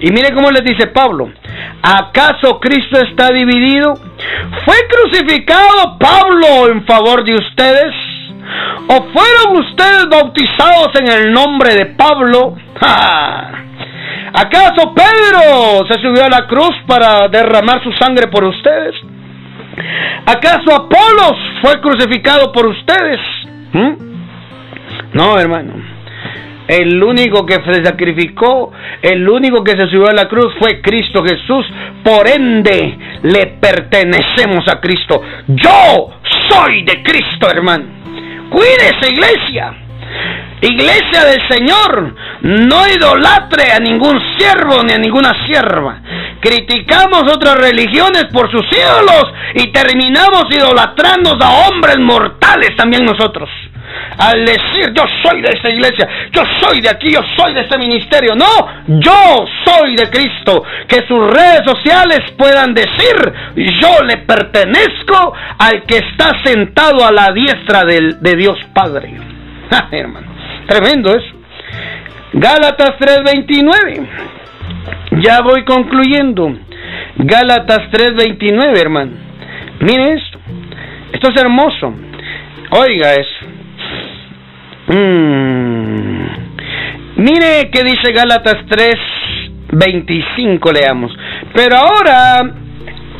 Y 0.00 0.10
mire 0.10 0.34
cómo 0.34 0.50
les 0.50 0.64
dice 0.64 0.88
Pablo, 0.88 1.30
¿acaso 1.82 2.58
Cristo 2.58 3.00
está 3.00 3.30
dividido? 3.32 3.94
¿Fue 4.64 4.74
crucificado 4.88 5.96
Pablo 5.98 6.68
en 6.72 6.84
favor 6.84 7.24
de 7.24 7.34
ustedes? 7.34 7.94
¿O 8.88 9.06
fueron 9.12 9.64
ustedes 9.64 10.08
bautizados 10.10 10.90
en 10.96 11.08
el 11.08 11.32
nombre 11.32 11.74
de 11.74 11.86
Pablo? 11.86 12.56
¿Acaso 14.34 14.94
Pedro 14.94 15.86
se 15.88 16.00
subió 16.00 16.24
a 16.24 16.28
la 16.28 16.46
cruz 16.46 16.74
para 16.86 17.28
derramar 17.28 17.82
su 17.82 17.92
sangre 17.92 18.28
por 18.28 18.44
ustedes? 18.44 18.94
¿Acaso 20.26 20.74
Apolos 20.74 21.36
fue 21.60 21.80
crucificado 21.80 22.52
por 22.52 22.66
ustedes? 22.66 23.20
¿Mm? 23.72 23.92
No, 25.12 25.38
hermano. 25.38 25.74
El 26.68 27.02
único 27.02 27.44
que 27.44 27.54
se 27.54 27.84
sacrificó, 27.84 28.72
el 29.02 29.28
único 29.28 29.62
que 29.62 29.72
se 29.72 29.88
subió 29.88 30.08
a 30.08 30.14
la 30.14 30.28
cruz 30.28 30.54
fue 30.58 30.80
Cristo 30.80 31.22
Jesús. 31.22 31.66
Por 32.02 32.26
ende, 32.28 32.96
le 33.22 33.46
pertenecemos 33.60 34.66
a 34.68 34.80
Cristo. 34.80 35.22
Yo 35.48 36.10
soy 36.48 36.84
de 36.84 37.02
Cristo, 37.02 37.50
hermano. 37.50 37.84
Cuídese, 38.48 39.10
iglesia. 39.10 39.74
Iglesia 40.62 41.24
del 41.24 41.48
Señor, 41.48 42.14
no 42.42 42.86
idolatre 42.86 43.72
a 43.72 43.80
ningún 43.80 44.20
siervo 44.38 44.82
ni 44.84 44.92
a 44.92 44.98
ninguna 44.98 45.34
sierva. 45.46 45.98
Criticamos 46.40 47.24
otras 47.32 47.56
religiones 47.56 48.26
por 48.32 48.48
sus 48.50 48.64
ídolos 48.70 49.24
y 49.54 49.72
terminamos 49.72 50.44
idolatrando 50.50 51.36
a 51.40 51.68
hombres 51.68 51.98
mortales 51.98 52.76
también 52.76 53.04
nosotros. 53.04 53.48
Al 54.18 54.44
decir 54.44 54.92
yo 54.94 55.02
soy 55.24 55.42
de 55.42 55.48
esa 55.48 55.68
iglesia, 55.68 56.08
yo 56.30 56.42
soy 56.60 56.80
de 56.80 56.90
aquí, 56.90 57.12
yo 57.12 57.20
soy 57.36 57.54
de 57.54 57.62
ese 57.62 57.76
ministerio. 57.78 58.36
No, 58.36 58.68
yo 58.86 59.46
soy 59.64 59.96
de 59.96 60.08
Cristo. 60.10 60.62
Que 60.86 61.06
sus 61.08 61.28
redes 61.28 61.62
sociales 61.64 62.20
puedan 62.38 62.72
decir 62.72 63.32
yo 63.56 64.04
le 64.04 64.18
pertenezco 64.18 65.34
al 65.58 65.82
que 65.82 65.98
está 65.98 66.40
sentado 66.44 67.04
a 67.04 67.10
la 67.10 67.32
diestra 67.32 67.84
de, 67.84 68.16
de 68.20 68.36
Dios 68.36 68.58
Padre. 68.72 69.31
hermano. 69.90 70.26
Tremendo 70.66 71.10
eso. 71.10 71.34
Gálatas 72.32 72.98
3:29. 72.98 74.06
Ya 75.22 75.42
voy 75.42 75.64
concluyendo. 75.64 76.56
Gálatas 77.16 77.90
3:29, 77.90 78.80
hermano. 78.80 79.12
Mire 79.80 80.14
esto. 80.14 80.38
Esto 81.12 81.28
es 81.30 81.36
hermoso. 81.40 81.94
Oiga 82.70 83.14
eso. 83.14 83.46
Mm. 84.88 86.26
Mire 87.16 87.70
que 87.70 87.82
dice 87.84 88.12
Gálatas 88.12 88.56
3:25, 88.68 90.72
leamos. 90.72 91.16
Pero 91.54 91.76
ahora 91.76 92.61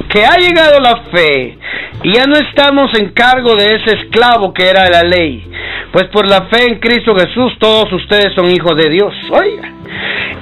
que 0.08 0.24
ha 0.24 0.36
llegado 0.36 0.80
la 0.80 0.96
fe 1.10 1.58
y 2.02 2.12
ya 2.12 2.26
no 2.26 2.36
estamos 2.36 2.90
en 2.98 3.10
cargo 3.10 3.54
de 3.54 3.76
ese 3.76 3.96
esclavo 3.96 4.52
que 4.52 4.68
era 4.68 4.88
la 4.88 5.02
ley, 5.02 5.46
pues 5.92 6.04
por 6.08 6.28
la 6.28 6.46
fe 6.46 6.66
en 6.66 6.80
Cristo 6.80 7.14
Jesús 7.14 7.54
todos 7.58 7.92
ustedes 7.92 8.34
son 8.34 8.50
hijos 8.50 8.76
de 8.76 8.90
Dios. 8.90 9.14
Oiga. 9.30 9.70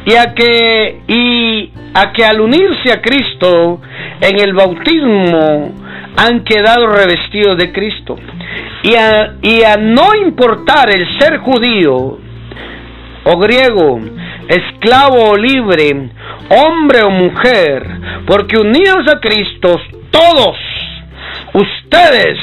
Y 0.07 0.15
a 0.15 0.35
que 0.35 1.01
y 1.07 1.71
a 1.95 2.13
que 2.13 2.25
al 2.25 2.41
unirse 2.41 2.93
a 2.93 3.01
Cristo 3.03 3.81
en 4.21 4.41
el 4.41 4.55
bautismo 4.55 5.75
han 6.17 6.45
quedado 6.45 6.87
revestidos 6.87 7.57
de 7.59 7.73
Cristo. 7.73 8.17
Y 8.83 8.95
a, 8.95 9.35
y 9.43 9.63
a 9.63 9.77
no 9.77 10.15
importar 10.15 10.91
el 10.91 11.19
ser 11.19 11.39
judío 11.39 12.19
o 13.25 13.39
griego, 13.39 14.01
esclavo 14.51 15.31
o 15.31 15.37
libre, 15.37 16.11
hombre 16.51 17.03
o 17.03 17.11
mujer, 17.11 17.87
porque 18.27 18.59
unidos 18.59 19.07
a 19.09 19.21
Cristo 19.21 19.81
todos 20.11 20.57
ustedes 21.55 22.37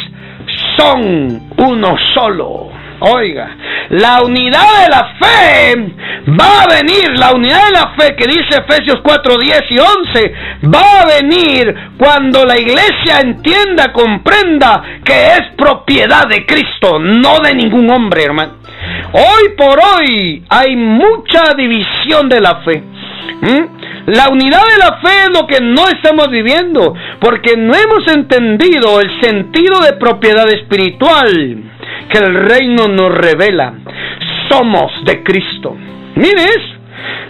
son 0.77 1.49
uno 1.57 1.95
solo. 2.13 2.71
Oiga, 2.99 3.55
la 3.89 4.23
unidad 4.23 4.83
de 4.83 4.89
la 4.89 5.13
fe 5.19 5.93
va 6.29 6.63
a 6.63 6.67
venir, 6.67 7.11
la 7.19 7.31
unidad 7.31 7.67
de 7.67 7.71
la 7.71 7.93
fe 7.95 8.15
que 8.15 8.25
dice 8.25 8.59
Efesios 8.59 9.01
4, 9.03 9.37
10 9.37 9.61
y 9.69 9.77
11, 9.77 10.33
va 10.73 11.01
a 11.01 11.05
venir 11.05 11.75
cuando 11.95 12.43
la 12.43 12.57
iglesia 12.57 13.19
entienda, 13.21 13.93
comprenda 13.93 14.81
que 15.03 15.27
es 15.27 15.41
propiedad 15.55 16.27
de 16.27 16.45
Cristo, 16.47 16.97
no 16.97 17.39
de 17.39 17.53
ningún 17.53 17.87
hombre, 17.91 18.23
hermano. 18.23 18.53
Hoy 19.13 19.49
por 19.57 19.79
hoy 19.79 20.43
hay 20.49 20.75
mucha 20.75 21.53
división 21.55 22.27
de 22.27 22.41
la 22.41 22.61
fe. 22.63 22.83
La 24.07 24.29
unidad 24.29 24.63
de 24.65 24.77
la 24.77 24.97
fe 24.99 25.23
es 25.23 25.29
lo 25.33 25.47
que 25.47 25.59
no 25.61 25.87
estamos 25.87 26.29
viviendo, 26.29 26.93
porque 27.19 27.55
no 27.57 27.73
hemos 27.73 28.07
entendido 28.07 28.99
el 28.99 29.21
sentido 29.21 29.79
de 29.79 29.93
propiedad 29.93 30.49
espiritual 30.49 31.63
que 32.09 32.17
el 32.17 32.35
reino 32.35 32.87
nos 32.87 33.13
revela. 33.13 33.73
Somos 34.49 34.91
de 35.05 35.23
Cristo. 35.23 35.75
Mires, 36.15 36.59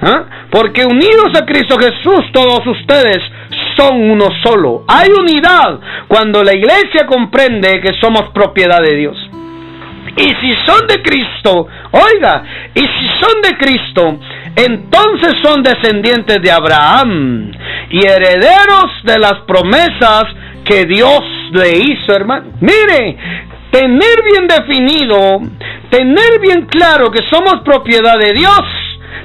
¿ah? 0.01 0.23
porque 0.49 0.83
unidos 0.85 1.31
a 1.35 1.45
Cristo 1.45 1.77
Jesús 1.77 2.31
todos 2.31 2.65
ustedes 2.65 3.17
son 3.75 4.09
uno 4.09 4.27
solo. 4.43 4.83
Hay 4.87 5.09
unidad 5.09 5.79
cuando 6.07 6.43
la 6.43 6.55
iglesia 6.55 7.05
comprende 7.05 7.81
que 7.81 7.99
somos 7.99 8.29
propiedad 8.33 8.81
de 8.81 8.95
Dios. 8.95 9.29
Y 10.15 10.23
si 10.23 10.53
son 10.65 10.87
de 10.87 11.01
Cristo, 11.01 11.67
oiga, 11.91 12.43
y 12.73 12.79
si 12.79 13.09
son 13.21 13.41
de 13.41 13.57
Cristo, 13.57 14.19
entonces 14.55 15.35
son 15.43 15.61
descendientes 15.61 16.41
de 16.41 16.51
Abraham 16.51 17.51
y 17.89 18.05
herederos 18.05 18.91
de 19.03 19.19
las 19.19 19.39
promesas 19.47 20.25
que 20.65 20.85
Dios 20.85 21.21
le 21.51 21.77
hizo, 21.77 22.13
hermano. 22.13 22.47
Mire, 22.59 23.17
tener 23.71 24.23
bien 24.23 24.47
definido, 24.47 25.41
tener 25.89 26.39
bien 26.41 26.65
claro 26.65 27.11
que 27.11 27.23
somos 27.29 27.61
propiedad 27.63 28.17
de 28.17 28.33
Dios, 28.33 28.61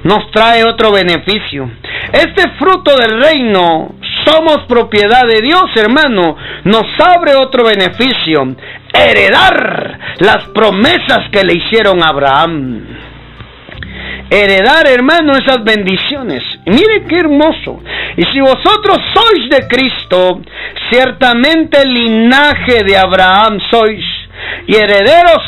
nos 0.05 0.31
trae 0.31 0.65
otro 0.65 0.93
beneficio. 0.93 1.71
Este 2.13 2.51
fruto 2.59 2.95
del 2.97 3.21
reino, 3.21 3.95
somos 4.25 4.61
propiedad 4.69 5.27
de 5.27 5.41
Dios, 5.41 5.65
hermano, 5.77 6.37
nos 6.65 6.85
abre 6.99 7.35
otro 7.35 7.65
beneficio, 7.65 8.55
heredar 8.93 9.99
las 10.19 10.45
promesas 10.49 11.31
que 11.31 11.43
le 11.43 11.55
hicieron 11.55 12.03
a 12.03 12.09
Abraham. 12.09 12.87
Heredar, 14.31 14.87
hermano, 14.87 15.33
esas 15.33 15.63
bendiciones. 15.63 16.43
mire 16.65 17.05
qué 17.09 17.19
hermoso. 17.19 17.83
Y 18.17 18.23
si 18.33 18.41
vosotros 18.41 18.99
sois 19.15 19.51
de 19.51 19.67
Cristo, 19.69 20.41
ciertamente 20.91 21.83
el 21.83 21.93
linaje 21.93 22.83
de 22.85 22.97
Abraham 22.97 23.59
sois 23.71 24.05
y 24.67 24.75
herederos 24.75 25.43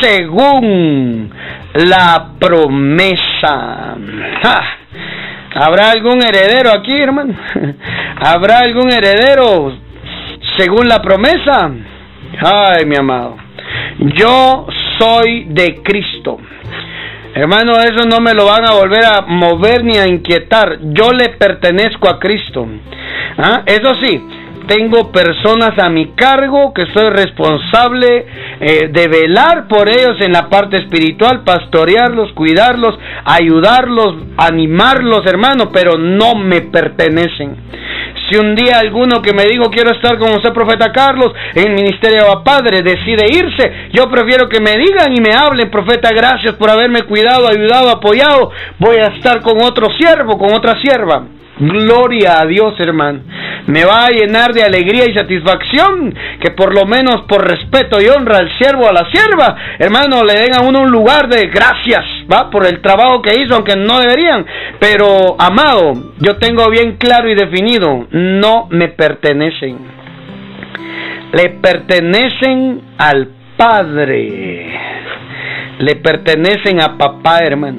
según 0.00 1.30
la 1.74 2.30
promesa. 2.38 3.96
¿Habrá 5.54 5.92
algún 5.92 6.20
heredero 6.20 6.72
aquí, 6.72 7.00
hermano? 7.00 7.34
¿Habrá 8.16 8.58
algún 8.58 8.92
heredero 8.92 9.72
según 10.56 10.88
la 10.88 11.00
promesa? 11.00 11.70
Ay, 12.40 12.86
mi 12.86 12.96
amado. 12.96 13.36
Yo 13.98 14.66
soy 14.98 15.44
de 15.48 15.82
Cristo. 15.82 16.38
Hermano, 17.34 17.72
eso 17.80 18.06
no 18.06 18.20
me 18.20 18.32
lo 18.32 18.46
van 18.46 18.64
a 18.64 18.74
volver 18.74 19.04
a 19.04 19.22
mover 19.22 19.84
ni 19.84 19.98
a 19.98 20.06
inquietar. 20.06 20.78
Yo 20.82 21.10
le 21.10 21.30
pertenezco 21.30 22.08
a 22.08 22.18
Cristo. 22.20 22.66
¿Ah? 23.36 23.62
Eso 23.66 23.94
sí, 23.96 24.22
tengo 24.66 25.10
personas 25.10 25.78
a 25.78 25.90
mi 25.90 26.12
cargo 26.12 26.72
que 26.72 26.86
soy 26.86 27.10
responsable 27.10 28.26
eh, 28.60 28.88
de 28.92 29.08
velar 29.08 29.66
por 29.68 29.88
ellos 29.88 30.20
en 30.20 30.32
la 30.32 30.48
parte 30.48 30.78
espiritual, 30.78 31.42
pastorearlos, 31.42 32.32
cuidarlos, 32.32 32.98
ayudarlos, 33.24 34.14
animarlos, 34.36 35.26
hermano, 35.26 35.70
pero 35.72 35.98
no 35.98 36.36
me 36.36 36.62
pertenecen. 36.62 37.56
Si 38.28 38.38
un 38.38 38.54
día 38.54 38.78
alguno 38.78 39.20
que 39.20 39.34
me 39.34 39.44
digo 39.44 39.70
quiero 39.70 39.92
estar 39.92 40.18
con 40.18 40.30
usted, 40.32 40.52
profeta 40.52 40.92
Carlos, 40.92 41.32
en 41.54 41.68
el 41.68 41.74
ministerio 41.74 42.24
de 42.24 42.44
Padre, 42.44 42.82
decide 42.82 43.26
irse, 43.30 43.90
yo 43.92 44.08
prefiero 44.10 44.48
que 44.48 44.60
me 44.60 44.72
digan 44.72 45.12
y 45.14 45.20
me 45.20 45.34
hablen, 45.34 45.70
profeta, 45.70 46.10
gracias 46.10 46.54
por 46.54 46.70
haberme 46.70 47.02
cuidado, 47.02 47.48
ayudado, 47.48 47.90
apoyado, 47.90 48.50
voy 48.78 48.96
a 48.96 49.08
estar 49.08 49.42
con 49.42 49.62
otro 49.62 49.86
siervo, 49.98 50.38
con 50.38 50.54
otra 50.54 50.80
sierva. 50.80 51.24
Gloria 51.58 52.40
a 52.40 52.46
Dios, 52.46 52.74
hermano. 52.80 53.20
Me 53.66 53.84
va 53.84 54.06
a 54.06 54.10
llenar 54.10 54.52
de 54.52 54.64
alegría 54.64 55.08
y 55.08 55.14
satisfacción 55.14 56.12
que 56.40 56.50
por 56.50 56.74
lo 56.74 56.84
menos 56.84 57.22
por 57.28 57.48
respeto 57.48 57.98
y 58.00 58.08
honra 58.08 58.38
al 58.38 58.58
siervo 58.58 58.88
a 58.88 58.92
la 58.92 59.08
sierva, 59.10 59.56
hermano, 59.78 60.24
le 60.24 60.34
den 60.34 60.54
a 60.54 60.60
uno 60.60 60.80
un 60.80 60.90
lugar 60.90 61.28
de 61.28 61.46
gracias, 61.46 62.04
¿va? 62.30 62.50
Por 62.50 62.66
el 62.66 62.82
trabajo 62.82 63.22
que 63.22 63.40
hizo, 63.40 63.54
aunque 63.54 63.76
no 63.76 64.00
deberían. 64.00 64.44
Pero, 64.80 65.36
amado, 65.38 65.92
yo 66.18 66.36
tengo 66.36 66.68
bien 66.70 66.96
claro 66.96 67.28
y 67.28 67.34
definido, 67.34 68.06
no 68.10 68.66
me 68.70 68.88
pertenecen. 68.88 69.78
Le 71.32 71.50
pertenecen 71.50 72.80
al 72.98 73.28
Padre. 73.56 74.80
Le 75.78 75.96
pertenecen 75.96 76.80
a 76.80 76.98
papá, 76.98 77.38
hermano. 77.38 77.78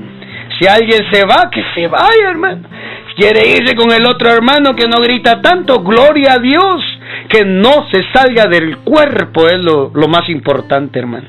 Si 0.57 0.65
alguien 0.67 1.05
se 1.11 1.25
va, 1.25 1.49
que 1.51 1.61
se 1.75 1.87
vaya, 1.87 2.29
hermano 2.29 2.75
quiere 3.15 3.47
irse 3.47 3.75
con 3.75 3.91
el 3.91 4.05
otro 4.05 4.29
hermano 4.29 4.75
que 4.75 4.87
no 4.87 4.97
grita 4.97 5.41
tanto, 5.41 5.81
gloria 5.81 6.33
a 6.33 6.39
Dios, 6.39 6.81
que 7.29 7.45
no 7.45 7.87
se 7.91 8.03
salga 8.13 8.45
del 8.45 8.77
cuerpo 8.79 9.47
es 9.47 9.57
lo, 9.59 9.91
lo 9.93 10.07
más 10.07 10.29
importante, 10.29 10.99
hermano. 10.99 11.27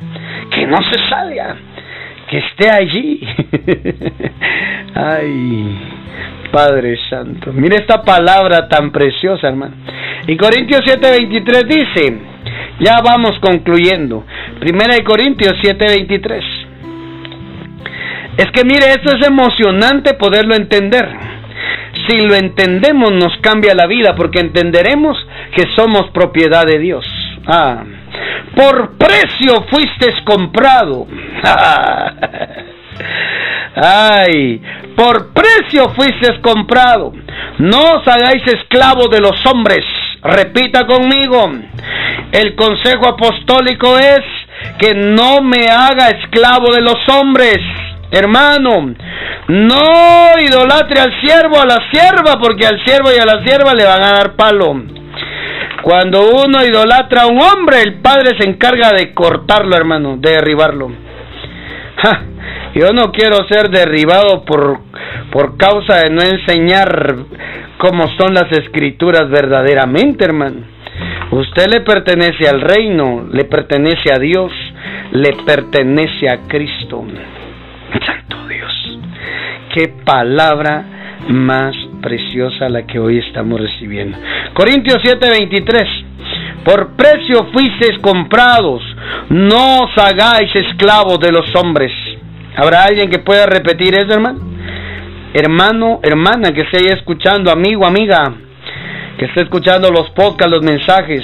Que 0.51 0.67
no 0.67 0.79
se 0.79 1.09
salga, 1.09 1.57
que 2.29 2.39
esté 2.39 2.71
allí. 2.71 3.21
Ay, 4.95 5.79
Padre 6.53 6.99
Santo. 7.09 7.53
Mire 7.53 7.77
esta 7.77 8.03
palabra 8.03 8.69
tan 8.69 8.91
preciosa, 8.91 9.49
hermano. 9.49 9.75
Y 10.27 10.37
Corintios 10.37 10.81
7:23 10.81 11.67
dice, 11.67 12.19
ya 12.81 13.01
vamos 13.03 13.39
concluyendo. 13.41 14.25
Primera 14.59 14.95
de 14.95 15.05
Corintios 15.05 15.55
7:23. 15.63 16.43
Es 18.39 18.47
que 18.53 18.65
mire, 18.65 18.91
esto 18.91 19.17
es 19.17 19.27
emocionante 19.27 20.13
poderlo 20.15 20.55
entender 20.55 21.36
si 22.09 22.21
lo 22.21 22.35
entendemos 22.35 23.13
nos 23.13 23.37
cambia 23.41 23.75
la 23.75 23.87
vida 23.87 24.15
porque 24.15 24.41
entenderemos 24.41 25.17
que 25.55 25.65
somos 25.77 26.11
propiedad 26.13 26.67
de 26.67 26.79
Dios. 26.79 27.07
Ah, 27.47 27.85
por 28.55 28.97
precio 28.97 29.65
fuiste 29.71 30.13
comprado. 30.25 31.07
Ay, 33.77 34.63
por 34.97 35.33
precio 35.33 35.91
fuiste 35.95 36.41
comprado. 36.41 37.13
No 37.59 37.97
os 37.97 38.09
hagáis 38.09 38.43
esclavos 38.47 39.11
de 39.11 39.21
los 39.21 39.45
hombres. 39.47 39.85
Repita 40.23 40.87
conmigo. 40.87 41.53
El 42.33 42.55
consejo 42.57 43.09
apostólico 43.09 43.99
es 43.99 44.21
que 44.79 44.95
no 44.95 45.43
me 45.43 45.67
haga 45.71 46.09
esclavo 46.09 46.73
de 46.73 46.81
los 46.81 46.97
hombres. 47.09 47.59
Hermano, 48.11 48.95
no 49.49 50.39
idolatre 50.41 51.01
al 51.01 51.21
siervo, 51.21 51.61
a 51.61 51.67
la 51.67 51.79
sierva, 51.91 52.39
porque 52.41 52.67
al 52.67 52.83
siervo 52.85 53.09
y 53.15 53.21
a 53.21 53.27
la 53.27 53.45
sierva 53.45 53.75
le 53.75 53.85
van 53.85 54.03
a 54.03 54.13
dar 54.13 54.37
palo. 54.37 54.83
Cuando 55.83 56.31
uno 56.45 56.65
idolatra 56.65 57.23
a 57.23 57.27
un 57.27 57.41
hombre, 57.41 57.83
el 57.83 57.95
padre 58.01 58.37
se 58.39 58.49
encarga 58.49 58.91
de 58.91 59.15
cortarlo, 59.15 59.77
hermano, 59.77 60.17
de 60.17 60.31
derribarlo. 60.31 60.91
yo 62.75 62.93
no 62.93 63.13
quiero 63.13 63.47
ser 63.49 63.71
derribado 63.71 64.45
por, 64.45 64.81
por 65.31 65.57
causa 65.57 65.99
de 65.99 66.11
no 66.11 66.23
enseñar 66.23 67.17
cómo 67.79 68.09
son 68.19 68.35
las 68.35 68.51
escrituras 68.53 69.29
verdaderamente, 69.29 70.25
hermano. 70.25 70.63
Usted 71.31 71.67
le 71.73 71.81
pertenece 71.83 72.49
al 72.49 72.61
reino, 72.61 73.29
le 73.31 73.45
pertenece 73.45 74.13
a 74.13 74.19
Dios, 74.19 74.53
le 75.13 75.33
pertenece 75.45 76.29
a 76.29 76.49
Cristo. 76.49 77.05
Santo 78.05 78.47
Dios. 78.49 78.99
Qué 79.75 79.89
palabra 80.05 80.85
más 81.29 81.75
preciosa 82.03 82.69
la 82.69 82.87
que 82.87 82.99
hoy 82.99 83.19
estamos 83.19 83.61
recibiendo. 83.61 84.19
Corintios 84.55 84.99
7:23. 85.03 86.05
Por 86.65 86.97
precio 86.97 87.47
fuisteis 87.53 87.99
comprados, 88.01 88.83
no 89.29 89.85
os 89.85 89.99
hagáis 89.99 90.51
esclavos 90.55 91.21
de 91.21 91.31
los 91.31 91.55
hombres. 91.55 91.93
¿Habrá 92.57 92.85
alguien 92.85 93.09
que 93.09 93.21
pueda 93.21 93.47
repetir 93.47 93.95
eso, 93.95 94.15
hermano? 94.15 94.41
Hermano, 95.33 96.01
hermana, 96.03 96.53
que 96.53 96.63
esté 96.63 96.89
escuchando, 96.93 97.51
amigo, 97.51 97.87
amiga, 97.87 98.33
que 99.19 99.27
esté 99.27 99.43
escuchando 99.43 99.91
los 99.91 100.11
podcasts, 100.11 100.51
los 100.51 100.63
mensajes, 100.63 101.23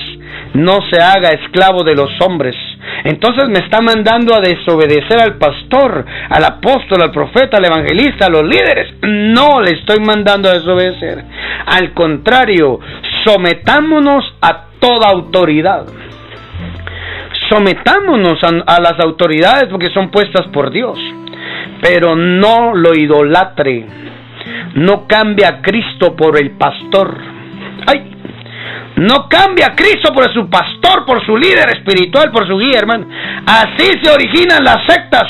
no 0.54 0.80
se 0.90 1.00
haga 1.00 1.30
esclavo 1.30 1.82
de 1.82 1.94
los 1.94 2.10
hombres. 2.20 2.56
Entonces 3.04 3.48
me 3.48 3.60
está 3.60 3.80
mandando 3.80 4.34
a 4.34 4.40
desobedecer 4.40 5.20
al 5.20 5.36
pastor, 5.36 6.04
al 6.28 6.44
apóstol, 6.44 7.02
al 7.02 7.10
profeta, 7.10 7.56
al 7.56 7.64
evangelista, 7.64 8.26
a 8.26 8.30
los 8.30 8.44
líderes. 8.44 8.94
No 9.02 9.60
le 9.60 9.72
estoy 9.72 9.98
mandando 10.00 10.48
a 10.48 10.54
desobedecer. 10.54 11.24
Al 11.66 11.92
contrario, 11.92 12.80
sometámonos 13.24 14.24
a 14.40 14.66
toda 14.78 15.08
autoridad. 15.08 15.86
Sometámonos 17.48 18.38
a, 18.42 18.80
las 18.80 18.98
autoridades 19.00 19.68
porque 19.70 19.90
son 19.90 20.10
puestas 20.10 20.46
por 20.52 20.70
Dios. 20.70 20.98
Pero 21.80 22.14
no 22.14 22.74
lo 22.74 22.94
idolatre. 22.94 23.86
No 24.74 25.06
cambia 25.06 25.48
a 25.48 25.62
Cristo 25.62 26.14
por 26.16 26.40
el 26.40 26.52
pastor. 26.52 27.31
No 29.02 29.28
cambia 29.28 29.66
a 29.66 29.74
Cristo 29.74 30.12
por 30.12 30.32
su 30.32 30.48
pastor, 30.48 31.04
por 31.04 31.24
su 31.26 31.36
líder 31.36 31.70
espiritual, 31.70 32.30
por 32.30 32.46
su 32.46 32.56
guía, 32.56 32.78
hermano. 32.78 33.06
Así 33.46 33.90
se 34.00 34.10
originan 34.10 34.62
las 34.62 34.86
sectas. 34.86 35.28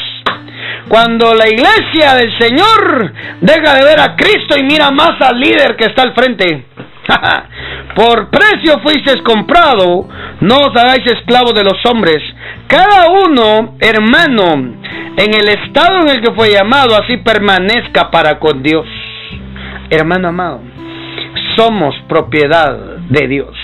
Cuando 0.88 1.32
la 1.34 1.48
iglesia 1.48 2.14
del 2.16 2.38
Señor 2.38 3.12
deja 3.40 3.74
de 3.74 3.84
ver 3.84 4.00
a 4.00 4.14
Cristo 4.14 4.58
y 4.58 4.64
mira 4.64 4.90
más 4.90 5.20
al 5.20 5.40
líder 5.40 5.76
que 5.76 5.86
está 5.86 6.02
al 6.02 6.14
frente. 6.14 6.66
por 7.96 8.28
precio 8.28 8.78
fuisteis 8.82 9.22
comprado, 9.22 10.06
no 10.40 10.56
os 10.58 10.76
hagáis 10.76 11.06
esclavos 11.06 11.54
de 11.54 11.64
los 11.64 11.78
hombres. 11.86 12.22
Cada 12.66 13.10
uno, 13.10 13.76
hermano, 13.80 14.52
en 15.16 15.34
el 15.34 15.48
estado 15.48 16.02
en 16.02 16.08
el 16.10 16.20
que 16.20 16.32
fue 16.32 16.52
llamado, 16.52 16.94
así 16.94 17.16
permanezca 17.16 18.10
para 18.10 18.38
con 18.38 18.62
Dios. 18.62 18.86
Hermano 19.88 20.28
amado, 20.28 20.60
somos 21.56 21.94
propiedad 22.08 22.76
de 23.08 23.28
Dios. 23.28 23.61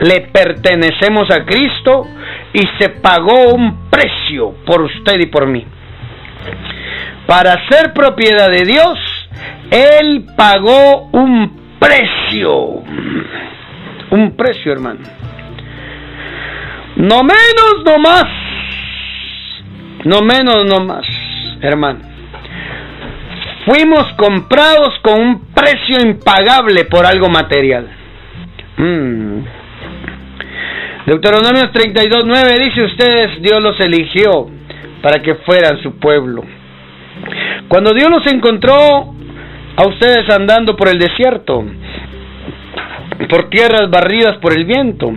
Le 0.00 0.20
pertenecemos 0.32 1.30
a 1.30 1.44
Cristo 1.44 2.06
y 2.52 2.62
se 2.78 2.88
pagó 2.90 3.54
un 3.54 3.88
precio 3.88 4.54
por 4.66 4.82
usted 4.82 5.20
y 5.20 5.26
por 5.26 5.46
mí. 5.46 5.64
Para 7.26 7.68
ser 7.68 7.92
propiedad 7.92 8.50
de 8.50 8.64
Dios, 8.64 8.98
Él 9.70 10.26
pagó 10.36 11.08
un 11.12 11.76
precio. 11.78 12.82
Un 14.10 14.36
precio, 14.36 14.72
hermano. 14.72 15.00
No 16.96 17.22
menos, 17.22 17.84
no 17.84 17.98
más. 17.98 18.24
No 20.04 20.20
menos, 20.20 20.66
no 20.66 20.84
más, 20.84 21.06
hermano. 21.60 22.00
Fuimos 23.64 24.12
comprados 24.16 24.98
con 25.02 25.20
un 25.20 25.40
precio 25.54 26.00
impagable 26.00 26.84
por 26.86 27.06
algo 27.06 27.28
material. 27.28 27.88
Mm. 28.76 29.61
Deuteronomio 31.06 31.62
32.9 31.72 32.58
dice 32.58 32.84
ustedes, 32.84 33.42
Dios 33.42 33.60
los 33.60 33.78
eligió 33.80 34.48
para 35.02 35.20
que 35.20 35.34
fueran 35.36 35.82
su 35.82 35.98
pueblo. 35.98 36.44
Cuando 37.68 37.92
Dios 37.92 38.10
los 38.10 38.26
encontró 38.32 38.74
a 39.76 39.86
ustedes 39.86 40.30
andando 40.30 40.76
por 40.76 40.88
el 40.88 40.98
desierto, 40.98 41.64
por 43.28 43.50
tierras 43.50 43.90
barridas 43.90 44.36
por 44.38 44.56
el 44.56 44.64
viento, 44.64 45.12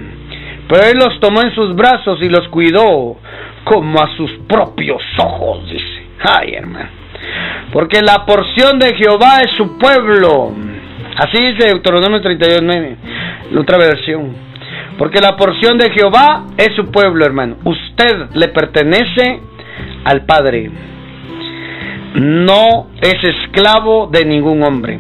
pero 0.68 0.84
Él 0.84 0.98
los 0.98 1.20
tomó 1.20 1.42
en 1.42 1.54
sus 1.54 1.76
brazos 1.76 2.20
y 2.22 2.30
los 2.30 2.48
cuidó 2.48 3.18
como 3.64 4.00
a 4.00 4.16
sus 4.16 4.32
propios 4.48 5.02
ojos, 5.20 5.70
dice. 5.70 6.06
Ay, 6.24 6.54
hermano. 6.56 6.90
Porque 7.72 8.02
la 8.02 8.26
porción 8.26 8.80
de 8.80 8.96
Jehová 8.96 9.42
es 9.44 9.56
su 9.56 9.78
pueblo. 9.78 10.52
Así 11.18 11.44
dice 11.44 11.68
Deuteronomio 11.68 12.22
32.9 12.22 12.96
la 13.52 13.62
otra 13.62 13.78
versión. 13.78 14.36
Porque 14.98 15.20
la 15.20 15.36
porción 15.36 15.78
de 15.78 15.92
Jehová 15.92 16.46
es 16.58 16.76
su 16.76 16.90
pueblo, 16.92 17.26
hermano. 17.26 17.58
Usted 17.64 18.30
le 18.34 18.48
pertenece 18.50 19.42
al 20.06 20.26
Padre. 20.26 20.72
No 22.16 22.88
es 23.02 23.16
esclavo 23.22 24.08
de 24.08 24.24
ningún 24.24 24.64
hombre. 24.64 25.00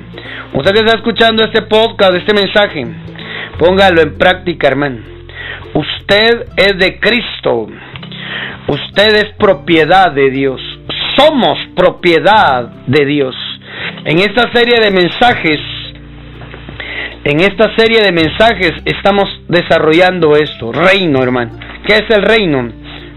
Usted 0.54 0.74
que 0.74 0.80
está 0.80 0.98
escuchando 0.98 1.44
este 1.44 1.62
podcast, 1.62 2.16
este 2.16 2.34
mensaje, 2.34 2.86
póngalo 3.58 4.02
en 4.02 4.18
práctica, 4.18 4.68
hermano. 4.68 4.98
Usted 5.74 6.48
es 6.58 6.78
de 6.78 7.00
Cristo. 7.00 7.68
Usted 8.68 9.16
es 9.16 9.34
propiedad 9.38 10.12
de 10.12 10.30
Dios. 10.30 10.62
Somos 11.18 11.58
propiedad 11.76 12.68
de 12.88 13.06
Dios. 13.06 13.36
En 14.04 14.20
esta 14.20 14.52
serie 14.52 14.80
de 14.82 14.92
mensajes 14.92 15.60
en 17.24 17.40
esta 17.40 17.76
serie 17.76 18.02
de 18.02 18.12
mensajes 18.12 18.74
estamos 18.86 19.28
desarrollando 19.48 20.36
esto, 20.36 20.72
reino, 20.72 21.24
hermano. 21.24 21.52
¿Qué 21.86 21.94
es 21.94 22.10
el 22.10 22.24
reino? 22.24 22.70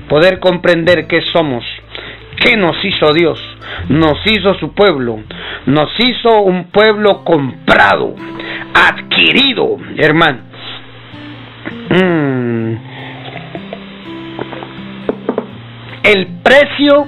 Poder 0.08 0.38
comprender 0.38 1.06
qué 1.06 1.20
somos, 1.32 1.64
¿Qué 2.42 2.56
nos 2.56 2.76
hizo 2.84 3.12
Dios? 3.12 3.40
Nos 3.88 4.18
hizo 4.26 4.54
su 4.54 4.72
pueblo. 4.72 5.18
Nos 5.66 5.90
hizo 5.98 6.40
un 6.42 6.70
pueblo 6.70 7.24
comprado, 7.24 8.14
adquirido, 8.74 9.76
hermano. 9.96 10.38
Mm. 11.90 12.76
El 16.04 16.26
precio 16.42 17.06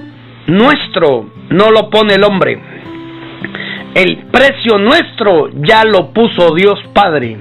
nuestro 0.48 1.30
no 1.50 1.70
lo 1.70 1.90
pone 1.90 2.14
el 2.14 2.24
hombre. 2.24 2.60
El 3.94 4.18
precio 4.30 4.78
nuestro 4.78 5.50
ya 5.52 5.84
lo 5.84 6.12
puso 6.12 6.54
Dios 6.54 6.78
Padre. 6.94 7.36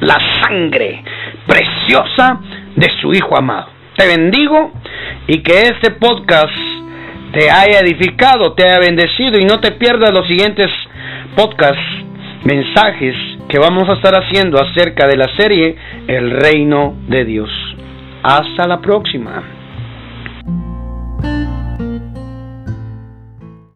La 0.00 0.18
sangre 0.42 1.04
preciosa 1.46 2.40
de 2.74 2.90
su 3.00 3.12
Hijo 3.12 3.36
amado. 3.36 3.68
Te 3.96 4.06
bendigo 4.08 4.72
y 5.28 5.38
que 5.38 5.68
este 5.68 5.92
podcast 5.92 6.52
te 7.32 7.48
haya 7.48 7.78
edificado, 7.80 8.54
te 8.54 8.64
haya 8.64 8.80
bendecido 8.80 9.38
y 9.38 9.44
no 9.44 9.60
te 9.60 9.72
pierdas 9.72 10.12
los 10.12 10.26
siguientes 10.26 10.68
podcasts, 11.36 12.04
mensajes 12.44 13.16
que 13.48 13.58
vamos 13.58 13.88
a 13.88 13.94
estar 13.94 14.14
haciendo 14.14 14.60
acerca 14.60 15.06
de 15.06 15.16
la 15.16 15.28
serie 15.36 15.76
El 16.08 16.30
reino 16.30 16.96
de 17.06 17.24
Dios. 17.24 17.50
Hasta 18.22 18.66
la 18.66 18.80
próxima. 18.80 19.53